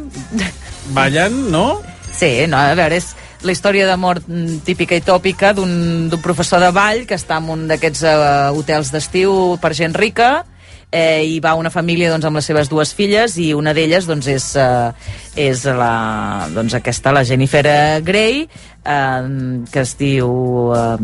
ballen, 0.95 1.51
no? 1.51 1.81
Sí, 2.13 2.47
no, 2.49 2.59
a 2.59 2.75
veure, 2.79 2.97
és 2.97 3.15
la 3.47 3.53
història 3.53 3.87
d'amor 3.89 4.23
mm, 4.25 4.61
típica 4.67 4.97
i 4.97 5.05
tòpica 5.05 5.53
d'un 5.57 6.11
professor 6.25 6.63
de 6.63 6.71
ball 6.75 7.05
que 7.09 7.19
està 7.19 7.39
en 7.43 7.51
un 7.53 7.65
d'aquests 7.71 8.05
uh, 8.07 8.53
hotels 8.57 8.93
d'estiu 8.95 9.57
per 9.63 9.75
gent 9.77 9.97
rica 9.97 10.45
eh, 10.93 11.25
i 11.27 11.41
va 11.41 11.55
una 11.59 11.71
família 11.71 12.11
doncs, 12.13 12.25
amb 12.29 12.37
les 12.41 12.47
seves 12.47 12.69
dues 12.73 12.95
filles 12.95 13.37
i 13.43 13.53
una 13.55 13.75
d'elles 13.77 14.07
doncs, 14.07 14.27
és, 14.31 14.53
uh, 14.61 14.93
és 15.37 15.65
la, 15.67 16.47
doncs, 16.55 16.75
aquesta, 16.79 17.13
la 17.13 17.25
Jennifer 17.27 17.65
eh, 17.67 18.01
Grey 18.07 18.47
eh, 18.47 19.65
que 19.73 19.83
es 19.83 19.97
diu 19.99 20.29
eh, 20.73 20.97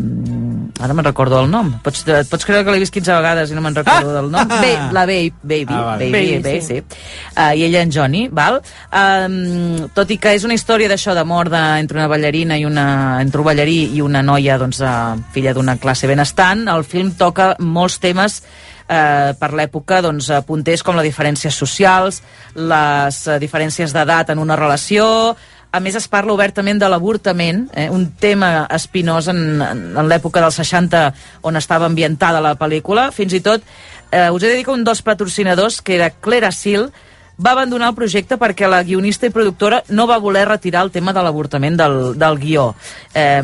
ara 0.83 0.93
me'n 0.95 1.05
recordo 1.05 1.41
el 1.43 1.49
nom 1.51 1.73
pots, 1.83 2.05
et 2.07 2.29
pots 2.31 2.47
creure 2.47 2.63
que 2.65 2.73
l'he 2.73 2.81
vist 2.81 2.95
15 2.95 3.11
vegades 3.19 3.51
i 3.51 3.57
no 3.57 3.61
me'n 3.65 3.75
recordo 3.75 4.15
del 4.15 4.31
nom 4.33 4.47
Ba 4.49 4.89
la 4.95 5.05
Baby, 5.05 5.33
baby, 5.43 5.73
Ah, 5.75 5.83
vale. 5.91 6.07
baby, 6.09 6.39
Baby, 6.39 6.41
baby, 6.47 6.61
sí. 6.61 6.79
sí. 6.79 7.03
Uh, 7.35 7.51
i 7.59 7.65
ella 7.67 7.81
en 7.83 7.91
Johnny, 7.93 8.27
val? 8.31 8.61
Um, 8.89 9.87
tot 9.93 10.09
i 10.15 10.17
que 10.17 10.31
és 10.37 10.43
una 10.47 10.55
història 10.57 10.87
d'això 10.89 11.13
d'amor 11.17 11.51
de, 11.53 11.61
entre 11.83 11.99
una 11.99 12.07
ballarina 12.11 12.57
i 12.57 12.65
una 12.65 13.19
entre 13.21 13.43
un 13.43 13.47
ballarí 13.51 13.79
i 13.97 14.01
una 14.01 14.21
noia 14.25 14.57
doncs, 14.61 14.79
uh, 14.81 15.17
filla 15.35 15.53
d'una 15.53 15.75
classe 15.77 16.07
benestant, 16.09 16.65
el 16.71 16.85
film 16.87 17.13
toca 17.19 17.53
molts 17.59 17.99
temes 18.03 18.41
eh, 18.87 19.33
per 19.39 19.51
l'època 19.53 20.01
doncs, 20.03 20.29
eh, 20.29 20.41
punters 20.47 20.83
com 20.83 20.97
les 20.99 21.07
diferències 21.07 21.55
socials, 21.55 22.21
les 22.55 23.19
eh, 23.27 23.39
diferències 23.39 23.93
d'edat 23.95 24.33
en 24.33 24.41
una 24.43 24.57
relació, 24.59 25.35
a 25.73 25.79
més 25.81 25.95
es 25.97 26.05
parla 26.07 26.35
obertament 26.35 26.77
de 26.77 26.89
l'avortament, 26.89 27.65
eh, 27.73 27.89
un 27.89 28.11
tema 28.21 28.67
espinós 28.69 29.27
en, 29.31 29.39
en, 29.61 29.81
en 29.97 30.09
l'època 30.11 30.43
dels 30.43 30.59
60 30.61 31.07
on 31.49 31.57
estava 31.57 31.89
ambientada 31.89 32.43
la 32.43 32.53
pel·lícula, 32.59 33.09
fins 33.11 33.33
i 33.33 33.41
tot 33.41 33.65
eh, 34.13 34.29
us 34.29 34.43
he 34.43 34.51
de 34.51 34.59
dir 34.59 34.67
que 34.67 34.75
un 34.75 34.85
dels 34.85 35.01
patrocinadors, 35.01 35.81
que 35.81 35.97
era 35.97 36.11
Clara 36.13 36.51
Sil, 36.53 36.91
va 37.37 37.51
abandonar 37.51 37.89
el 37.89 37.95
projecte 37.97 38.37
perquè 38.37 38.67
la 38.69 38.83
guionista 38.83 39.27
i 39.27 39.33
productora 39.33 39.81
no 39.89 40.05
va 40.07 40.19
voler 40.21 40.45
retirar 40.47 40.83
el 40.85 40.91
tema 40.91 41.13
de 41.13 41.23
l'avortament 41.23 41.77
del, 41.79 41.97
del 42.19 42.39
guió. 42.39 42.67
Eh, 43.13 43.41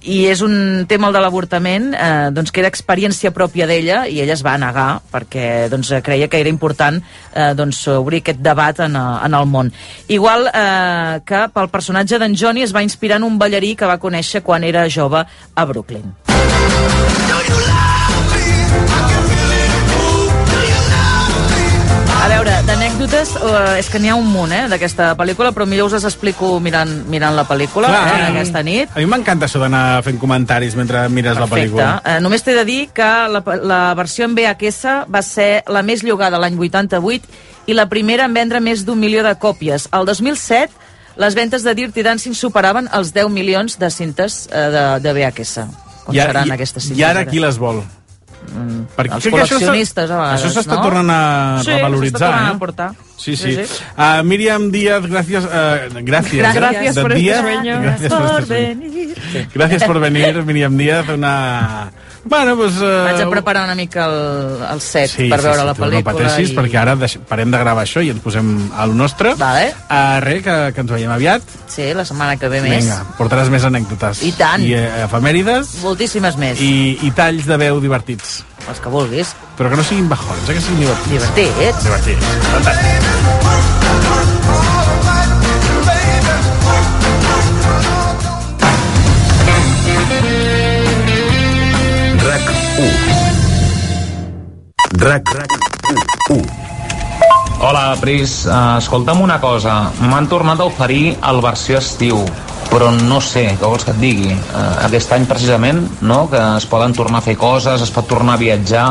I 0.00 0.18
és 0.30 0.42
un 0.44 0.86
tema, 0.88 1.08
el 1.08 1.16
de 1.16 1.22
l'avortament, 1.24 1.90
eh, 1.94 2.30
doncs, 2.34 2.52
que 2.52 2.62
era 2.62 2.70
experiència 2.70 3.34
pròpia 3.34 3.66
d'ella 3.70 4.04
i 4.08 4.20
ella 4.22 4.36
es 4.36 4.44
va 4.46 4.56
negar 4.60 5.00
perquè 5.12 5.68
doncs, 5.72 5.92
creia 6.04 6.28
que 6.28 6.40
era 6.40 6.52
important 6.52 7.00
eh, 7.00 7.52
doncs, 7.54 7.86
obrir 7.94 8.22
aquest 8.22 8.42
debat 8.44 8.84
en, 8.86 8.96
en 8.96 9.38
el 9.38 9.46
món. 9.50 9.72
Igual 10.08 10.48
eh, 10.52 11.20
que 11.26 11.46
pel 11.54 11.72
personatge 11.72 12.20
d'en 12.22 12.36
Johnny 12.38 12.62
es 12.62 12.74
va 12.74 12.84
inspirar 12.86 13.18
en 13.20 13.28
un 13.30 13.38
ballarí 13.38 13.74
que 13.74 13.88
va 13.88 14.00
conèixer 14.02 14.44
quan 14.46 14.64
era 14.64 14.88
jove 14.90 15.24
a 15.54 15.64
Brooklyn. 15.64 16.14
A 22.24 22.28
veure, 22.28 22.52
d'anècdotes, 22.64 23.34
eh, 23.36 23.78
és 23.82 23.88
que 23.92 23.98
n'hi 24.00 24.08
ha 24.08 24.14
un 24.16 24.24
munt, 24.32 24.48
eh, 24.56 24.62
d'aquesta 24.70 25.10
pel·lícula, 25.14 25.50
però 25.52 25.66
millor 25.68 25.90
us 25.90 25.92
les 25.98 26.04
explico 26.08 26.54
mirant, 26.58 26.88
mirant 27.12 27.34
la 27.36 27.44
pel·lícula 27.44 27.90
Clar. 27.90 28.14
eh, 28.14 28.28
aquesta 28.30 28.62
nit. 28.62 28.88
A 28.96 28.98
mi 28.98 29.04
m'encanta 29.04 29.44
això 29.44 29.60
d'anar 29.60 30.02
fent 30.02 30.16
comentaris 30.18 30.74
mentre 30.74 31.06
mires 31.10 31.36
la 31.36 31.46
Perfecte. 31.46 31.74
pel·lícula. 31.74 32.00
Eh, 32.02 32.20
només 32.20 32.42
t'he 32.42 32.54
de 32.54 32.64
dir 32.64 32.88
que 32.94 33.02
la, 33.28 33.42
la 33.60 33.94
versió 33.94 34.24
en 34.24 34.34
VHS 34.34 35.04
va 35.06 35.20
ser 35.20 35.64
la 35.68 35.82
més 35.82 36.02
llogada 36.02 36.38
l'any 36.38 36.56
88 36.56 37.28
i 37.66 37.74
la 37.74 37.90
primera 37.90 38.24
en 38.24 38.32
vendre 38.32 38.58
més 38.58 38.86
d'un 38.86 38.98
milió 38.98 39.22
de 39.22 39.34
còpies. 39.36 39.90
El 39.92 40.06
2007, 40.06 40.72
les 41.16 41.34
ventes 41.34 41.62
de 41.62 41.74
Dirty 41.74 42.02
Dancing 42.02 42.32
superaven 42.32 42.88
els 42.94 43.12
10 43.12 43.28
milions 43.28 43.78
de 43.78 43.90
cintes 43.90 44.48
eh, 44.50 44.70
de, 44.70 45.00
de 45.00 45.12
VHS. 45.12 45.66
Com 46.06 46.16
I, 46.16 46.20
seran 46.20 46.48
i, 46.48 46.56
aquestes 46.56 46.84
cintes? 46.84 46.98
I 46.98 47.04
ara 47.04 47.20
ara? 47.20 47.30
qui 47.30 47.38
les 47.38 47.58
vol? 47.58 47.84
Perquè 48.94 49.16
els 49.16 49.24
això 49.24 49.32
col·leccionistes, 49.34 50.10
a 50.10 50.18
vegades, 50.20 50.40
Això 50.40 50.52
s'està 50.54 50.76
no? 50.76 50.82
tornant 50.86 51.10
a 51.10 51.20
Sí, 51.64 51.72
revaloritzar, 51.72 52.18
s'està 52.18 52.28
tornant 52.28 52.46
eh? 52.46 52.54
a 52.54 52.62
portar. 52.62 52.88
Sí, 53.16 53.36
sí. 53.36 53.54
Sí, 53.54 53.66
sí. 53.66 53.82
Uh, 53.96 54.22
Míriam 54.28 54.70
Díaz, 54.74 55.06
gràcies... 55.10 55.46
Uh, 55.48 56.04
gràcies. 56.04 56.42
Por 57.00 57.12
este 57.12 57.20
Díaz, 57.20 57.40
sueño. 57.40 57.76
Gràcies 57.82 58.14
por 58.14 58.42
este 58.42 58.46
sueño. 58.48 59.46
Gràcies 59.54 59.86
por 59.86 60.00
venir, 60.00 60.44
Míriam 60.44 60.76
Díaz. 60.76 61.08
Una... 61.14 61.34
Bueno, 62.24 62.56
pues... 62.56 62.78
Uh, 62.80 63.04
Vaig 63.04 63.20
a 63.20 63.28
preparar 63.28 63.64
una 63.64 63.74
mica 63.74 64.06
el, 64.06 64.62
el 64.72 64.80
set 64.80 65.10
Sí, 65.12 65.26
per 65.28 65.40
sí, 65.40 65.46
veure 65.46 65.60
sí, 65.60 65.66
la 65.66 65.74
tu 65.74 65.82
no 65.82 65.88
pel·lícula. 65.90 66.04
pateixis, 66.14 66.52
i... 66.54 66.56
perquè 66.56 66.78
ara 66.80 66.94
deix, 66.96 67.18
parem 67.28 67.50
de 67.52 67.60
gravar 67.60 67.84
això 67.84 68.00
i 68.00 68.08
ens 68.14 68.22
posem 68.24 68.48
al 68.80 68.94
nostre. 68.96 69.34
Vale. 69.36 69.66
Uh, 69.90 70.20
res, 70.24 70.40
que, 70.46 70.56
que 70.72 70.84
ens 70.86 70.94
veiem 70.96 71.12
aviat. 71.12 71.44
Sí, 71.68 71.90
la 71.92 72.06
setmana 72.08 72.38
que 72.40 72.48
ve 72.48 72.62
més. 72.64 72.80
Vinga, 72.84 72.98
portaràs 73.18 73.52
més 73.52 73.64
anècdotes. 73.68 74.22
I 74.24 74.32
tant. 74.40 74.64
I 74.64 74.72
eh, 74.78 74.88
efemèrides. 75.04 75.76
Moltíssimes 75.84 76.40
més. 76.40 76.60
I, 76.64 76.98
I 77.04 77.12
talls 77.16 77.44
de 77.50 77.60
veu 77.60 77.80
divertits. 77.84 78.40
Els 78.64 78.80
que 78.80 78.88
vulguis. 78.88 79.34
Però 79.58 79.68
que 79.68 79.76
no 79.76 79.84
siguin 79.84 80.08
bajons, 80.08 80.48
eh, 80.48 80.54
que 80.56 80.64
siguin 80.64 80.86
divertits. 80.86 81.28
Divertits. 81.36 81.84
Divertits. 81.84 82.36
Fantàstic. 82.54 83.83
RAC 94.96 95.28
1. 96.30 96.44
Hola, 97.60 97.96
Pris. 98.00 98.44
Uh, 98.46 98.78
escolta'm 98.78 99.20
una 99.24 99.40
cosa. 99.42 99.90
M'han 100.06 100.28
tornat 100.30 100.60
a 100.60 100.68
oferir 100.68 101.16
el 101.18 101.40
versió 101.42 101.80
estiu, 101.80 102.20
però 102.70 102.92
no 102.94 103.18
sé, 103.24 103.46
què 103.58 103.64
vols 103.66 103.86
que 103.86 103.94
et 103.94 104.00
digui? 104.02 104.30
Uh, 104.36 104.84
aquest 104.86 105.16
any, 105.16 105.26
precisament, 105.26 105.82
no?, 106.06 106.24
que 106.30 106.40
es 106.60 106.68
poden 106.70 106.94
tornar 106.94 107.22
a 107.22 107.26
fer 107.26 107.34
coses, 107.40 107.82
es 107.82 107.94
pot 107.94 108.08
tornar 108.10 108.38
a 108.38 108.42
viatjar... 108.44 108.86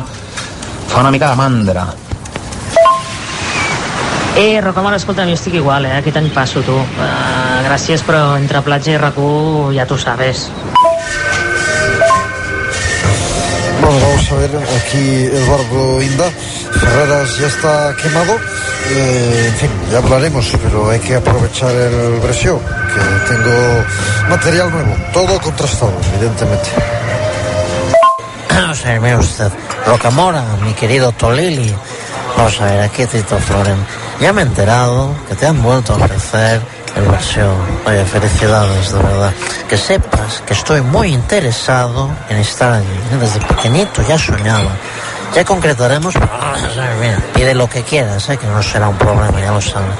Fa 0.93 1.01
una 1.01 1.09
mica 1.09 1.31
de 1.31 1.39
mandra. 1.39 1.87
Eh, 4.37 4.59
Rocamora, 4.61 4.99
escolta, 4.99 5.25
jo 5.25 5.33
estic 5.37 5.55
igual, 5.57 5.87
eh? 5.87 5.95
Aquest 6.01 6.19
any 6.19 6.29
passo, 6.35 6.61
tu. 6.67 6.75
Uh, 6.75 7.57
gràcies, 7.65 8.03
però 8.05 8.33
entre 8.37 8.61
platja 8.65 8.97
i 8.97 9.01
RAC1 9.01 9.73
ja 9.79 9.87
tu 9.89 9.97
sabes. 9.97 10.49
Bueno, 13.83 13.99
vamos 13.99 14.31
a 14.31 14.35
ver, 14.35 14.51
aquí 14.77 15.25
Eduardo 15.25 16.01
Inda. 16.01 16.29
Ferreras 16.71 17.37
ya 17.37 17.47
está 17.47 17.95
quemado. 18.01 18.37
Eh, 18.89 19.45
en 19.49 19.55
fin, 19.55 19.69
ya 19.91 19.97
hablaremos, 19.97 20.51
pero 20.63 20.89
hay 20.89 20.99
que 20.99 21.15
aprovechar 21.15 21.71
el 21.71 22.19
Brescio, 22.21 22.59
que 22.59 23.33
tengo 23.33 23.85
material 24.29 24.71
nuevo, 24.71 24.95
todo 25.11 25.39
contrastado, 25.41 25.93
evidentemente. 26.15 26.69
Vamos 28.49 28.85
a 28.85 28.89
ver, 28.89 29.01
mire 29.01 29.17
usted. 29.17 29.51
Rocamora, 29.85 30.43
mi 30.63 30.73
querido 30.73 31.11
Tolili. 31.11 31.75
Vamos 32.37 32.61
a 32.61 32.65
ver, 32.65 32.81
aquí 32.81 33.05
Tito 33.05 33.37
Floren. 33.37 33.85
Ya 34.21 34.31
me 34.31 34.41
he 34.41 34.45
enterado 34.45 35.13
que 35.27 35.35
te 35.35 35.45
han 35.45 35.61
vuelto 35.61 35.93
a 35.93 35.97
ofrecer 35.97 36.61
el 36.95 37.03
versión. 37.05 37.55
Oye, 37.85 38.05
felicidades, 38.05 38.91
de 38.91 38.99
verdad. 38.99 39.33
Que 39.67 39.77
sepas 39.77 40.43
que 40.45 40.53
estoy 40.53 40.81
muy 40.81 41.13
interesado 41.13 42.09
en 42.29 42.37
estar 42.37 42.73
allí. 42.73 42.99
Desde 43.19 43.39
pequeñito 43.39 44.01
ya 44.07 44.17
soñaba. 44.17 44.71
Ya 45.33 45.43
concretaremos, 45.43 46.15
ah, 46.15 46.55
mira, 47.01 47.17
pide 47.33 47.55
lo 47.55 47.67
que 47.67 47.81
quieras, 47.81 48.29
eh, 48.29 48.37
que 48.37 48.45
no 48.45 48.61
será 48.61 48.87
un 48.87 48.97
problema, 48.97 49.39
ya 49.39 49.51
lo 49.51 49.59
sabes. 49.59 49.97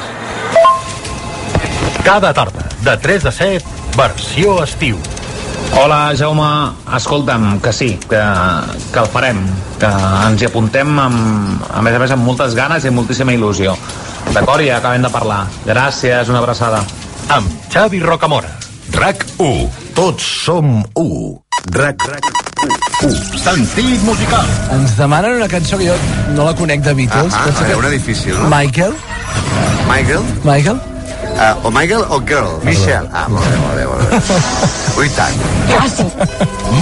Cada 2.04 2.32
tarda, 2.32 2.70
de 2.82 2.98
3 2.98 3.26
a 3.26 3.32
7, 3.32 3.66
versió 3.98 4.64
estiu. 4.64 5.00
Hola, 5.82 6.14
Jaume. 6.16 6.74
Escolta'm, 6.96 7.60
que 7.60 7.74
sí, 7.74 8.00
que, 8.08 8.22
que 8.94 9.00
el 9.00 9.08
farem, 9.10 9.39
que 9.82 9.89
ens 10.28 10.44
hi 10.44 10.46
apuntem 10.46 11.00
amb, 11.02 11.64
a 11.66 11.82
més 11.82 11.96
a 11.98 12.02
més 12.04 12.14
amb 12.14 12.28
moltes 12.28 12.54
ganes 12.54 12.86
i 12.86 12.91
moltíssima 12.94 13.34
il·lusió. 13.34 13.74
D'acord? 14.32 14.61
I 14.63 14.69
acabem 14.74 15.01
de 15.03 15.09
parlar. 15.13 15.47
Gràcies, 15.67 16.30
una 16.30 16.39
abraçada. 16.39 16.84
Amb 17.34 17.49
Xavi 17.74 17.99
Rocamora. 17.99 18.49
RAC 18.93 19.26
1. 19.38 19.69
Tots 19.97 20.24
som 20.45 20.84
1. 20.95 21.41
RAC 21.74 22.07
1. 23.03 23.11
Sentit 23.43 24.01
musical. 24.07 24.45
Ens 24.71 24.95
demanen 24.97 25.36
una 25.41 25.47
cançó 25.51 25.78
que 25.78 25.89
jo 25.89 25.95
no 26.36 26.45
la 26.47 26.55
conec 26.55 26.82
de 26.86 26.93
Beatles. 26.93 27.34
Ah, 27.34 27.45
ah, 27.49 27.65
que- 27.67 27.76
una 27.76 27.89
difícil, 27.89 28.34
no? 28.38 28.49
Michael? 28.49 28.93
Michael? 29.89 30.21
Michael? 30.43 30.80
Uh, 31.34 31.65
o 31.67 31.71
Michael 31.71 32.05
o 32.09 32.19
Girl? 32.21 32.59
Michelle. 32.63 33.09
Ah, 33.11 33.25
molt 33.27 33.45
bé, 33.49 33.57
molt 33.57 33.75
bé, 33.75 33.86
molt 33.89 34.09
bé. 34.09 34.19
Ui, 35.01 35.09
tant. 35.17 35.34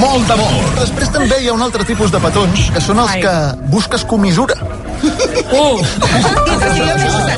Molt 0.01 0.27
d'amor. 0.27 0.51
Després 0.81 1.11
també 1.13 1.39
hi 1.41 1.47
ha 1.49 1.55
un 1.55 1.63
altre 1.63 1.85
tipus 1.87 2.11
de 2.11 2.19
petons, 2.23 2.67
que 2.75 2.83
són 2.83 2.99
els 2.99 3.15
Ai. 3.15 3.21
que 3.23 3.35
busques 3.71 4.03
comissura. 4.05 4.57
Uh! 5.01 5.79
si, 6.75 6.83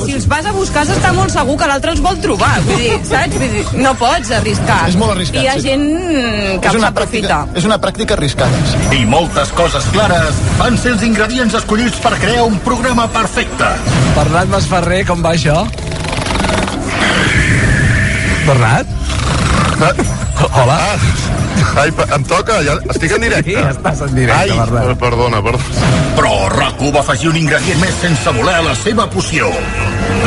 si 0.04 0.12
els 0.18 0.26
vas 0.28 0.44
a 0.46 0.52
buscar 0.52 0.82
s'està 0.86 1.14
molt 1.16 1.32
segur 1.32 1.56
que 1.60 1.68
l'altre 1.70 1.94
els 1.94 2.02
vol 2.04 2.18
trobar. 2.22 2.50
Vull 2.66 2.82
dir, 2.82 2.98
saps? 3.08 3.38
Vull 3.40 3.54
dir, 3.54 3.64
no 3.80 3.94
pots 3.98 4.34
arriscar. 4.36 4.82
És 4.90 4.98
molt 5.00 5.14
arriscat, 5.14 5.40
Hi 5.40 5.48
ha 5.48 5.56
sí. 5.56 5.70
gent 5.70 5.86
que 6.60 6.72
és 6.72 6.78
una 6.80 6.92
pràctica, 6.98 7.40
és 7.56 7.66
una 7.70 7.78
pràctica 7.80 8.18
arriscada. 8.18 8.60
Sí. 8.70 8.82
I 9.00 9.08
moltes 9.08 9.54
coses 9.56 9.86
clares 9.94 10.42
van 10.60 10.76
ser 10.82 10.94
els 10.98 11.06
ingredients 11.06 11.56
escollits 11.62 12.02
per 12.04 12.14
crear 12.18 12.44
un 12.50 12.58
programa 12.66 13.08
perfecte. 13.14 13.70
Bernat 14.18 14.52
Masferrer, 14.52 15.04
com 15.08 15.24
va 15.24 15.34
això? 15.38 15.62
Bernat? 18.46 18.86
Hola. 20.54 20.76
Ah, 20.76 21.80
ai, 21.82 21.90
em 22.14 22.24
toca, 22.28 22.58
ja 22.66 22.74
estic 22.92 23.12
en 23.16 23.22
directe. 23.24 23.54
Sí, 23.54 23.68
estàs 23.70 24.02
en 24.06 24.14
directe, 24.14 24.52
ai, 24.52 24.58
Bernat. 24.58 24.90
eh, 24.92 24.96
Perdona, 25.00 25.40
perdona. 25.42 25.92
Però 26.18 26.32
RAC1 26.52 26.92
va 26.94 27.00
afegir 27.02 27.30
un 27.30 27.38
ingredient 27.40 27.80
més 27.82 27.94
sense 28.02 28.34
voler 28.36 28.56
a 28.60 28.64
la 28.68 28.74
seva 28.78 29.06
poció. 29.10 29.50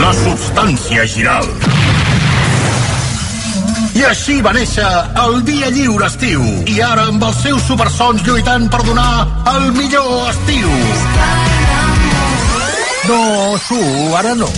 La 0.01 0.11
substància 0.18 1.05
giral. 1.07 1.47
I 3.97 4.03
així 4.05 4.39
va 4.45 4.51
néixer 4.53 4.88
el 5.24 5.39
Dia 5.47 5.72
Lliure 5.74 6.05
Estiu. 6.11 6.43
I 6.70 6.82
ara 6.86 7.07
amb 7.11 7.24
els 7.26 7.39
seus 7.45 7.63
supersons 7.65 8.22
lluitant 8.28 8.68
per 8.70 8.84
donar 8.86 9.26
el 9.55 9.72
millor 9.78 10.30
estiu. 10.34 10.70
No, 13.07 13.22
Su, 13.68 13.80
ara 14.20 14.36
no. 14.36 14.49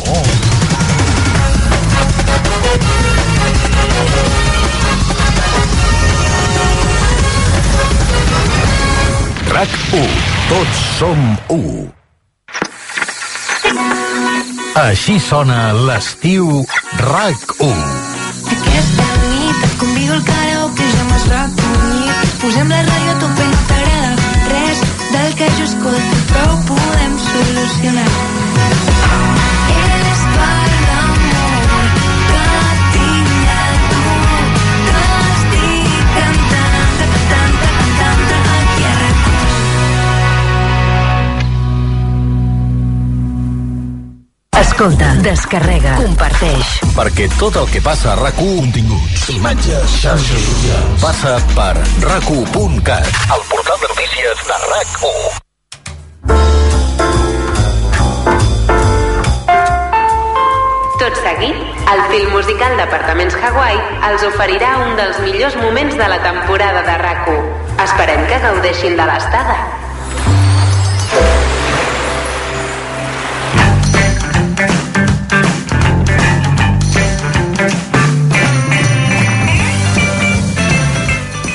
RAC 9.60 9.72
1. 9.92 10.04
Tots 10.50 10.78
som 10.98 11.20
1. 11.50 11.90
Així 14.80 15.18
sona 15.20 15.74
l'estiu 15.74 16.46
RAC 17.02 17.56
1. 17.66 17.74
Aquesta 18.54 19.08
nit 19.26 19.66
et 19.68 19.74
convido 19.82 20.14
al 20.16 20.24
karaoke, 20.30 20.88
ja 20.94 21.08
m'has 21.10 21.26
recollit. 21.34 22.38
Posem 22.46 22.72
la 22.72 22.80
ràdio 22.88 23.12
a 23.16 23.20
tope, 23.26 23.50
no 23.52 23.60
t'agrada 23.74 24.12
res 24.54 24.86
del 25.12 25.36
que 25.42 25.52
jo 25.58 25.68
escolto, 25.68 26.24
però 26.32 26.48
ho 26.54 26.60
podem 26.72 27.20
solucionar. 27.28 28.10
Escolta, 44.80 45.10
descarrega, 45.20 45.98
comparteix. 46.00 46.70
Perquè 46.96 47.26
tot 47.34 47.58
el 47.60 47.66
que 47.68 47.82
passa 47.84 48.14
a 48.14 48.16
RAC1, 48.16 48.62
continguts, 48.62 49.26
imatges, 49.34 49.96
xarxes 50.00 50.46
socials, 50.46 51.02
passa 51.02 51.34
per 51.52 51.74
rac1.cat, 52.06 53.10
el 53.36 53.44
portal 53.50 53.76
de 53.82 53.90
notícies 53.92 54.46
de 54.48 54.56
RAC1. 54.70 55.36
Tot 61.04 61.20
seguit, 61.26 61.60
el 61.98 62.06
film 62.14 62.32
musical 62.38 62.80
d'Apartaments 62.80 63.36
Hawaii 63.36 63.84
els 64.14 64.24
oferirà 64.32 64.72
un 64.86 64.96
dels 64.96 65.20
millors 65.28 65.60
moments 65.60 66.00
de 66.00 66.08
la 66.08 66.24
temporada 66.24 66.88
de 66.88 66.96
RAC1. 67.04 67.52
Esperem 67.90 68.24
que 68.32 68.40
gaudeixin 68.48 68.96
de 68.96 69.12
l'estada. 69.12 69.60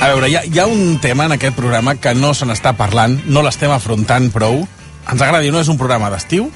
A 0.05 0.09
veure, 0.13 0.29
hi 0.29 0.35
ha, 0.37 0.43
hi 0.45 0.59
ha 0.61 0.67
un 0.69 0.99
tema 1.01 1.25
en 1.25 1.33
aquest 1.33 1.57
programa 1.57 1.95
que 1.97 2.11
no 2.13 2.35
se 2.37 2.45
n'està 2.45 2.75
parlant, 2.77 3.15
no 3.25 3.41
l'estem 3.41 3.71
afrontant 3.73 4.27
prou. 4.35 4.59
Ens 5.09 5.23
agrada, 5.25 5.41
no 5.49 5.63
és 5.65 5.71
un 5.73 5.79
programa 5.81 6.11
d'estiu, 6.13 6.51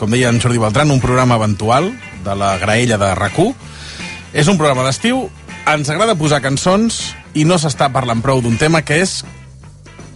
com 0.00 0.08
deia 0.08 0.30
en 0.32 0.40
Jordi 0.40 0.56
Beltran, 0.62 0.88
un 0.94 1.02
programa 1.02 1.36
eventual 1.36 1.90
de 2.24 2.36
la 2.40 2.54
graella 2.56 2.96
de 2.96 3.10
rac 3.18 3.36
És 4.32 4.48
un 4.48 4.56
programa 4.56 4.86
d'estiu, 4.86 5.28
ens 5.68 5.90
agrada 5.90 6.16
posar 6.16 6.40
cançons 6.40 7.12
i 7.34 7.44
no 7.44 7.58
s'està 7.60 7.92
parlant 7.92 8.22
prou 8.24 8.40
d'un 8.40 8.56
tema 8.56 8.80
que 8.80 9.02
és 9.02 9.22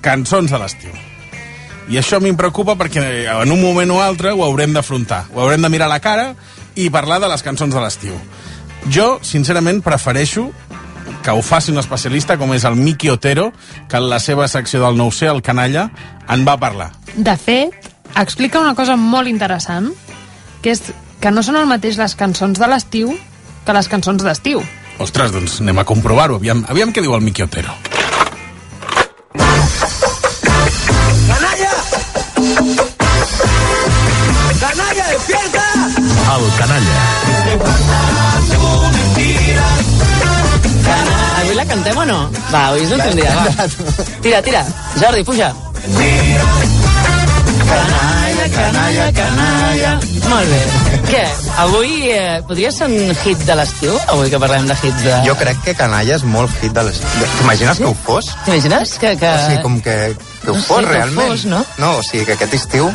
cançons 0.00 0.50
de 0.50 0.56
l'estiu. 0.56 0.96
I 1.92 2.00
això 2.00 2.24
em 2.24 2.36
preocupa 2.36 2.72
perquè 2.72 3.28
en 3.36 3.52
un 3.52 3.60
moment 3.60 3.90
o 3.90 4.00
altre 4.00 4.32
ho 4.32 4.44
haurem 4.44 4.72
d'afrontar. 4.72 5.26
Ho 5.34 5.42
haurem 5.42 5.60
de 5.60 5.68
mirar 5.68 5.92
a 5.92 5.96
la 5.98 6.00
cara 6.00 6.34
i 6.74 6.88
parlar 6.88 7.20
de 7.20 7.28
les 7.28 7.42
cançons 7.42 7.74
de 7.74 7.80
l'estiu. 7.84 8.16
Jo, 8.88 9.18
sincerament, 9.20 9.82
prefereixo 9.84 10.48
que 11.22 11.30
ho 11.30 11.42
faci 11.42 11.70
un 11.70 11.78
especialista 11.80 12.36
com 12.38 12.52
és 12.54 12.66
el 12.68 12.76
Miki 12.76 13.10
Otero, 13.12 13.52
que 13.88 13.96
en 13.96 14.08
la 14.10 14.18
seva 14.20 14.48
secció 14.50 14.82
del 14.82 14.98
nou 14.98 15.12
c 15.14 15.30
el 15.30 15.42
canalla, 15.42 15.88
en 16.28 16.44
va 16.48 16.58
parlar. 16.58 16.90
De 17.14 17.36
fet, 17.38 17.90
explica 18.18 18.60
una 18.60 18.74
cosa 18.74 18.96
molt 18.96 19.30
interessant, 19.30 19.92
que 20.62 20.74
és 20.74 20.82
que 21.22 21.30
no 21.30 21.44
són 21.46 21.60
el 21.60 21.70
mateix 21.70 22.00
les 22.00 22.16
cançons 22.18 22.58
de 22.58 22.68
l'estiu 22.68 23.14
que 23.64 23.76
les 23.76 23.88
cançons 23.88 24.22
d'estiu. 24.26 24.62
Ostres, 25.02 25.32
doncs 25.32 25.60
anem 25.62 25.78
a 25.78 25.88
comprovar-ho. 25.88 26.42
Aviam, 26.42 26.66
aviam 26.68 26.92
què 26.92 27.04
diu 27.04 27.14
el 27.14 27.24
Miki 27.24 27.46
Otero. 27.46 27.91
Cantem 41.72 41.96
o 41.96 42.04
no? 42.04 42.20
Va, 42.52 42.66
avui 42.68 42.84
és 42.84 42.90
l'últim 42.92 43.16
dia, 43.16 43.32
va. 43.32 43.66
Tira, 44.22 44.42
tira. 44.44 44.64
Jordi, 45.00 45.24
puja. 45.24 45.52
canalla, 48.52 49.06
canalla. 49.16 49.92
Molt 50.28 50.50
bé. 50.50 50.60
Què? 51.08 51.22
Avui 51.62 52.10
eh, 52.12 52.40
podria 52.48 52.70
ser 52.74 52.88
un 52.90 53.14
hit 53.22 53.40
de 53.48 53.54
l'estiu? 53.58 53.94
Avui 54.12 54.30
que 54.32 54.38
parlem 54.42 54.66
de 54.68 54.76
hits 54.82 55.02
de... 55.04 55.14
Jo 55.26 55.34
crec 55.40 55.60
que 55.64 55.74
Canalla 55.78 56.16
és 56.18 56.24
molt 56.28 56.52
hit 56.62 56.72
de 56.76 56.84
les... 56.88 57.00
de- 57.00 57.28
T'imagines 57.38 57.80
que 57.80 57.88
ho 57.88 57.94
fos? 58.04 58.30
T'imagines 58.46 58.94
que... 59.00 59.14
que... 59.20 59.32
O 59.32 59.42
sigui, 59.46 59.62
com 59.64 59.80
que, 59.84 59.96
que 60.44 60.50
ho 60.52 60.56
No 60.56 60.60
sé, 60.60 60.66
fos 60.68 60.78
que 60.80 60.86
ho 60.86 60.92
realment. 60.92 61.32
fos, 61.32 61.44
no? 61.52 61.64
no, 61.78 61.94
o 62.00 62.04
sigui, 62.06 62.24
que 62.28 62.36
aquest 62.38 62.58
estiu... 62.60 62.90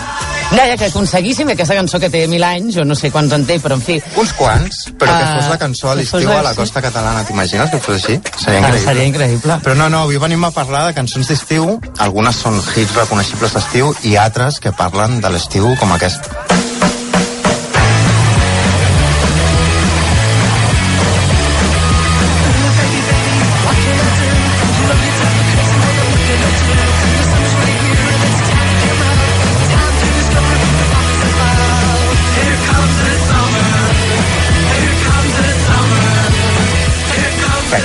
Ja, 0.56 0.78
que 0.80 0.86
aconseguíssim 0.88 1.50
aquesta 1.52 1.76
cançó 1.76 2.00
que 2.00 2.10
té 2.10 2.22
mil 2.32 2.44
anys, 2.44 2.78
o 2.80 2.86
no 2.88 2.96
sé 2.96 3.10
quants 3.12 3.34
en 3.36 3.44
té, 3.46 3.58
però 3.60 3.76
en 3.76 3.82
fi... 3.84 3.98
Uns 4.18 4.32
quants, 4.38 4.86
però 4.98 5.12
que 5.12 5.26
Ah, 5.28 5.34
fos 5.38 5.50
la 5.52 5.58
cançó 5.60 5.90
a 5.92 5.96
l'estiu 6.00 6.32
a 6.32 6.42
la 6.46 6.54
costa 6.56 6.82
catalana. 6.82 7.26
T'imagines 7.28 7.70
que 7.70 7.80
fos 7.84 7.96
així? 8.00 8.16
Seria 8.40 8.60
Ah, 8.60 8.64
increïble. 8.64 8.86
seria 8.86 9.04
increïble. 9.12 9.60
Però 9.66 9.76
no, 9.76 9.90
no, 9.90 10.04
avui 10.08 10.18
venim 10.24 10.44
a 10.48 10.52
parlar 10.56 10.86
de 10.88 10.94
cançons 10.98 11.28
d'estiu. 11.28 11.80
Algunes 12.00 12.36
són 12.40 12.62
hits 12.76 12.96
reconeixibles 12.96 13.54
d'estiu 13.54 13.94
i 14.04 14.16
altres 14.16 14.60
que 14.64 14.72
parlen 14.72 15.20
de 15.22 15.30
l'estiu 15.36 15.76
com 15.80 15.92
aquest. 15.94 16.32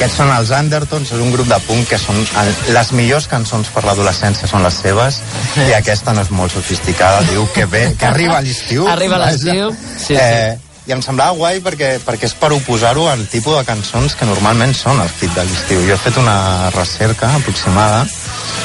Aquests 0.03 0.18
són 0.18 0.32
els 0.34 0.50
Undertones, 0.50 1.12
és 1.14 1.20
un 1.22 1.30
grup 1.30 1.46
de 1.46 1.59
punk 1.62 1.92
que 1.92 1.98
són 2.00 2.16
el, 2.40 2.48
les 2.74 2.88
millors 2.98 3.28
cançons 3.30 3.68
per 3.70 3.84
l'adolescència 3.86 4.48
són 4.50 4.64
les 4.66 4.80
seves 4.82 5.20
i 5.62 5.70
aquesta 5.78 6.14
no 6.16 6.24
és 6.26 6.32
molt 6.34 6.57
sofisticada, 6.57 7.22
diu 7.30 7.46
que 7.55 7.68
bé, 7.70 7.84
que 7.98 8.09
arriba 8.11 8.40
l'estiu. 8.42 8.88
Arriba 8.90 9.20
l'estiu, 9.22 9.70
sí, 10.03 10.18
eh, 10.18 10.59
I 10.90 10.96
em 10.96 11.03
semblava 11.07 11.36
guai 11.38 11.61
perquè, 11.62 11.92
perquè 12.03 12.26
és 12.26 12.34
per 12.34 12.50
oposar-ho 12.57 13.07
al 13.07 13.22
tipus 13.30 13.55
de 13.55 13.62
cançons 13.68 14.16
que 14.18 14.26
normalment 14.26 14.74
són 14.74 14.98
el 14.98 15.12
hit 15.20 15.30
de 15.36 15.44
l'estiu. 15.46 15.84
Jo 15.86 15.94
he 15.94 16.03
fet 16.09 16.18
una 16.18 16.72
recerca 16.74 17.30
aproximada 17.36 18.03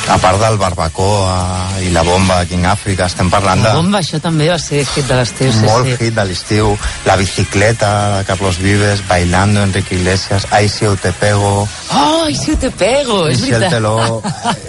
a 0.08 0.18
part 0.24 0.40
del 0.40 0.58
barbacoa 0.58 1.82
i 1.84 1.90
la 1.92 2.02
bomba 2.08 2.40
aquí 2.40 2.56
en 2.56 2.66
Àfrica, 2.66 3.08
estem 3.12 3.30
parlant 3.30 3.62
de 3.64 3.70
La 3.70 3.76
bomba, 3.76 4.00
això 4.00 4.20
també 4.24 4.48
va 4.50 4.58
ser 4.60 4.84
hit 4.86 5.08
de 5.08 5.18
l'estiu, 5.20 5.52
sí, 5.52 5.66
molt 5.66 5.90
sí. 5.90 5.98
hit 6.06 6.16
de 6.16 6.26
l'estiu, 6.26 6.78
La 7.06 7.16
bicicleta 7.20 7.92
de 8.18 8.24
Carlos 8.26 8.60
Vives, 8.64 9.04
Bailando 9.08 9.64
Enrique 9.64 9.96
Iglesias, 9.96 10.48
Ai 10.52 10.70
si 10.70 10.88
te 11.02 11.12
pego, 11.12 11.68
Oh, 11.94 12.28
i 12.30 12.36
si 12.36 12.56
te 12.60 12.70
pego, 12.72 13.28
és 13.32 13.42
veritat. 13.42 13.72
Teló, 13.78 14.22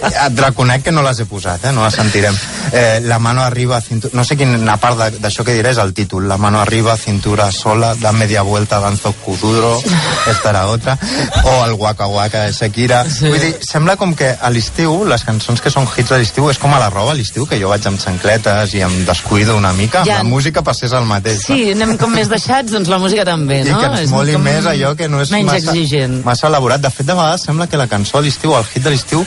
et 0.07 0.39
reconec 0.39 0.83
que 0.85 0.91
no 0.95 1.03
les 1.03 1.19
he 1.19 1.25
posat, 1.27 1.65
eh? 1.67 1.73
no 1.75 1.83
les 1.83 1.95
sentirem. 1.95 2.35
Eh, 2.71 2.99
la 3.03 3.19
mano 3.19 3.43
arriba, 3.43 3.81
cintura... 3.81 4.13
no 4.15 4.23
sé 4.23 4.37
quina 4.39 4.77
part 4.79 5.17
d'això 5.19 5.43
que 5.43 5.55
diré 5.57 5.73
és 5.73 5.81
el 5.81 5.93
títol, 5.93 6.27
La 6.29 6.37
mano 6.37 6.61
arriba, 6.61 6.95
cintura 6.97 7.49
sola, 7.51 7.93
da 7.99 8.11
media 8.11 8.43
vuelta, 8.43 8.79
danzo 8.79 9.11
kuduro, 9.25 9.81
esta 10.29 10.51
era 10.51 10.67
otra, 10.67 10.97
o 11.43 11.65
el 11.65 11.73
Waka 11.73 12.07
Waka 12.07 12.43
de 12.45 12.53
Shakira. 12.53 13.03
Sí. 13.09 13.27
Vull 13.27 13.39
dir, 13.39 13.53
sembla 13.65 13.97
com 13.97 14.15
que 14.15 14.31
a 14.39 14.51
l'estiu, 14.53 14.98
les 15.07 15.23
cançons 15.23 15.61
que 15.61 15.69
són 15.69 15.87
hits 15.97 16.11
a 16.11 16.17
l'estiu, 16.17 16.49
és 16.49 16.57
com 16.57 16.73
a 16.73 16.79
la 16.79 16.89
roba 16.89 17.11
a 17.11 17.15
l'estiu, 17.15 17.45
que 17.47 17.59
jo 17.61 17.69
vaig 17.69 17.85
amb 17.87 17.99
xancletes 18.01 18.73
i 18.73 18.81
em 18.81 19.05
descuido 19.05 19.55
una 19.57 19.71
mica, 19.73 20.03
Ja. 20.05 20.17
la 20.17 20.23
música 20.23 20.61
passés 20.61 20.91
el 20.91 21.05
mateix. 21.05 21.47
no? 21.49 21.55
Sí, 21.55 21.71
anem 21.71 21.97
com 21.97 22.11
més 22.11 22.29
deixats, 22.29 22.71
doncs 22.71 22.89
la 22.89 22.97
música 22.97 23.23
també, 23.25 23.61
I 23.61 23.71
no? 23.71 23.79
que 23.79 23.85
ens 24.01 24.11
moli 24.11 24.33
com 24.33 24.41
més 24.43 24.65
allò 24.65 24.95
que 24.95 25.07
no 25.07 25.21
és 25.21 25.31
menys 25.31 25.45
massa, 25.51 25.71
exigent. 25.71 26.23
massa 26.25 26.47
elaborat. 26.47 26.81
De 26.81 26.89
fet, 26.89 27.05
de 27.05 27.13
vegades 27.13 27.41
sembla 27.41 27.67
que 27.67 27.77
la 27.77 27.87
cançó 27.87 28.17
a 28.17 28.21
l'estiu, 28.21 28.55
el 28.57 28.63
hit 28.73 28.83
de 28.83 28.89
l'estiu, 28.89 29.25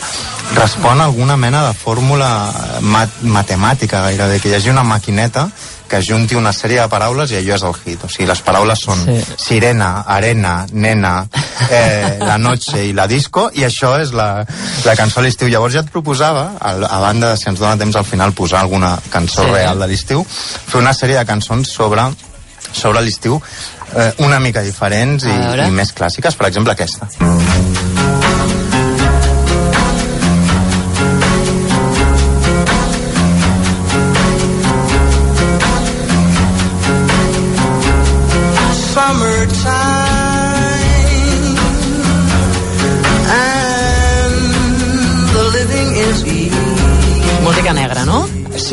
respon 0.54 1.00
a 1.00 1.04
alguna 1.04 1.36
mena 1.36 1.66
de 1.68 1.74
fórmula 1.74 2.52
mat 2.80 3.08
matemàtica 3.22 4.02
gairebé, 4.02 4.40
que 4.40 4.48
hi 4.50 4.54
hagi 4.54 4.70
una 4.70 4.82
maquineta 4.82 5.48
que 5.92 6.00
junti 6.00 6.34
una 6.38 6.54
sèrie 6.56 6.80
de 6.80 6.88
paraules 6.88 7.30
i 7.34 7.36
allò 7.42 7.54
és 7.58 7.64
el 7.68 7.74
hit. 7.84 8.04
O 8.06 8.08
sigui, 8.08 8.24
les 8.30 8.40
paraules 8.42 8.80
són 8.80 9.02
Sí. 9.04 9.18
sirena, 9.36 9.90
arena, 10.08 10.54
nena, 10.72 11.26
eh, 11.68 12.16
la 12.20 12.38
noche 12.38 12.86
i 12.88 12.94
la 12.96 13.06
disco, 13.06 13.50
i 13.52 13.66
això 13.68 13.92
és 14.00 14.14
la, 14.16 14.44
la 14.86 14.96
cançó 14.96 15.20
a 15.20 15.26
l'estiu. 15.26 15.48
Llavors 15.52 15.74
ja 15.76 15.84
et 15.84 15.90
proposava, 15.92 16.52
a, 16.58 16.72
a 16.88 17.00
banda 17.04 17.30
de 17.34 17.36
si 17.36 17.50
ens 17.52 17.60
dona 17.60 17.76
temps 17.76 17.96
al 18.00 18.04
final 18.08 18.32
posar 18.32 18.60
alguna 18.64 18.96
cançó 19.12 19.44
Sí. 19.44 19.52
real 19.52 19.78
de 19.78 19.86
l'estiu, 19.92 20.24
fer 20.26 20.80
una 20.80 20.94
sèrie 20.96 21.18
de 21.18 21.26
cançons 21.28 21.68
sobre 21.68 22.08
sobre 22.72 23.02
l'estiu 23.04 23.36
eh, 23.94 24.12
una 24.24 24.38
mica 24.40 24.62
diferents 24.64 25.24
i, 25.28 25.34
i 25.66 25.70
més 25.70 25.92
clàssiques, 25.92 26.34
per 26.40 26.46
exemple 26.48 26.72
aquesta. 26.72 27.08
Summertime 27.18 27.91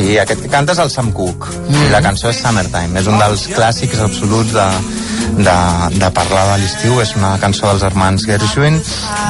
Sí, 0.10 0.16
aquest 0.18 0.40
que 0.42 0.50
canta 0.50 0.74
és 0.74 0.80
el 0.82 0.90
Sam 0.90 1.12
Cooke 1.14 1.52
mm. 1.54 1.84
i 1.86 1.90
la 1.94 2.00
cançó 2.02 2.32
és 2.32 2.40
Summertime. 2.42 2.98
És 2.98 3.06
un 3.12 3.20
dels 3.22 3.44
clàssics 3.54 4.00
absoluts 4.02 4.56
de, 4.56 4.64
de, 5.46 5.54
de 6.00 6.10
parlar 6.18 6.48
de 6.50 6.56
l'estiu. 6.64 6.96
És 7.04 7.12
una 7.20 7.36
cançó 7.38 7.68
dels 7.70 7.84
germans 7.84 8.26
Gershwin 8.26 8.80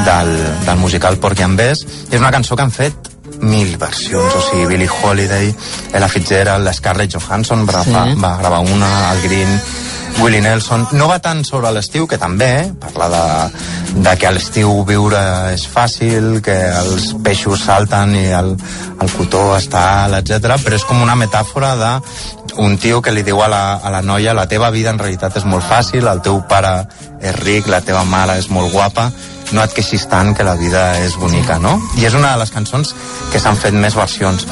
del, 0.07 0.31
del 0.63 0.79
musical 0.79 1.19
Porky 1.19 1.43
and 1.43 1.59
Bess 1.59 1.83
i 1.83 2.15
és 2.15 2.23
una 2.23 2.31
cançó 2.31 2.55
que 2.55 2.63
han 2.63 2.71
fet 2.71 3.11
mil 3.43 3.75
versions, 3.79 4.31
o 4.35 4.45
sigui, 4.47 4.69
Billie 4.71 4.87
Holiday, 4.87 5.51
Ella 5.91 6.07
Fitzgerald, 6.11 6.71
Scarlett 6.75 7.11
Johansson 7.17 7.67
va, 7.67 7.83
Sí. 7.83 7.91
sí. 7.91 8.15
va 8.23 8.37
gravar 8.39 8.63
una, 8.63 8.89
el 9.11 9.21
Green, 9.27 9.51
Willie 10.17 10.41
Nelson. 10.41 10.87
No 10.97 11.07
va 11.07 11.19
tant 11.23 11.43
sobre 11.47 11.71
l'estiu, 11.71 12.07
que 12.09 12.17
també, 12.17 12.49
eh? 12.63 12.67
parla 12.81 13.07
de, 13.13 14.01
de 14.03 14.15
que 14.19 14.27
a 14.27 14.33
l'estiu 14.35 14.83
viure 14.87 15.21
és 15.53 15.63
fàcil, 15.69 16.41
que 16.43 16.57
els 16.81 17.13
peixos 17.23 17.63
salten 17.69 18.15
i 18.17 18.25
el, 18.35 18.51
el 18.99 19.15
cotó 19.15 19.45
està 19.55 19.85
alt, 20.05 20.19
etc. 20.19 20.57
però 20.63 20.75
és 20.75 20.85
com 20.87 21.01
una 21.05 21.17
metàfora 21.19 21.75
de 21.79 21.93
un 22.59 22.77
tio 22.77 23.01
que 23.01 23.13
li 23.15 23.23
diu 23.23 23.39
a 23.41 23.47
la, 23.47 23.63
a 23.77 23.91
la 23.93 24.01
noia 24.01 24.33
la 24.35 24.47
teva 24.51 24.69
vida 24.75 24.91
en 24.91 24.99
realitat 24.99 25.37
és 25.39 25.45
molt 25.47 25.63
fàcil, 25.63 26.07
el 26.11 26.23
teu 26.25 26.41
pare 26.49 26.73
és 27.21 27.35
ric, 27.39 27.69
la 27.71 27.81
teva 27.85 28.03
mare 28.03 28.39
és 28.41 28.49
molt 28.51 28.73
guapa, 28.73 29.09
no 29.53 29.63
et 29.63 29.73
queixis 29.73 30.05
tant 30.11 30.33
que 30.35 30.45
la 30.45 30.57
vida 30.59 30.91
és 31.03 31.15
bonica, 31.17 31.59
no? 31.59 31.77
I 31.97 32.09
és 32.09 32.17
una 32.17 32.33
de 32.33 32.43
les 32.43 32.53
cançons 32.53 32.95
que 33.31 33.41
s'han 33.41 33.57
fet 33.59 33.73
més 33.73 33.97
versions. 33.97 34.45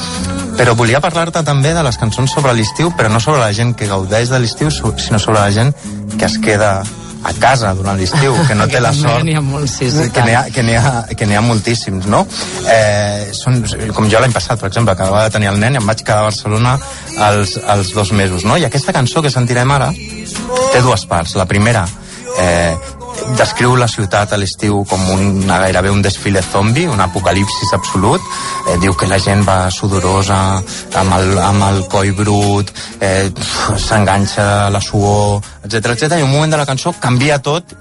Però 0.58 0.74
volia 0.74 0.98
parlar-te 0.98 1.44
també 1.46 1.70
de 1.74 1.82
les 1.86 1.96
cançons 2.00 2.32
sobre 2.34 2.52
l'estiu, 2.58 2.90
però 2.98 3.10
no 3.12 3.20
sobre 3.22 3.38
la 3.38 3.52
gent 3.54 3.76
que 3.78 3.86
gaudeix 3.86 4.32
de 4.32 4.40
l'estiu, 4.42 4.72
sinó 4.72 5.20
sobre 5.22 5.38
la 5.38 5.52
gent 5.54 5.70
que 6.18 6.26
es 6.26 6.34
queda 6.42 6.80
a 7.22 7.32
casa 7.38 7.70
durant 7.78 7.98
l'estiu, 7.98 8.34
que 8.48 8.56
no 8.58 8.66
té 8.72 8.80
la 8.82 8.92
sort 8.94 9.22
n'hi 9.26 9.36
ha 9.38 9.42
molts, 9.44 9.76
sí, 9.78 9.90
sí, 9.94 10.08
que 10.14 10.24
n'hi 10.26 10.34
ha, 10.34 10.44
que 10.50 10.64
ha, 10.74 10.92
que 11.14 11.30
ha 11.30 11.44
moltíssims, 11.44 12.10
no? 12.10 12.24
Eh, 12.74 13.30
són, 13.38 13.62
com 13.94 14.10
jo 14.10 14.22
l'any 14.22 14.34
passat, 14.34 14.58
per 14.58 14.70
exemple, 14.72 14.94
que 14.94 15.06
acabava 15.06 15.28
de 15.28 15.36
tenir 15.38 15.52
el 15.52 15.62
nen 15.62 15.78
i 15.78 15.82
em 15.82 15.90
vaig 15.94 16.02
quedar 16.02 16.24
a 16.24 16.28
Barcelona 16.32 16.76
els, 17.30 17.54
els 17.78 17.94
dos 17.94 18.12
mesos, 18.12 18.46
no? 18.48 18.58
I 18.58 18.66
aquesta 18.66 18.94
cançó 18.96 19.22
que 19.22 19.30
sentirem 19.34 19.74
ara 19.78 19.92
té 19.94 20.82
dues 20.82 21.06
parts. 21.06 21.38
La 21.38 21.46
primera, 21.46 21.86
eh, 22.38 22.74
descriu 23.38 23.74
la 23.76 23.88
ciutat 23.88 24.32
a 24.32 24.38
l'estiu 24.40 24.82
com 24.88 25.02
una, 25.14 25.58
gairebé 25.62 25.90
un 25.90 26.02
desfile 26.02 26.42
zombi, 26.42 26.86
un 26.86 27.00
apocalipsis 27.00 27.72
absolut. 27.76 28.22
Eh, 28.68 28.78
diu 28.82 28.94
que 28.98 29.08
la 29.10 29.20
gent 29.22 29.44
va 29.46 29.70
sudorosa, 29.74 30.40
amb 31.02 31.16
el, 31.18 31.38
amb 31.42 31.66
el 31.68 31.84
coll 31.92 32.12
brut, 32.16 32.72
eh, 33.00 33.30
s'enganxa 33.76 34.68
la 34.70 34.80
suor, 34.80 35.40
etc 35.64 35.94
etc. 35.94 36.18
I 36.18 36.26
un 36.26 36.32
moment 36.32 36.52
de 36.52 36.60
la 36.60 36.68
cançó 36.68 36.94
canvia 37.00 37.40
tot 37.42 37.76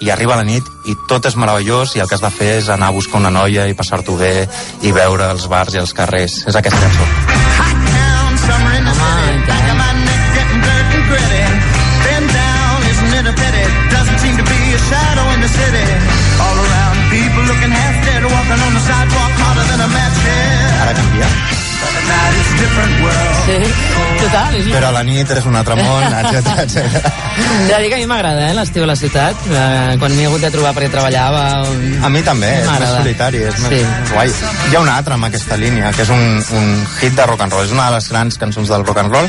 i 0.00 0.10
arriba 0.12 0.36
la 0.36 0.44
nit 0.44 0.64
i 0.90 0.94
tot 1.08 1.24
és 1.26 1.36
meravellós 1.40 1.96
i 1.96 2.02
el 2.04 2.08
que 2.08 2.18
has 2.18 2.24
de 2.24 2.32
fer 2.32 2.52
és 2.60 2.68
anar 2.72 2.90
a 2.92 2.96
buscar 2.96 3.20
una 3.22 3.32
noia 3.32 3.66
i 3.68 3.76
passar-t'ho 3.78 4.16
bé 4.20 4.34
i 4.82 4.92
veure 4.92 5.30
els 5.32 5.48
bars 5.48 5.74
i 5.74 5.80
els 5.82 5.96
carrers. 5.96 6.42
És 6.46 6.56
aquesta 6.56 6.80
cançó. 6.84 7.08
Summer 8.46 8.74
in 8.78 8.84
the 8.84 9.65
total. 24.20 24.56
És... 24.60 24.68
Però 24.72 24.88
a 24.90 24.94
la 24.96 25.02
nit 25.06 25.30
és 25.36 25.46
un 25.48 25.56
altre 25.58 25.76
món, 25.78 26.04
etc 26.20 26.52
etc. 26.64 27.10
Ja 27.68 27.78
dic 27.82 27.90
que 27.92 27.98
a 27.98 28.00
mi 28.00 28.06
m'agrada, 28.10 28.48
eh, 28.50 28.54
l'estiu 28.56 28.84
a 28.84 28.88
la 28.90 28.96
ciutat. 28.98 29.46
Eh, 29.50 29.96
quan 30.00 30.14
m'hi 30.16 30.24
he 30.24 30.28
hagut 30.30 30.44
de 30.46 30.50
trobar 30.54 30.72
perquè 30.76 30.90
treballava... 30.92 31.42
A 32.06 32.10
mi 32.12 32.22
també, 32.26 32.52
és 32.62 32.70
més 32.70 32.94
solitari, 32.96 33.42
és 33.50 33.60
més 33.64 33.74
Sí. 33.76 33.82
guai. 34.12 34.32
Hi 34.70 34.76
ha 34.76 34.80
una 34.80 34.96
altra 35.00 35.14
amb 35.18 35.28
aquesta 35.28 35.56
línia, 35.60 35.92
que 35.96 36.02
és 36.06 36.12
un, 36.14 36.24
un 36.60 36.70
hit 37.00 37.16
de 37.18 37.26
rock 37.26 37.44
and 37.46 37.52
roll, 37.52 37.66
és 37.66 37.72
una 37.74 37.88
de 37.90 37.96
les 37.98 38.08
grans 38.12 38.38
cançons 38.40 38.68
del 38.72 38.84
rock 38.86 39.02
and 39.04 39.12
roll, 39.12 39.28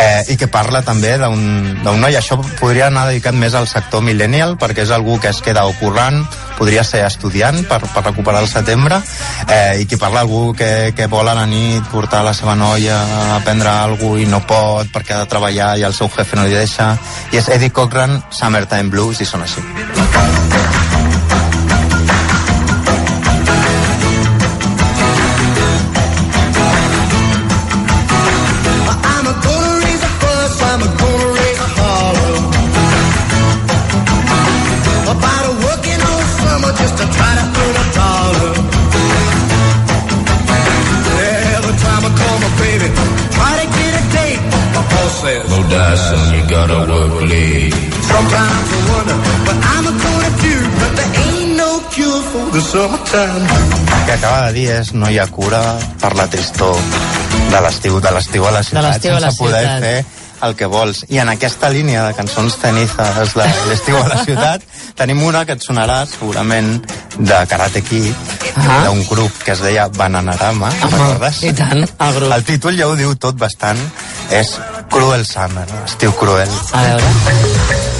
eh, 0.00 0.24
i 0.32 0.36
que 0.40 0.48
parla 0.48 0.82
també 0.86 1.16
d'un 1.20 1.40
d'un 1.84 2.00
noi, 2.00 2.14
això 2.18 2.36
podria 2.60 2.88
anar 2.90 3.06
dedicat 3.08 3.34
més 3.34 3.54
al 3.54 3.66
sector 3.70 4.02
millennial, 4.04 4.56
perquè 4.60 4.84
és 4.84 4.90
algú 4.94 5.18
que 5.20 5.30
es 5.32 5.40
queda 5.44 5.64
o 5.66 5.72
currant, 5.80 6.24
podria 6.60 6.84
ser 6.84 7.06
estudiant 7.06 7.62
per, 7.68 7.80
per 7.88 8.04
recuperar 8.04 8.44
el 8.44 8.50
setembre 8.50 9.00
eh, 9.48 9.80
i 9.80 9.88
qui 9.88 9.96
parla 10.00 10.20
algú 10.26 10.52
que, 10.56 10.92
que 10.96 11.08
vol 11.08 11.32
a 11.32 11.36
la 11.38 11.46
nit 11.48 11.88
portar 11.92 12.20
la 12.26 12.36
seva 12.36 12.54
noia 12.58 13.00
a 13.00 13.24
aprendre 13.40 13.72
alguna 13.72 13.98
cosa 14.00 14.20
i 14.20 14.28
no 14.28 14.40
pot 14.48 14.92
perquè 14.92 15.16
ha 15.16 15.24
de 15.24 15.30
treballar 15.30 15.72
i 15.78 15.86
el 15.88 15.96
seu 15.96 16.10
jefe 16.12 16.36
no 16.36 16.46
li 16.46 16.56
deixa. 16.56 16.92
I 17.32 17.40
és 17.40 17.48
Eddie 17.48 17.72
Cochran, 17.72 18.20
Summertime 18.30 18.92
Blues 18.92 19.20
i 19.20 19.28
són 19.28 19.44
així 19.46 19.99
El 53.12 54.06
que 54.06 54.12
acaba 54.12 54.46
de 54.46 54.52
dir 54.54 54.68
és 54.70 54.92
no 54.94 55.08
hi 55.10 55.18
ha 55.18 55.26
cura 55.26 55.60
per 56.00 56.12
la 56.16 56.28
tristor 56.30 56.76
de 57.50 57.60
l'estiu, 57.64 57.98
de 58.00 58.10
l'estiu 58.14 58.46
a 58.46 58.52
la 58.54 58.62
ciutat, 58.62 58.84
l'estiu 58.86 59.16
a 59.16 59.20
la 59.20 59.30
sense 59.30 59.38
poder 59.42 59.62
ciutat. 59.66 59.80
fer 59.82 60.04
el 60.46 60.54
que 60.56 60.66
vols. 60.72 61.02
I 61.12 61.18
en 61.20 61.28
aquesta 61.28 61.68
línia 61.74 62.04
de 62.06 62.14
cançons 62.16 62.54
tenizes 62.62 63.34
de 63.34 63.48
l'estiu 63.68 63.96
a 63.98 64.06
la 64.08 64.22
ciutat 64.26 64.62
tenim 64.96 65.22
una 65.26 65.42
que 65.44 65.52
et 65.58 65.62
sonarà 65.66 66.04
segurament 66.06 66.78
de 67.18 67.40
Karate 67.50 67.82
Kid, 67.82 68.14
Ah. 68.56 68.80
d'un 68.84 69.04
grup 69.06 69.30
que 69.44 69.52
es 69.52 69.60
deia 69.62 69.86
Bananarama, 69.88 70.70
recordes? 70.82 71.42
i 71.46 71.52
tant, 71.54 71.78
el 71.86 72.14
grup. 72.16 72.32
El 72.34 72.44
títol 72.44 72.76
ja 72.76 72.88
ho 72.88 72.96
diu 72.98 73.14
tot 73.16 73.36
bastant, 73.38 73.78
és 74.30 74.56
Cruel 74.90 75.24
Summer, 75.24 75.66
estiu 75.86 76.12
cruel. 76.18 76.50
A 76.72 76.82
veure. 76.82 77.99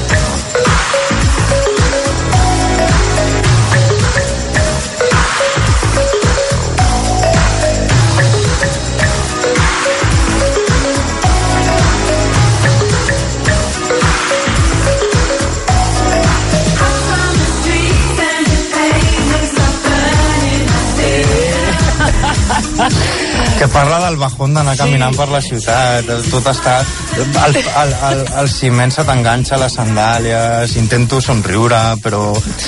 Que 23.61 23.69
parla 23.69 23.99
del 24.07 24.17
bajón 24.17 24.55
d'anar 24.57 24.73
caminant 24.73 25.13
per 25.13 25.27
la 25.29 25.43
ciutat, 25.45 26.07
tot 26.33 26.47
està... 26.49 26.79
El, 27.13 27.59
el, 27.59 27.91
el, 28.09 28.23
el 28.41 28.49
ciment 28.49 28.89
se 28.89 29.05
t'enganxa 29.05 29.59
a 29.59 29.61
les 29.61 29.75
sandàlies, 29.77 30.77
intento 30.81 31.19
somriure, 31.21 31.81
però 32.01 32.23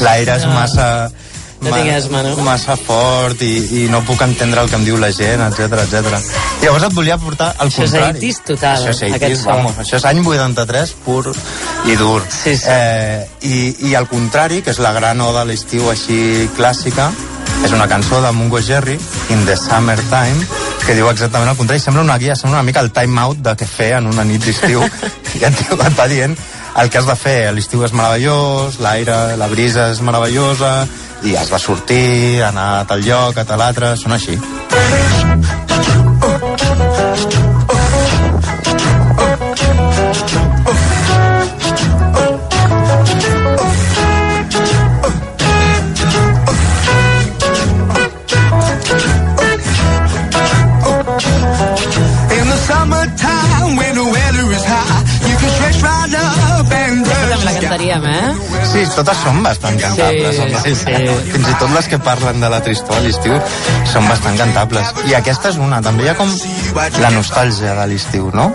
l'aire 0.04 0.36
és 0.36 0.44
massa... 0.52 0.88
No 1.62 1.72
asma, 1.78 2.20
no? 2.26 2.34
massa 2.44 2.74
fort 2.76 3.40
i, 3.46 3.52
i 3.78 3.82
no 3.88 4.02
puc 4.04 4.20
entendre 4.26 4.66
el 4.66 4.68
que 4.68 4.76
em 4.76 4.84
diu 4.84 4.98
la 5.00 5.12
gent, 5.16 5.40
etc 5.46 5.80
etc. 5.86 6.16
Llavors 6.60 6.88
et 6.90 6.96
volia 6.98 7.16
portar 7.22 7.52
al 7.54 7.70
Això 7.70 7.86
és 7.86 7.94
contrari. 7.94 8.18
80s 8.18 8.46
total, 8.50 8.80
Això 8.82 8.92
és 8.92 9.02
80s, 9.06 9.16
aquest 9.16 9.44
so. 9.44 9.48
vamos, 9.48 9.78
això 9.80 10.00
és 10.02 10.08
any 10.10 10.20
83 10.26 10.96
pur 11.06 11.22
i 11.86 11.96
dur. 11.96 12.18
Sí, 12.28 12.58
sí. 12.58 12.66
Eh, 12.68 13.24
i, 13.48 13.62
I 13.88 13.94
al 13.96 14.10
contrari, 14.12 14.60
que 14.60 14.74
és 14.74 14.82
la 14.82 14.92
gran 14.92 15.24
oda 15.24 15.46
a 15.46 15.48
l'estiu 15.48 15.88
així 15.94 16.50
clàssica, 16.58 17.08
és 17.62 17.72
una 17.72 17.86
cançó 17.88 18.20
de 18.20 18.34
Mungo 18.34 18.60
Jerry, 18.60 18.98
In 19.30 19.46
the 19.46 19.56
Summertime, 19.56 20.61
que 20.86 20.96
diu 20.98 21.08
exactament 21.10 21.50
el 21.52 21.58
contrari. 21.58 21.80
Sembla 21.82 22.02
una 22.02 22.18
guia, 22.18 22.36
sembla 22.36 22.58
una 22.58 22.66
mica 22.66 22.80
el 22.80 22.92
time 22.94 23.20
out 23.22 23.40
de 23.44 23.54
què 23.58 23.68
fer 23.68 23.92
en 24.00 24.10
una 24.10 24.24
nit 24.28 24.44
d'estiu. 24.44 24.82
I 25.38 25.44
et, 25.46 25.62
diu, 25.62 25.78
et 25.78 25.98
va 25.98 26.08
dient 26.10 26.36
el 26.82 26.90
que 26.90 27.00
has 27.00 27.08
de 27.08 27.16
fer. 27.18 27.38
L'estiu 27.54 27.84
és 27.86 27.94
meravellós, 27.96 28.80
l'aire, 28.82 29.36
la 29.40 29.50
brisa 29.52 29.90
és 29.92 30.02
meravellosa, 30.04 30.74
i 31.22 31.36
has 31.38 31.52
de 31.52 31.60
sortir, 31.62 32.42
anar 32.42 32.70
a 32.80 32.86
tal 32.90 33.04
lloc, 33.06 33.38
a 33.38 33.46
tal 33.46 33.62
altre, 33.68 33.94
són 34.00 34.18
així. 34.18 34.38
Cantaríem, 57.92 58.04
eh? 58.06 58.66
Sí, 58.72 58.84
totes 58.96 59.18
són 59.22 59.42
bastant 59.44 59.78
cantables. 59.80 60.36
Sí, 60.36 60.42
en 60.42 60.58
sí, 60.62 60.74
sí. 60.74 61.32
Fins 61.32 61.48
i 61.48 61.54
tot 61.60 61.72
les 61.74 61.88
que 61.90 61.98
parlen 62.02 62.40
de 62.40 62.50
la 62.52 62.60
tristor 62.64 62.96
a 62.96 63.02
l'estiu 63.04 63.36
són 63.90 64.08
bastant 64.08 64.38
cantables. 64.38 64.92
I 65.10 65.16
aquesta 65.18 65.50
és 65.52 65.58
una. 65.60 65.82
També 65.84 66.06
hi 66.06 66.12
ha 66.12 66.16
com 66.18 66.30
la 67.02 67.10
nostàlgia 67.12 67.74
de 67.80 67.86
l'estiu, 67.90 68.30
no? 68.34 68.52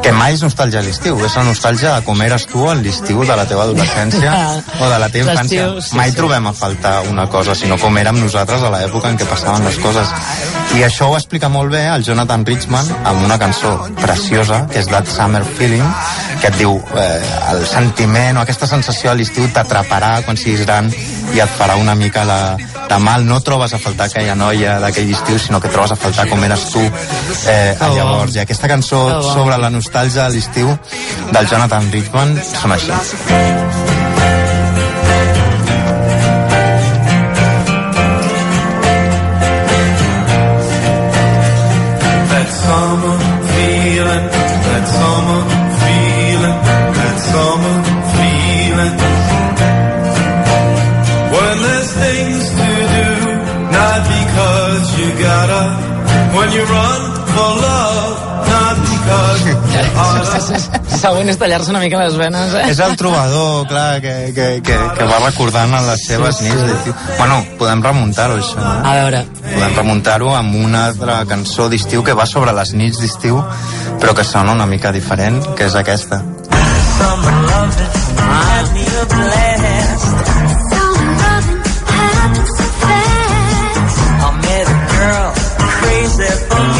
Que 0.00 0.12
mai 0.16 0.34
és 0.34 0.42
nostàlgia 0.42 0.80
a 0.80 0.84
l'estiu, 0.84 1.18
és 1.26 1.36
la 1.36 1.44
nostàlgia 1.44 1.94
de 1.96 2.04
com 2.06 2.22
eres 2.24 2.46
tu 2.48 2.64
a 2.68 2.74
l'estiu 2.78 3.24
de 3.28 3.36
la 3.36 3.44
teva 3.48 3.66
adolescència 3.68 4.32
o 4.80 4.88
de 4.88 5.00
la 5.02 5.10
teva 5.12 5.34
infància. 5.34 5.68
Sí, 5.84 5.96
mai 5.98 6.10
sí. 6.10 6.16
trobem 6.16 6.48
a 6.48 6.54
faltar 6.56 7.00
una 7.10 7.28
cosa, 7.28 7.54
sinó 7.54 7.78
com 7.78 7.98
érem 8.00 8.20
nosaltres 8.22 8.64
a 8.64 8.72
l'època 8.72 9.12
en 9.12 9.20
què 9.20 9.28
passaven 9.28 9.66
les 9.68 9.76
coses. 9.82 10.14
I 10.76 10.84
això 10.86 11.08
ho 11.10 11.16
explica 11.18 11.48
molt 11.50 11.72
bé 11.72 11.80
el 11.90 12.04
Jonathan 12.06 12.44
Richman 12.46 12.86
amb 13.04 13.24
una 13.26 13.36
cançó 13.42 13.72
preciosa, 14.00 14.62
que 14.70 14.78
és 14.78 14.86
That 14.90 15.08
Summer 15.10 15.42
Feeling, 15.44 15.86
que 16.40 16.48
et 16.52 16.58
diu 16.60 16.76
eh, 16.94 17.22
el 17.52 17.64
sentiment 17.66 18.38
o 18.38 18.44
aquesta 18.44 18.68
sensació 18.70 19.10
a 19.10 19.16
l'estiu 19.18 19.48
t'atraparà 19.54 20.20
quan 20.26 20.38
siguis 20.38 20.62
gran 20.64 20.88
i 21.34 21.42
et 21.42 21.58
farà 21.58 21.76
una 21.80 21.96
mica 21.98 22.24
la, 22.24 22.40
de 22.90 22.98
mal. 23.02 23.26
No 23.26 23.40
trobes 23.46 23.74
a 23.74 23.82
faltar 23.82 24.08
aquella 24.08 24.38
noia 24.38 24.78
d'aquell 24.82 25.10
estiu, 25.14 25.38
sinó 25.42 25.60
que 25.60 25.72
trobes 25.74 25.92
a 25.94 25.98
faltar 25.98 26.28
com 26.30 26.46
eres 26.46 26.68
tu 26.70 26.82
eh, 26.84 27.74
llavors. 27.96 28.38
I 28.38 28.44
aquesta 28.46 28.70
cançó 28.70 29.02
sobre 29.32 29.58
la 29.58 29.70
nostàlgia 29.74 30.28
de 30.28 30.38
l'estiu 30.38 30.72
del 31.34 31.50
Jonathan 31.50 31.92
Richman 31.94 32.38
són 32.54 32.78
així. 32.78 33.69
Següent 61.00 61.30
és 61.32 61.38
tallar-se 61.40 61.70
una 61.72 61.80
mica 61.80 61.96
les 62.02 62.16
venes, 62.20 62.52
eh? 62.54 62.64
És 62.70 62.78
el 62.84 62.92
trobador, 63.00 63.66
clar, 63.70 64.00
que, 64.04 64.12
que, 64.36 64.48
que, 64.66 64.76
que 64.98 65.04
va 65.08 65.18
recordant 65.24 65.72
en 65.78 65.86
les 65.88 66.02
seves 66.06 66.36
Sí, 66.36 66.44
sí, 66.44 66.50
sí. 66.50 66.56
nits 66.58 66.66
d'estiu. 66.68 66.94
Bueno, 67.18 67.38
podem 67.58 67.80
remuntar-ho, 67.86 68.36
això. 68.42 68.58
Eh? 68.60 68.74
A 68.84 68.92
veure. 68.98 69.22
Podem 69.46 69.78
remuntar-ho 69.80 70.34
amb 70.36 70.58
una 70.60 70.84
altra 70.90 71.22
cançó 71.30 71.70
d'estiu 71.72 72.04
que 72.04 72.12
va 72.18 72.26
sobre 72.28 72.52
les 72.56 72.74
nits 72.76 73.00
d'estiu, 73.00 73.40
però 74.02 74.12
que 74.16 74.24
sona 74.28 74.52
una 74.52 74.66
mica 74.68 74.92
diferent, 74.92 75.40
que 75.56 75.70
és 75.70 75.74
aquesta. 75.80 76.20
Summer 77.00 77.36
loving, 77.48 78.20
had 78.20 78.66
me 78.76 78.84
a 78.84 79.04
blast. 79.14 80.08
I 84.20 84.30
met 84.44 84.66
a 84.68 84.76
girl 84.92 85.32
crazy 85.80 86.30
for 86.48 86.60
me. 86.74 86.79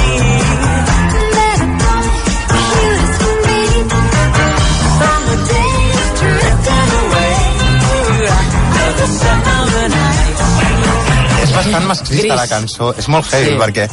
Bastant 11.60 11.86
masclista 11.90 12.36
la 12.38 12.46
cançó, 12.50 12.90
és 12.98 13.08
molt 13.12 13.30
heavy, 13.32 13.52
Sí. 13.52 13.58
perquè 13.60 13.88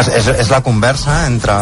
és, 0.00 0.08
és, 0.20 0.26
és 0.44 0.50
la 0.50 0.60
conversa 0.64 1.26
entre 1.26 1.54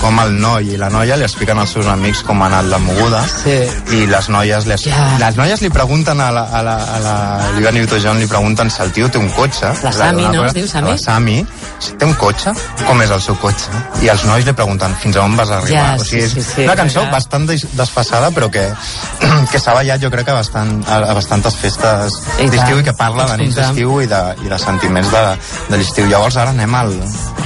com 0.00 0.18
el 0.22 0.34
noi 0.40 0.72
i 0.74 0.78
la 0.80 0.88
noia 0.92 1.16
li 1.16 1.24
expliquen 1.26 1.58
als 1.58 1.72
seus 1.76 1.86
amics 1.90 2.22
com 2.26 2.42
ha 2.42 2.48
anat 2.50 2.68
la 2.70 2.78
moguda 2.82 3.22
sí. 3.28 3.56
i 3.96 4.06
les 4.10 4.28
noies 4.32 4.66
li, 4.68 4.76
Ja. 4.86 5.06
les 5.20 5.36
noies 5.38 5.62
li 5.64 5.70
pregunten 5.72 6.20
a 6.20 6.30
la, 6.34 6.44
a 6.52 6.62
la, 6.62 6.76
a 6.76 6.98
la 7.04 7.14
Olivia 7.52 7.72
Newton-John 7.76 8.18
li 8.20 8.26
pregunten 8.30 8.70
si 8.70 8.82
el 8.82 8.92
tio 8.92 9.08
té 9.10 9.18
un 9.18 9.28
cotxe 9.36 9.72
La 9.82 9.92
Sami, 9.92 10.26
no? 10.32 10.44
Es 10.46 10.54
diu 10.56 10.68
Sami? 10.68 10.90
la 10.92 10.98
Sami 10.98 11.38
si 11.80 11.92
té 12.00 12.04
un 12.08 12.14
cotxe, 12.16 12.52
com 12.86 13.00
és 13.04 13.10
el 13.12 13.20
seu 13.20 13.36
cotxe 13.40 13.70
i 14.02 14.08
els 14.12 14.24
nois 14.28 14.44
li 14.46 14.52
pregunten 14.56 14.94
fins 15.02 15.16
a 15.16 15.24
on 15.24 15.36
vas 15.36 15.50
arribar 15.50 15.72
Ja, 15.96 16.00
o 16.00 16.04
sigui, 16.04 16.26
sí, 16.28 16.40
sí, 16.42 16.46
sí, 16.54 16.64
una 16.64 16.76
cançó 16.78 17.00
clar. 17.04 17.12
bastant 17.18 17.46
des- 17.48 17.66
desfasada 17.76 18.30
però 18.36 18.50
que, 18.50 18.64
que 19.52 19.58
s'ha 19.60 19.74
ballat 19.76 20.00
jo 20.02 20.10
crec 20.12 20.26
que 20.26 20.36
bastant, 20.36 20.78
a, 20.88 21.00
a 21.10 21.14
bastantes 21.16 21.56
festes 21.60 22.20
d'estiu 22.38 22.80
i 22.80 22.84
que 22.86 22.92
parla 22.96 23.26
de 23.32 23.36
nits 23.42 23.56
d'estiu 23.58 24.00
i, 24.02 24.06
de, 24.10 24.22
i 24.44 24.48
de 24.52 24.58
sentiments 24.58 25.10
de, 25.12 25.24
de 25.70 25.76
l'estiu 25.80 26.06
llavors 26.10 26.36
ara 26.40 26.50
anem 26.56 26.74
al, 26.74 26.94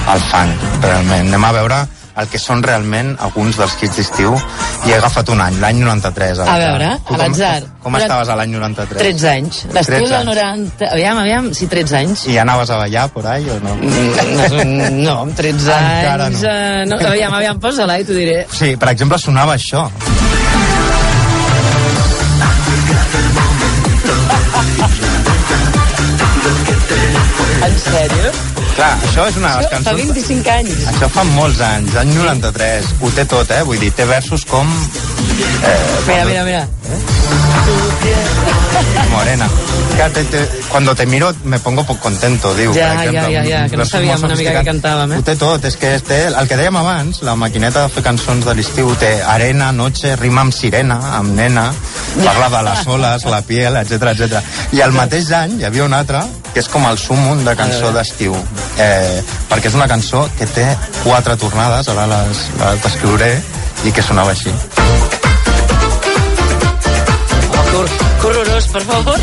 al 0.07 0.19
funk 0.19 0.83
realment, 0.83 1.27
anem 1.29 1.43
a 1.45 1.51
veure 1.55 1.81
el 2.21 2.27
que 2.27 2.37
són 2.41 2.59
realment 2.63 3.13
alguns 3.23 3.55
dels 3.55 3.71
hits 3.79 3.95
d'estiu 3.95 4.33
i 4.85 4.91
he 4.91 4.95
agafat 4.97 5.29
un 5.31 5.39
any, 5.41 5.55
l'any 5.61 5.79
93 5.79 6.41
A 6.43 6.57
veure, 6.59 6.89
Tu 7.07 7.13
a 7.13 7.17
com- 7.17 7.21
l'atzar. 7.21 7.61
com 7.81 7.95
estaves 7.95 8.29
a 8.29 8.35
l'any 8.35 8.51
93? 8.51 8.99
13 8.99 9.29
anys. 9.29 9.61
L'estiu 9.71 9.95
13 9.95 10.11
del 10.11 10.17
anys. 10.17 10.73
90... 10.75 10.91
Aviam, 10.91 11.17
aviam, 11.23 11.47
sí, 11.55 11.67
13 11.71 11.95
anys. 12.01 12.25
I 12.27 12.37
anaves 12.43 12.69
a 12.69 12.77
ballar 12.83 13.07
por 13.15 13.25
ahí 13.27 13.47
o 13.49 13.59
no? 13.63 13.75
Mm, 13.75 15.03
No, 15.05 15.21
amb 15.21 15.35
13 15.35 15.71
Encara 15.71 16.25
anys... 16.25 16.41
no. 16.43 16.49
eh, 16.49 16.85
no. 16.91 16.99
Aviam, 17.13 17.33
aviam, 17.39 17.59
posa-la 17.63 17.99
i 18.01 18.03
t'ho 18.05 18.13
diré. 18.17 18.45
Sí, 18.51 18.75
per 18.75 18.89
exemple, 18.91 19.17
sonava 19.17 19.55
això. 19.55 19.87
En 27.63 27.77
sèrio? 27.77 28.31
Clar, 28.75 28.91
això 29.03 29.25
és 29.27 29.37
una 29.39 29.51
de 29.51 29.61
les 29.61 29.67
Això 29.67 29.81
fa 29.83 29.91
cançons... 29.91 30.13
25 30.15 30.51
anys. 30.53 30.83
Això 30.93 31.09
fa 31.11 31.25
molts 31.35 31.59
anys, 31.65 31.95
any 32.01 32.13
93. 32.15 32.91
Ho 33.01 33.11
té 33.17 33.25
tot, 33.29 33.51
eh? 33.51 33.63
Vull 33.67 33.81
dir, 33.83 33.91
té 33.97 34.07
versos 34.09 34.45
com... 34.47 34.69
Eh, 35.21 36.01
Mira, 36.07 36.25
mira, 36.25 36.43
mira. 36.43 36.67
Morena. 39.11 39.47
Que 39.95 40.09
te, 40.09 40.23
te, 40.23 40.49
cuando 40.69 40.95
te 40.95 41.05
miro 41.05 41.33
me 41.43 41.59
pongo 41.59 41.83
poco 41.83 41.99
contento, 41.99 42.53
diu. 42.55 42.73
Ja, 42.73 42.95
per 42.95 43.07
exemple, 43.09 43.33
ja, 43.33 43.43
ja, 43.43 43.49
ja, 43.49 43.69
que 43.69 43.77
no 43.77 43.85
sabíem 43.85 44.23
una 44.23 44.35
mica 44.39 44.53
què 44.55 44.63
cantàvem, 44.65 45.13
eh? 45.13 45.19
Ho 45.19 45.25
té 45.27 45.35
tot, 45.37 45.65
és 45.67 45.75
que 45.77 45.91
té, 46.07 46.19
el 46.31 46.47
que 46.49 46.57
dèiem 46.57 46.77
abans, 46.79 47.21
la 47.27 47.35
maquineta 47.37 47.83
de 47.85 47.93
fer 47.93 48.03
cançons 48.05 48.47
de 48.47 48.55
l'estiu 48.57 48.93
té 49.01 49.11
arena, 49.21 49.71
noche, 49.75 50.15
rima 50.15 50.45
amb 50.45 50.55
sirena, 50.55 50.97
amb 51.19 51.35
nena, 51.37 51.67
parla 52.23 52.49
de 52.55 52.63
les 52.69 52.87
oles, 52.95 53.27
la 53.35 53.41
piel, 53.45 53.77
etc 53.83 54.13
etc. 54.15 54.41
I 54.73 54.81
al 54.81 54.95
mateix 54.95 55.31
any 55.37 55.59
hi 55.59 55.67
havia 55.67 55.85
una 55.85 56.01
altra 56.01 56.23
que 56.53 56.63
és 56.63 56.67
com 56.71 56.87
el 56.87 56.97
sumum 56.97 57.43
de 57.45 57.55
cançó 57.59 57.91
d'estiu. 57.95 58.35
Eh, 58.79 59.21
perquè 59.51 59.69
és 59.69 59.77
una 59.77 59.87
cançó 59.91 60.25
que 60.39 60.47
té 60.47 60.65
quatre 61.03 61.37
tornades, 61.37 61.91
ara 61.91 62.07
les, 62.15 62.47
les 62.63 62.83
descriuré, 62.87 63.35
i 63.85 63.91
que 63.91 64.03
sonava 64.05 64.31
així. 64.31 64.51
Corrorós, 68.51 68.67
per 68.67 68.81
favor. 68.81 69.19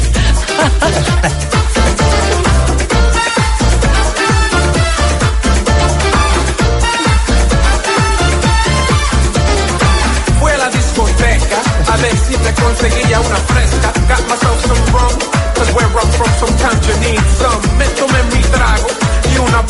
Fui 10.40 10.50
a 10.50 10.56
la 10.56 10.68
discoteca 10.70 11.56
a 11.92 11.96
ver 11.96 12.16
si 12.16 12.38
me 12.38 12.54
conseguía 12.54 13.20
una 13.20 13.36
fresca. 13.36 13.92
Got 14.08 14.28
myself 14.28 14.66
some 14.66 14.92
rum, 14.92 15.18
cause 15.54 15.72
where 15.74 15.86
I'm 15.86 16.10
from 16.12 16.30
sometimes 16.40 16.88
you 16.88 16.96
need 17.00 17.24
some. 17.38 17.78
Me 17.78 17.86
tomé 17.86 18.22
mi 18.34 18.42
trago 18.42 18.88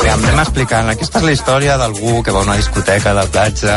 anem 0.09 0.39
explicant. 0.41 0.89
Aquesta 0.93 1.19
és 1.21 1.25
la 1.27 1.33
història 1.35 1.77
d'algú 1.81 2.23
que 2.23 2.33
va 2.35 2.41
a 2.41 2.47
una 2.47 2.57
discoteca 2.57 3.11
a 3.11 3.17
la 3.19 3.27
platja, 3.27 3.75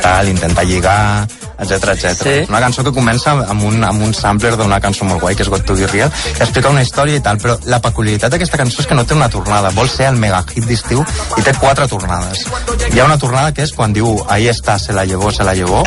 tal, 0.00 0.28
intenta 0.28 0.62
lligar, 0.62 1.26
etc 1.58 1.94
etc. 1.94 2.22
Sí. 2.22 2.34
Una 2.48 2.60
cançó 2.64 2.84
que 2.84 2.92
comença 2.94 3.34
amb 3.34 3.64
un, 3.68 3.82
amb 3.84 4.02
un 4.06 4.14
sampler 4.14 4.54
d'una 4.58 4.80
cançó 4.82 5.06
molt 5.08 5.22
guai, 5.22 5.36
que 5.36 5.44
és 5.46 5.50
Got 5.52 5.66
to 5.68 5.76
Be 5.78 5.88
Real, 5.90 6.12
i 6.34 6.42
explica 6.42 6.72
una 6.72 6.82
història 6.82 7.20
i 7.20 7.24
tal, 7.24 7.40
però 7.42 7.56
la 7.70 7.80
peculiaritat 7.84 8.34
d'aquesta 8.34 8.60
cançó 8.60 8.82
és 8.82 8.90
que 8.90 8.98
no 8.98 9.06
té 9.06 9.16
una 9.16 9.30
tornada, 9.32 9.72
vol 9.76 9.90
ser 9.90 10.08
el 10.10 10.20
mega 10.20 10.42
hit 10.54 10.66
d'estiu 10.68 11.04
i 11.38 11.46
té 11.46 11.54
quatre 11.60 11.88
tornades. 11.90 12.46
Hi 12.92 13.00
ha 13.00 13.08
una 13.08 13.18
tornada 13.18 13.52
que 13.54 13.64
és 13.66 13.74
quan 13.74 13.94
diu 13.94 14.16
ahí 14.28 14.48
està, 14.52 14.78
se 14.78 14.92
la 14.96 15.04
llevó, 15.08 15.32
se 15.32 15.44
la 15.44 15.54
llevó. 15.54 15.84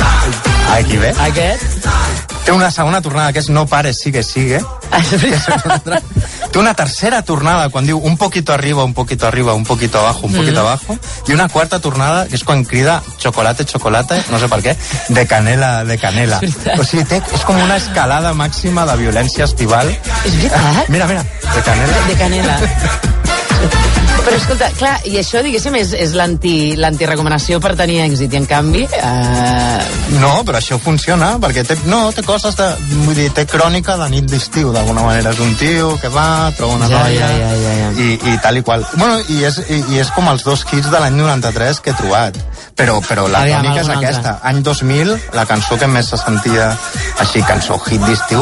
Aquí 0.76 0.96
ve. 0.96 1.12
Aquest? 1.28 1.88
Té 2.44 2.52
una 2.52 2.70
segona 2.70 3.00
tornada 3.00 3.32
que 3.32 3.40
és 3.40 3.48
no 3.48 3.64
pares, 3.66 4.00
sigue, 4.02 4.22
sigue. 4.22 4.60
Té 6.54 6.60
una 6.60 6.70
tercera 6.78 7.18
tornada 7.26 7.66
quan 7.74 7.82
diu 7.82 7.98
un 7.98 8.14
poquito 8.16 8.52
arriba, 8.54 8.84
un 8.86 8.92
poquito 8.94 9.26
arriba, 9.26 9.54
un 9.58 9.64
poquito 9.64 9.98
abajo, 9.98 10.28
un 10.28 10.34
poquito 10.34 10.60
Mm. 10.62 10.66
abajo. 10.66 10.96
I 11.26 11.32
una 11.32 11.48
quarta 11.48 11.80
tornada 11.80 12.28
que 12.28 12.36
és 12.36 12.44
quan 12.44 12.62
crida 12.64 13.02
chocolate, 13.18 13.64
chocolate, 13.64 14.22
no 14.30 14.38
sé 14.38 14.46
per 14.48 14.60
què, 14.62 14.76
de 15.08 15.26
canela, 15.26 15.82
de 15.84 15.98
canela. 15.98 16.38
O 16.78 16.84
sigui, 16.84 17.02
té, 17.10 17.20
és 17.34 17.42
com 17.42 17.58
una 17.58 17.76
escalada 17.76 18.32
màxima 18.34 18.86
de 18.86 18.94
violència 19.02 19.44
estival. 19.50 19.90
És 20.24 20.36
veritat? 20.36 20.88
Mira, 20.88 21.06
mira, 21.10 21.26
de 21.42 21.62
canela. 21.62 22.06
De 22.06 22.14
canela. 22.22 22.58
Però 24.24 24.36
escolta, 24.40 24.70
clar, 24.78 24.94
i 25.04 25.18
això, 25.20 25.42
diguéssim, 25.44 25.74
és, 25.76 25.90
és 26.00 26.14
l'anti- 26.16 26.76
l'antirecomanació 26.80 27.58
per 27.60 27.74
tenir 27.76 27.98
èxit, 28.06 28.32
i 28.32 28.38
en 28.40 28.46
canvi... 28.48 28.86
Eh... 28.88 29.90
No, 30.16 30.30
però 30.46 30.56
això 30.60 30.78
funciona, 30.80 31.34
perquè 31.42 31.64
té, 31.68 31.76
no, 31.90 32.06
té 32.16 32.22
coses 32.24 32.56
de... 32.56 32.68
Vull 33.04 33.18
dir, 33.18 33.26
té 33.36 33.44
crònica 33.50 33.98
de 34.00 34.06
nit 34.14 34.28
d'estiu, 34.30 34.70
d'alguna 34.72 35.04
manera. 35.04 35.34
És 35.36 35.42
un 35.44 35.52
tio 35.60 35.90
que 36.00 36.08
va, 36.14 36.26
troba 36.56 36.78
una 36.78 36.88
Ja, 36.88 37.02
noia... 37.04 37.28
ja, 37.28 37.36
ja, 37.36 37.52
ja, 37.60 37.74
ja. 37.82 37.90
I, 38.00 38.08
i 38.32 38.36
tal 38.44 38.60
i 38.60 38.64
qual. 38.64 38.86
Bueno, 38.96 39.20
i 39.28 39.42
és, 39.44 39.60
i, 39.68 39.82
i 39.92 40.00
és 40.00 40.12
com 40.16 40.28
els 40.32 40.46
dos 40.46 40.64
hits 40.72 40.88
de 40.88 41.02
l'any 41.04 41.20
93 41.20 41.82
que 41.84 41.92
he 41.92 41.98
trobat. 42.00 42.40
Però, 42.74 42.96
però 43.04 43.26
la 43.30 43.44
Aviam, 43.44 43.60
tònica 43.60 43.84
és 43.84 43.92
aquesta. 43.98 44.38
Any 44.48 44.62
2000, 44.64 45.12
la 45.36 45.44
cançó 45.50 45.76
que 45.78 45.86
més 45.90 46.08
se 46.14 46.18
sentia 46.22 46.70
així, 47.22 47.44
cançó 47.44 47.76
hit 47.90 48.00
d'estiu, 48.08 48.40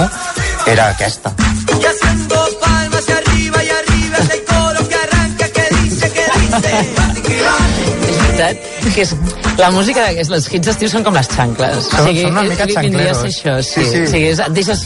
era 0.70 0.92
aquesta. 0.94 1.34
Y 1.72 1.74
that 8.38 8.56
És 8.82 8.94
que 8.94 9.02
és, 9.04 9.12
la 9.58 9.70
música 9.70 10.02
d'aquests, 10.02 10.32
els 10.34 10.46
hits 10.52 10.66
d'estiu 10.66 10.88
són 10.90 11.04
com 11.06 11.14
les 11.14 11.28
xancles. 11.30 11.86
Són- 11.90 12.08
són 12.18 12.30
una 12.32 12.42
mica 12.42 12.66
xancleros. 12.66 13.22
això, 13.28 13.54
sí. 13.62 13.84
Sí, 13.84 13.90
sí. 13.90 14.00
O 14.02 14.06
sigui, 14.10 14.26
és, 14.32 14.38
et, 14.42 14.52
deixes, 14.56 14.82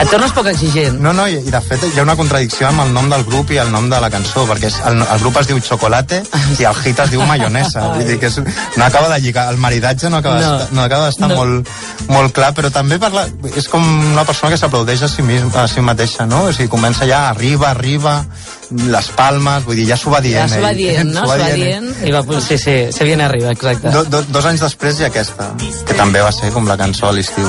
et 0.00 0.10
tornes 0.10 0.32
poc 0.36 0.46
exigent. 0.52 1.00
No, 1.02 1.12
no, 1.12 1.26
i, 1.28 1.40
i 1.42 1.50
de 1.50 1.60
fet 1.60 1.82
hi 1.88 1.98
ha 1.98 2.04
una 2.06 2.14
contradicció 2.16 2.68
amb 2.68 2.84
el 2.86 2.92
nom 2.94 3.10
del 3.10 3.24
grup 3.24 3.50
i 3.50 3.58
el 3.58 3.72
nom 3.72 3.88
de 3.90 4.00
la 4.00 4.10
cançó, 4.10 4.46
perquè 4.48 4.70
és, 4.70 4.78
el, 4.86 5.00
el 5.02 5.20
grup 5.24 5.36
es 5.42 5.46
diu 5.50 5.58
Chocolate 5.60 6.22
i 6.58 6.64
el 6.68 6.74
hit 6.84 7.00
es 7.02 7.10
diu 7.10 7.22
Mayonesa. 7.26 7.88
Vull 7.96 8.06
dir 8.06 8.18
que 8.22 8.30
és, 8.30 8.38
no 8.76 8.84
acaba 8.84 9.08
de 9.14 9.20
lligar, 9.20 9.48
el 9.52 9.58
maridatge 9.58 10.08
no 10.10 10.18
acaba 10.22 10.40
No. 10.40 10.52
d'estar 10.58 10.72
no. 10.78 10.82
acaba 10.86 11.06
d'estar 11.10 11.28
No. 11.28 11.36
molt, 11.36 11.68
molt 12.08 12.32
clar, 12.32 12.52
però 12.54 12.70
també 12.70 12.98
parla, 13.02 13.26
és 13.56 13.68
com 13.68 13.82
una 14.12 14.24
persona 14.24 14.50
que 14.54 14.58
s'aplaudeix 14.58 15.02
a, 15.02 15.08
si 15.08 15.22
a 15.54 15.66
si 15.68 15.80
mateixa, 15.80 16.26
no? 16.26 16.44
O 16.44 16.52
sigui, 16.52 16.68
comença 16.68 17.06
ja, 17.06 17.28
arriba, 17.30 17.70
arriba, 17.70 18.24
les 18.70 19.08
palmes, 19.16 19.64
vull 19.64 19.76
dir, 19.76 19.86
ja 19.88 19.96
s'ho 19.96 20.10
va 20.10 20.20
dient. 20.20 20.48
Ja 20.48 20.56
s'ho 20.56 20.62
va 20.62 20.72
dient, 20.72 21.12
no? 21.16 21.26
S'ho 21.26 21.38
va 21.38 21.50
dient 21.54 21.90
i 22.06 22.12
va... 22.14 22.22
Sí, 22.40 22.56
sí, 22.58 22.76
se 22.92 23.04
viene 23.04 23.28
arriba, 23.32 23.52
exacte. 23.52 23.90
Do, 23.90 24.04
do, 24.04 24.22
dos 24.28 24.46
anys 24.50 24.64
després 24.64 25.00
hi 25.00 25.06
ha 25.06 25.10
aquesta, 25.12 25.48
que 25.88 25.96
també 25.98 26.22
va 26.24 26.32
ser 26.34 26.52
com 26.56 26.68
la 26.68 26.76
cançó 26.80 27.08
a 27.08 27.14
l'estiu. 27.16 27.48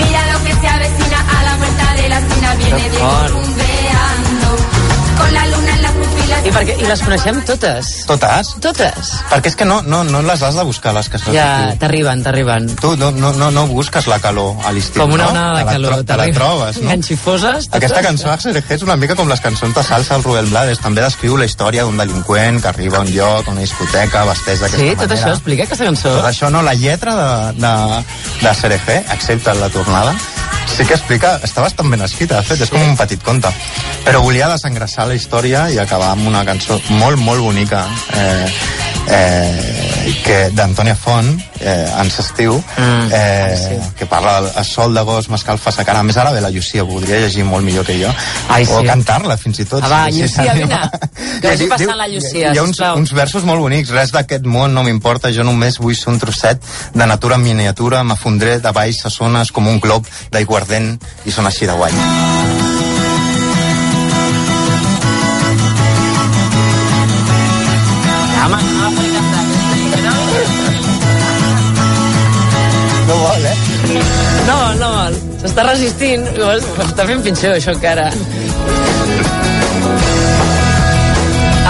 Mira 0.00 0.24
lo 0.32 0.40
que 0.46 0.56
se 0.56 0.72
avecina 0.76 1.20
a 1.36 1.44
la 1.48 1.56
vuelta 1.64 1.94
de 2.00 2.08
la 2.08 2.18
esquina. 2.24 2.54
Viene 2.64 2.88
Diego 2.88 3.39
I, 6.50 6.52
perquè, 6.52 6.74
I 6.82 6.86
les 6.88 7.02
coneixem 7.06 7.36
totes. 7.46 7.88
Totes? 8.10 8.48
Totes. 8.64 9.10
Perquè 9.30 9.52
és 9.52 9.56
que 9.58 9.66
no, 9.68 9.80
no, 9.86 10.02
no 10.04 10.20
les 10.26 10.42
has 10.42 10.56
de 10.58 10.64
buscar, 10.66 10.92
les 10.96 11.08
cançons 11.12 11.34
Ja, 11.36 11.46
d'estiu. 11.68 11.78
t'arriben, 11.84 12.22
t'arriben. 12.26 12.66
Tu 12.80 12.90
no, 12.98 13.10
no, 13.14 13.30
no, 13.38 13.50
no 13.54 13.66
busques 13.70 14.08
la 14.10 14.18
calor 14.18 14.56
a 14.66 14.72
l'estiu, 14.74 15.02
Com 15.04 15.14
una 15.14 15.28
no? 15.28 15.30
onada 15.30 15.52
Te 15.52 15.58
de 15.60 15.64
la 15.64 15.72
calor. 15.72 15.90
Te 15.90 15.96
la 16.00 16.04
t'arriben. 16.10 16.34
trobes, 16.40 16.76
no? 16.80 16.88
Enganxifoses. 16.90 17.68
totes. 17.68 17.78
Aquesta 17.78 18.02
cançó 18.02 18.34
és 18.74 18.82
una 18.82 18.96
mica 18.96 19.14
com 19.14 19.28
les 19.30 19.40
cançons 19.40 19.74
de 19.74 19.82
salsa 19.86 20.14
del 20.16 20.24
Rubén 20.24 20.50
Blades. 20.50 20.80
També 20.82 21.00
descriu 21.04 21.36
la 21.36 21.44
història 21.46 21.84
d'un 21.84 21.96
delinqüent 21.96 22.60
que 22.62 22.68
arriba 22.68 22.98
a 22.98 23.00
un 23.06 23.12
lloc, 23.14 23.46
a 23.48 23.50
una 23.54 23.60
discoteca, 23.60 24.24
vesteix 24.24 24.60
d'aquesta 24.60 24.78
Sí, 24.82 24.90
manera. 24.90 25.00
tot 25.06 25.16
això 25.16 25.30
explica 25.36 25.64
aquesta 25.68 25.84
cançó. 25.84 26.16
Tot 26.16 26.26
això 26.32 26.50
no, 26.50 26.62
la 26.62 26.74
lletra 26.74 27.14
de, 27.14 27.60
de, 27.60 28.04
de 28.42 28.54
Serejé, 28.54 29.04
excepte 29.12 29.54
la 29.54 29.68
tornada, 29.70 30.14
sí 30.66 30.84
que 30.84 30.96
explica, 30.96 31.36
està 31.44 31.64
bastant 31.64 31.90
ben 31.92 32.02
escrita, 32.04 32.40
de 32.40 32.48
fet, 32.48 32.64
és 32.64 32.72
com 32.72 32.82
un 32.82 32.96
petit 32.98 33.22
conte. 33.24 33.50
Però 34.04 34.22
volia 34.24 34.50
desengressar 34.52 35.06
la 35.08 35.16
història 35.18 35.68
i 35.72 35.78
acabar 35.78 36.12
amb 36.14 36.28
una 36.30 36.44
cançó 36.48 36.80
molt, 36.90 37.20
molt 37.20 37.44
bonica 37.44 37.86
eh, 38.16 38.48
eh, 39.08 40.14
que 40.24 40.40
d'Antònia 40.56 40.96
Font, 40.98 41.34
eh, 41.60 41.92
Ans 42.00 42.18
estiu, 42.18 42.56
Mm, 42.76 43.08
eh, 43.12 43.80
que 43.98 44.06
parla 44.06 44.38
el 44.56 44.64
sol 44.64 44.94
d'agost 44.94 45.28
m'escalfa 45.30 45.70
sa 45.72 45.84
cara. 45.84 46.00
A 46.00 46.02
més, 46.02 46.16
ara 46.16 46.32
ve 46.32 46.40
la 46.40 46.50
Llucia, 46.50 46.84
podria 46.84 47.18
llegir 47.20 47.44
molt 47.44 47.64
millor 47.64 47.84
que 47.86 47.98
jo. 48.02 48.10
Ai, 48.48 48.64
o 48.64 48.80
sí. 48.80 48.86
cantar-la, 48.86 49.36
fins 49.36 49.58
i 49.60 49.64
tot. 49.64 49.82
Ah, 49.84 49.88
va, 49.88 50.00
si- 50.10 50.22
Llucia, 50.22 50.52
vine. 50.54 50.80
Que 51.40 51.48
vagi 51.48 51.64
Diu- 51.64 51.68
passant 51.70 51.96
la 51.96 52.08
Llucia, 52.08 52.52
Hi 52.52 52.58
ha 52.58 52.62
uns, 52.62 52.76
sisplau. 52.76 52.96
uns 52.98 53.12
versos 53.12 53.44
molt 53.44 53.60
bonics. 53.60 53.90
Res 53.90 54.10
d'aquest 54.12 54.44
món 54.44 54.74
no 54.74 54.82
m'importa, 54.84 55.30
jo 55.32 55.44
només 55.44 55.78
vull 55.78 55.96
ser 55.96 56.08
un 56.12 56.18
trosset 56.20 56.60
de 56.94 57.06
natura 57.06 57.36
en 57.36 57.42
miniatura, 57.42 58.02
m'afondré 58.04 58.58
de 58.60 58.72
baix 58.72 59.04
a 59.06 59.10
zones 59.10 59.52
com 59.52 59.66
un 59.68 59.80
glob 59.80 60.06
d'aiguardent 60.30 60.98
i 61.24 61.30
són 61.30 61.46
així 61.46 61.66
de 61.66 61.72
guai. 61.72 61.92
Home, 68.42 68.58
vol. 75.10 75.38
S'està 75.42 75.66
resistint. 75.66 76.26
Llavors, 76.36 76.66
Està 76.86 77.06
fent 77.08 77.22
pitjor, 77.26 77.56
això, 77.56 77.74
encara. 77.76 78.10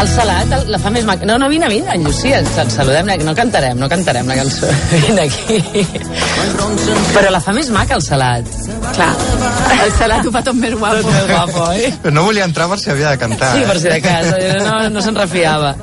El 0.00 0.08
salat 0.08 0.52
el, 0.56 0.62
la 0.72 0.78
fa 0.80 0.88
més 0.94 1.04
maca. 1.04 1.26
No, 1.28 1.34
no, 1.36 1.50
vine, 1.52 1.68
vine, 1.68 1.90
en 1.92 2.06
Llucia, 2.06 2.38
et 2.40 2.72
saludem, 2.72 3.10
no 3.26 3.34
cantarem, 3.36 3.76
no 3.76 3.88
cantarem 3.90 4.30
la 4.30 4.38
cançó. 4.38 4.70
Vine 4.94 5.26
aquí. 5.26 5.58
Però 7.12 7.28
la 7.34 7.42
fa 7.44 7.52
més 7.52 7.68
maca, 7.74 7.98
el 7.98 8.04
salat. 8.06 8.48
Clar, 8.96 9.10
el 9.76 9.92
salat 9.98 10.24
ho 10.24 10.32
fa 10.32 10.40
tot 10.46 10.56
més 10.56 10.72
guapo. 10.78 11.02
Tot 11.04 11.12
més 11.12 11.28
guapo, 11.28 11.68
eh? 11.76 11.92
Però 12.00 12.16
no 12.16 12.24
volia 12.30 12.48
entrar 12.48 12.70
per 12.72 12.80
si 12.80 12.88
havia 12.94 13.12
de 13.12 13.20
cantar. 13.20 13.52
Sí, 13.52 13.66
eh? 13.66 13.68
per 13.68 13.76
si 13.82 13.92
de 13.92 14.00
cas, 14.06 14.32
no, 14.64 14.78
no 14.94 15.04
se'n 15.04 15.20
refiava. 15.20 15.74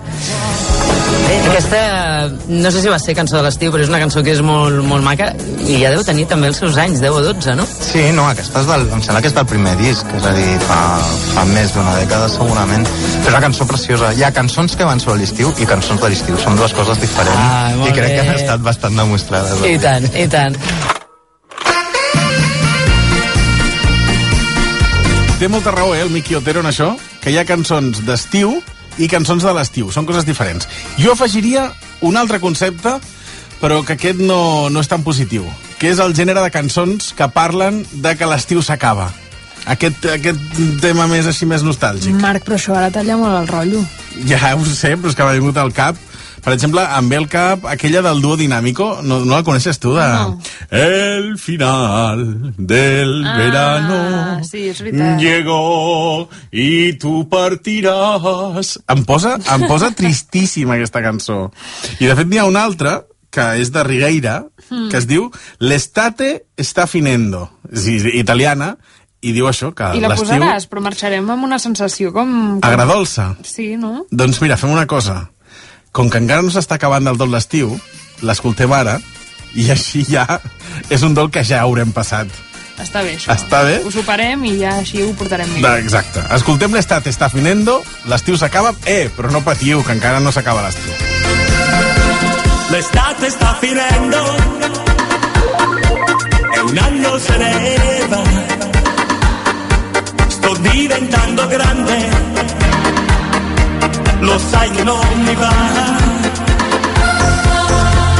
Aquesta, 1.47 1.79
no 2.51 2.69
sé 2.71 2.81
si 2.83 2.89
va 2.91 2.97
ser 2.99 3.13
cançó 3.17 3.37
de 3.39 3.43
l'estiu, 3.47 3.71
però 3.73 3.81
és 3.81 3.89
una 3.89 3.99
cançó 4.01 4.21
que 4.23 4.33
és 4.35 4.41
molt, 4.45 4.81
molt 4.85 5.03
maca 5.03 5.29
i 5.65 5.79
ja 5.81 5.89
deu 5.93 6.03
tenir 6.05 6.25
també 6.29 6.49
els 6.51 6.59
seus 6.61 6.77
anys, 6.79 6.99
10 7.01 7.15
o 7.17 7.21
12, 7.25 7.55
no? 7.57 7.65
Sí, 7.65 8.03
no, 8.15 8.27
aquesta 8.29 8.61
és 8.61 8.67
del, 8.69 8.83
em 8.93 9.01
sembla 9.05 9.21
que 9.23 9.31
és 9.31 9.35
del 9.35 9.47
primer 9.49 9.73
disc, 9.79 10.05
és 10.19 10.27
a 10.27 10.33
dir, 10.37 10.45
fa, 10.67 10.77
fa 11.33 11.45
més 11.49 11.73
d'una 11.75 11.95
dècada 11.97 12.27
segurament. 12.31 12.85
És 13.23 13.31
una 13.31 13.41
cançó 13.43 13.65
preciosa. 13.69 14.11
Hi 14.17 14.23
ha 14.27 14.31
cançons 14.35 14.75
que 14.77 14.85
van 14.87 15.01
sobre 15.03 15.17
l'estiu 15.23 15.51
i 15.57 15.65
cançons 15.69 16.03
de 16.03 16.11
l'estiu. 16.13 16.37
Són 16.43 16.59
dues 16.59 16.75
coses 16.77 17.01
diferents 17.01 17.41
Ah, 17.47 17.71
i 17.87 17.91
crec 17.95 18.05
bé. 18.11 18.13
que 18.13 18.27
han 18.27 18.35
estat 18.35 18.61
bastant 18.67 18.99
demostrades. 18.99 19.63
I 19.65 19.77
tant, 19.81 20.07
i 20.15 20.27
tant. 20.31 20.55
Té 25.39 25.47
molta 25.47 25.71
raó, 25.71 25.93
eh, 25.95 26.01
el 26.01 26.09
Miki 26.09 26.35
Otero 26.35 26.61
en 26.63 26.69
això, 26.71 26.91
que 27.21 27.29
hi 27.31 27.37
ha 27.37 27.45
cançons 27.45 27.99
d'estiu 28.07 28.55
i 28.97 29.09
cançons 29.11 29.43
de 29.43 29.53
l'estiu. 29.53 29.91
Són 29.93 30.07
coses 30.09 30.25
diferents. 30.27 30.67
Jo 30.97 31.13
afegiria 31.13 31.69
un 32.01 32.17
altre 32.17 32.39
concepte, 32.43 32.97
però 33.61 33.81
que 33.85 33.97
aquest 33.97 34.19
no, 34.21 34.69
no 34.69 34.81
és 34.83 34.89
tan 34.89 35.05
positiu, 35.05 35.45
que 35.81 35.91
és 35.91 36.01
el 36.03 36.15
gènere 36.17 36.43
de 36.43 36.53
cançons 36.53 37.13
que 37.17 37.29
parlen 37.33 37.83
de 37.93 38.15
que 38.17 38.29
l'estiu 38.29 38.61
s'acaba. 38.61 39.11
Aquest, 39.67 40.05
aquest 40.13 40.59
tema 40.79 41.09
més 41.11 41.27
així 41.27 41.47
més 41.49 41.63
nostàlgic. 41.65 42.15
Marc, 42.21 42.45
però 42.47 42.55
això 42.55 42.75
ara 42.77 42.91
talla 42.93 43.17
molt 43.19 43.35
el 43.35 43.49
rotllo. 43.51 43.81
Ja 44.29 44.53
ho 44.55 44.63
sé, 44.65 44.95
però 44.95 45.11
és 45.11 45.17
que 45.17 45.25
m'ha 45.27 45.35
vingut 45.35 45.57
al 45.59 45.73
cap. 45.75 45.97
Per 46.47 46.53
exemple, 46.55 46.79
em 46.79 47.09
ve 47.11 47.17
al 47.19 47.25
cap 47.27 47.65
aquella 47.67 47.99
del 48.05 48.21
duo 48.23 48.37
dinàmico, 48.39 49.01
no, 49.03 49.17
no 49.27 49.33
la 49.35 49.43
coneixes 49.43 49.81
tu? 49.83 49.91
De... 49.97 50.05
No. 50.07 50.37
El 50.71 51.33
final 51.43 52.21
del 52.55 53.11
Ah, 53.27 53.33
verano 53.37 53.97
sí, 54.47 54.69
és 54.71 54.79
veritat. 54.79 55.19
llegó 55.19 56.29
y 56.51 56.93
tú 57.01 57.27
partiràs. 57.27 58.77
Em 58.87 59.03
posa, 59.03 59.35
em 59.55 59.67
posa 59.67 59.91
tristíssima 59.91 60.75
aquesta 60.77 61.01
cançó. 61.03 61.49
I 61.99 62.05
de 62.07 62.15
fet 62.15 62.27
n'hi 62.31 62.39
ha 62.39 62.47
una 62.47 62.63
altra 62.63 63.01
que 63.29 63.49
és 63.61 63.71
de 63.75 63.83
Rigueira, 63.83 64.45
Hmm. 64.69 64.87
que 64.89 64.97
es 64.97 65.05
diu 65.07 65.29
L'estate 65.59 66.45
está 66.57 66.87
finendo. 66.87 67.49
És 67.71 67.85
italiana, 68.13 68.77
i 69.21 69.31
diu 69.33 69.47
això, 69.47 69.73
que 69.75 69.91
I 69.97 70.01
la 70.01 70.15
posaràs, 70.15 70.67
però 70.69 70.81
marxarem 70.81 71.27
amb 71.29 71.43
una 71.43 71.59
sensació 71.59 72.11
com... 72.13 72.59
com... 72.59 72.67
Agradolça. 72.69 73.35
Sí, 73.43 73.75
no? 73.77 74.05
Doncs 74.11 74.39
mira, 74.41 74.55
fem 74.57 74.71
una 74.71 74.85
cosa. 74.87 75.29
Com 75.97 76.11
que 76.13 76.19
encara 76.21 76.43
no 76.45 76.51
s'està 76.53 76.77
acabant 76.77 77.07
del 77.07 77.17
tot 77.17 77.31
l'estiu, 77.33 77.71
l'escoltem 78.21 78.73
ara, 78.77 78.99
i 79.57 79.71
així 79.73 80.03
ja 80.05 80.27
és 80.93 81.01
un 81.01 81.15
dol 81.17 81.31
que 81.33 81.41
ja 81.47 81.63
haurem 81.63 81.89
passat. 81.95 82.29
Està 82.77 83.01
bé, 83.01 83.15
això. 83.17 83.33
Està 83.33 83.63
bé? 83.65 83.79
Ho 83.81 83.89
superem 83.89 84.43
i 84.45 84.51
ja 84.59 84.75
així 84.77 85.01
ho 85.01 85.09
portarem 85.17 85.49
Da, 85.49 85.55
millor. 85.55 85.79
exacte. 85.81 86.21
Escoltem 86.35 86.75
l'estat 86.77 87.07
està 87.09 87.31
finendo, 87.33 87.79
l'estiu 88.05 88.37
s'acaba, 88.37 88.75
eh, 88.85 89.07
però 89.17 89.31
no 89.33 89.41
patiu, 89.41 89.81
que 89.83 89.97
encara 89.97 90.19
no 90.21 90.31
s'acaba 90.31 90.61
l'estiu. 90.67 90.93
L'estate 92.69 93.31
sta 93.31 93.55
finendo 93.57 94.21
sai 104.47 104.69
che 104.71 104.83
non 104.83 104.99
mi 105.23 105.35
va. 105.35 105.53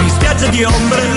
In 0.02 0.10
spiaggia 0.10 0.48
di 0.48 0.64
ombrelloni 0.64 1.17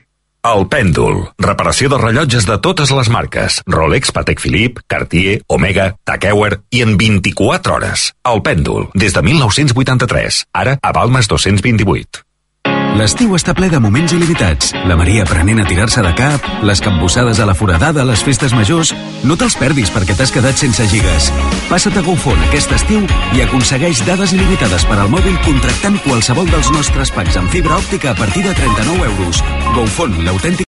El 0.41 0.63
Pèndol. 0.73 1.19
Reparació 1.37 1.85
de 1.93 1.99
rellotges 2.01 2.47
de 2.49 2.55
totes 2.65 2.89
les 2.97 3.11
marques. 3.13 3.59
Rolex, 3.69 4.09
Patek 4.09 4.41
Philippe, 4.41 4.81
Cartier, 4.89 5.35
Omega, 5.45 5.91
Tag 6.03 6.25
Heuer 6.31 6.63
i 6.73 6.81
en 6.81 6.95
24 6.97 7.75
hores. 7.77 8.07
El 8.25 8.41
Pèndol. 8.41 8.89
Des 8.97 9.13
de 9.13 9.21
1983. 9.21 10.41
Ara 10.63 10.79
a 10.81 10.95
Balmes 10.97 11.29
228. 11.29 12.25
L'estiu 12.91 13.31
està 13.37 13.53
ple 13.55 13.69
de 13.71 13.79
moments 13.79 14.11
il·limitats. 14.11 14.73
La 14.89 14.97
Maria 14.99 15.23
aprenent 15.23 15.61
a 15.63 15.65
tirar-se 15.67 16.01
de 16.03 16.11
cap, 16.17 16.43
les 16.67 16.81
capbussades 16.83 17.39
a 17.39 17.45
la 17.47 17.55
foradada, 17.55 18.03
les 18.03 18.19
festes 18.25 18.51
majors... 18.51 18.91
No 19.21 19.35
te'ls 19.37 19.53
perdis 19.53 19.91
perquè 19.93 20.15
t'has 20.17 20.31
quedat 20.33 20.57
sense 20.57 20.81
gigas. 20.89 21.27
Passa't 21.69 21.95
a 21.99 22.01
GoFon 22.01 22.39
aquest 22.47 22.71
estiu 22.73 23.03
i 23.37 23.43
aconsegueix 23.43 24.01
dades 24.07 24.33
il·limitades 24.33 24.83
per 24.89 24.97
al 24.97 25.11
mòbil 25.13 25.37
contractant 25.45 25.99
qualsevol 26.03 26.49
dels 26.49 26.71
nostres 26.73 27.13
packs 27.13 27.37
amb 27.37 27.53
fibra 27.53 27.77
òptica 27.77 28.11
a 28.11 28.17
partir 28.17 28.41
de 28.47 28.55
39 28.57 29.07
euros. 29.11 29.43
GoFon, 29.77 30.17
l'autèntic 30.25 30.59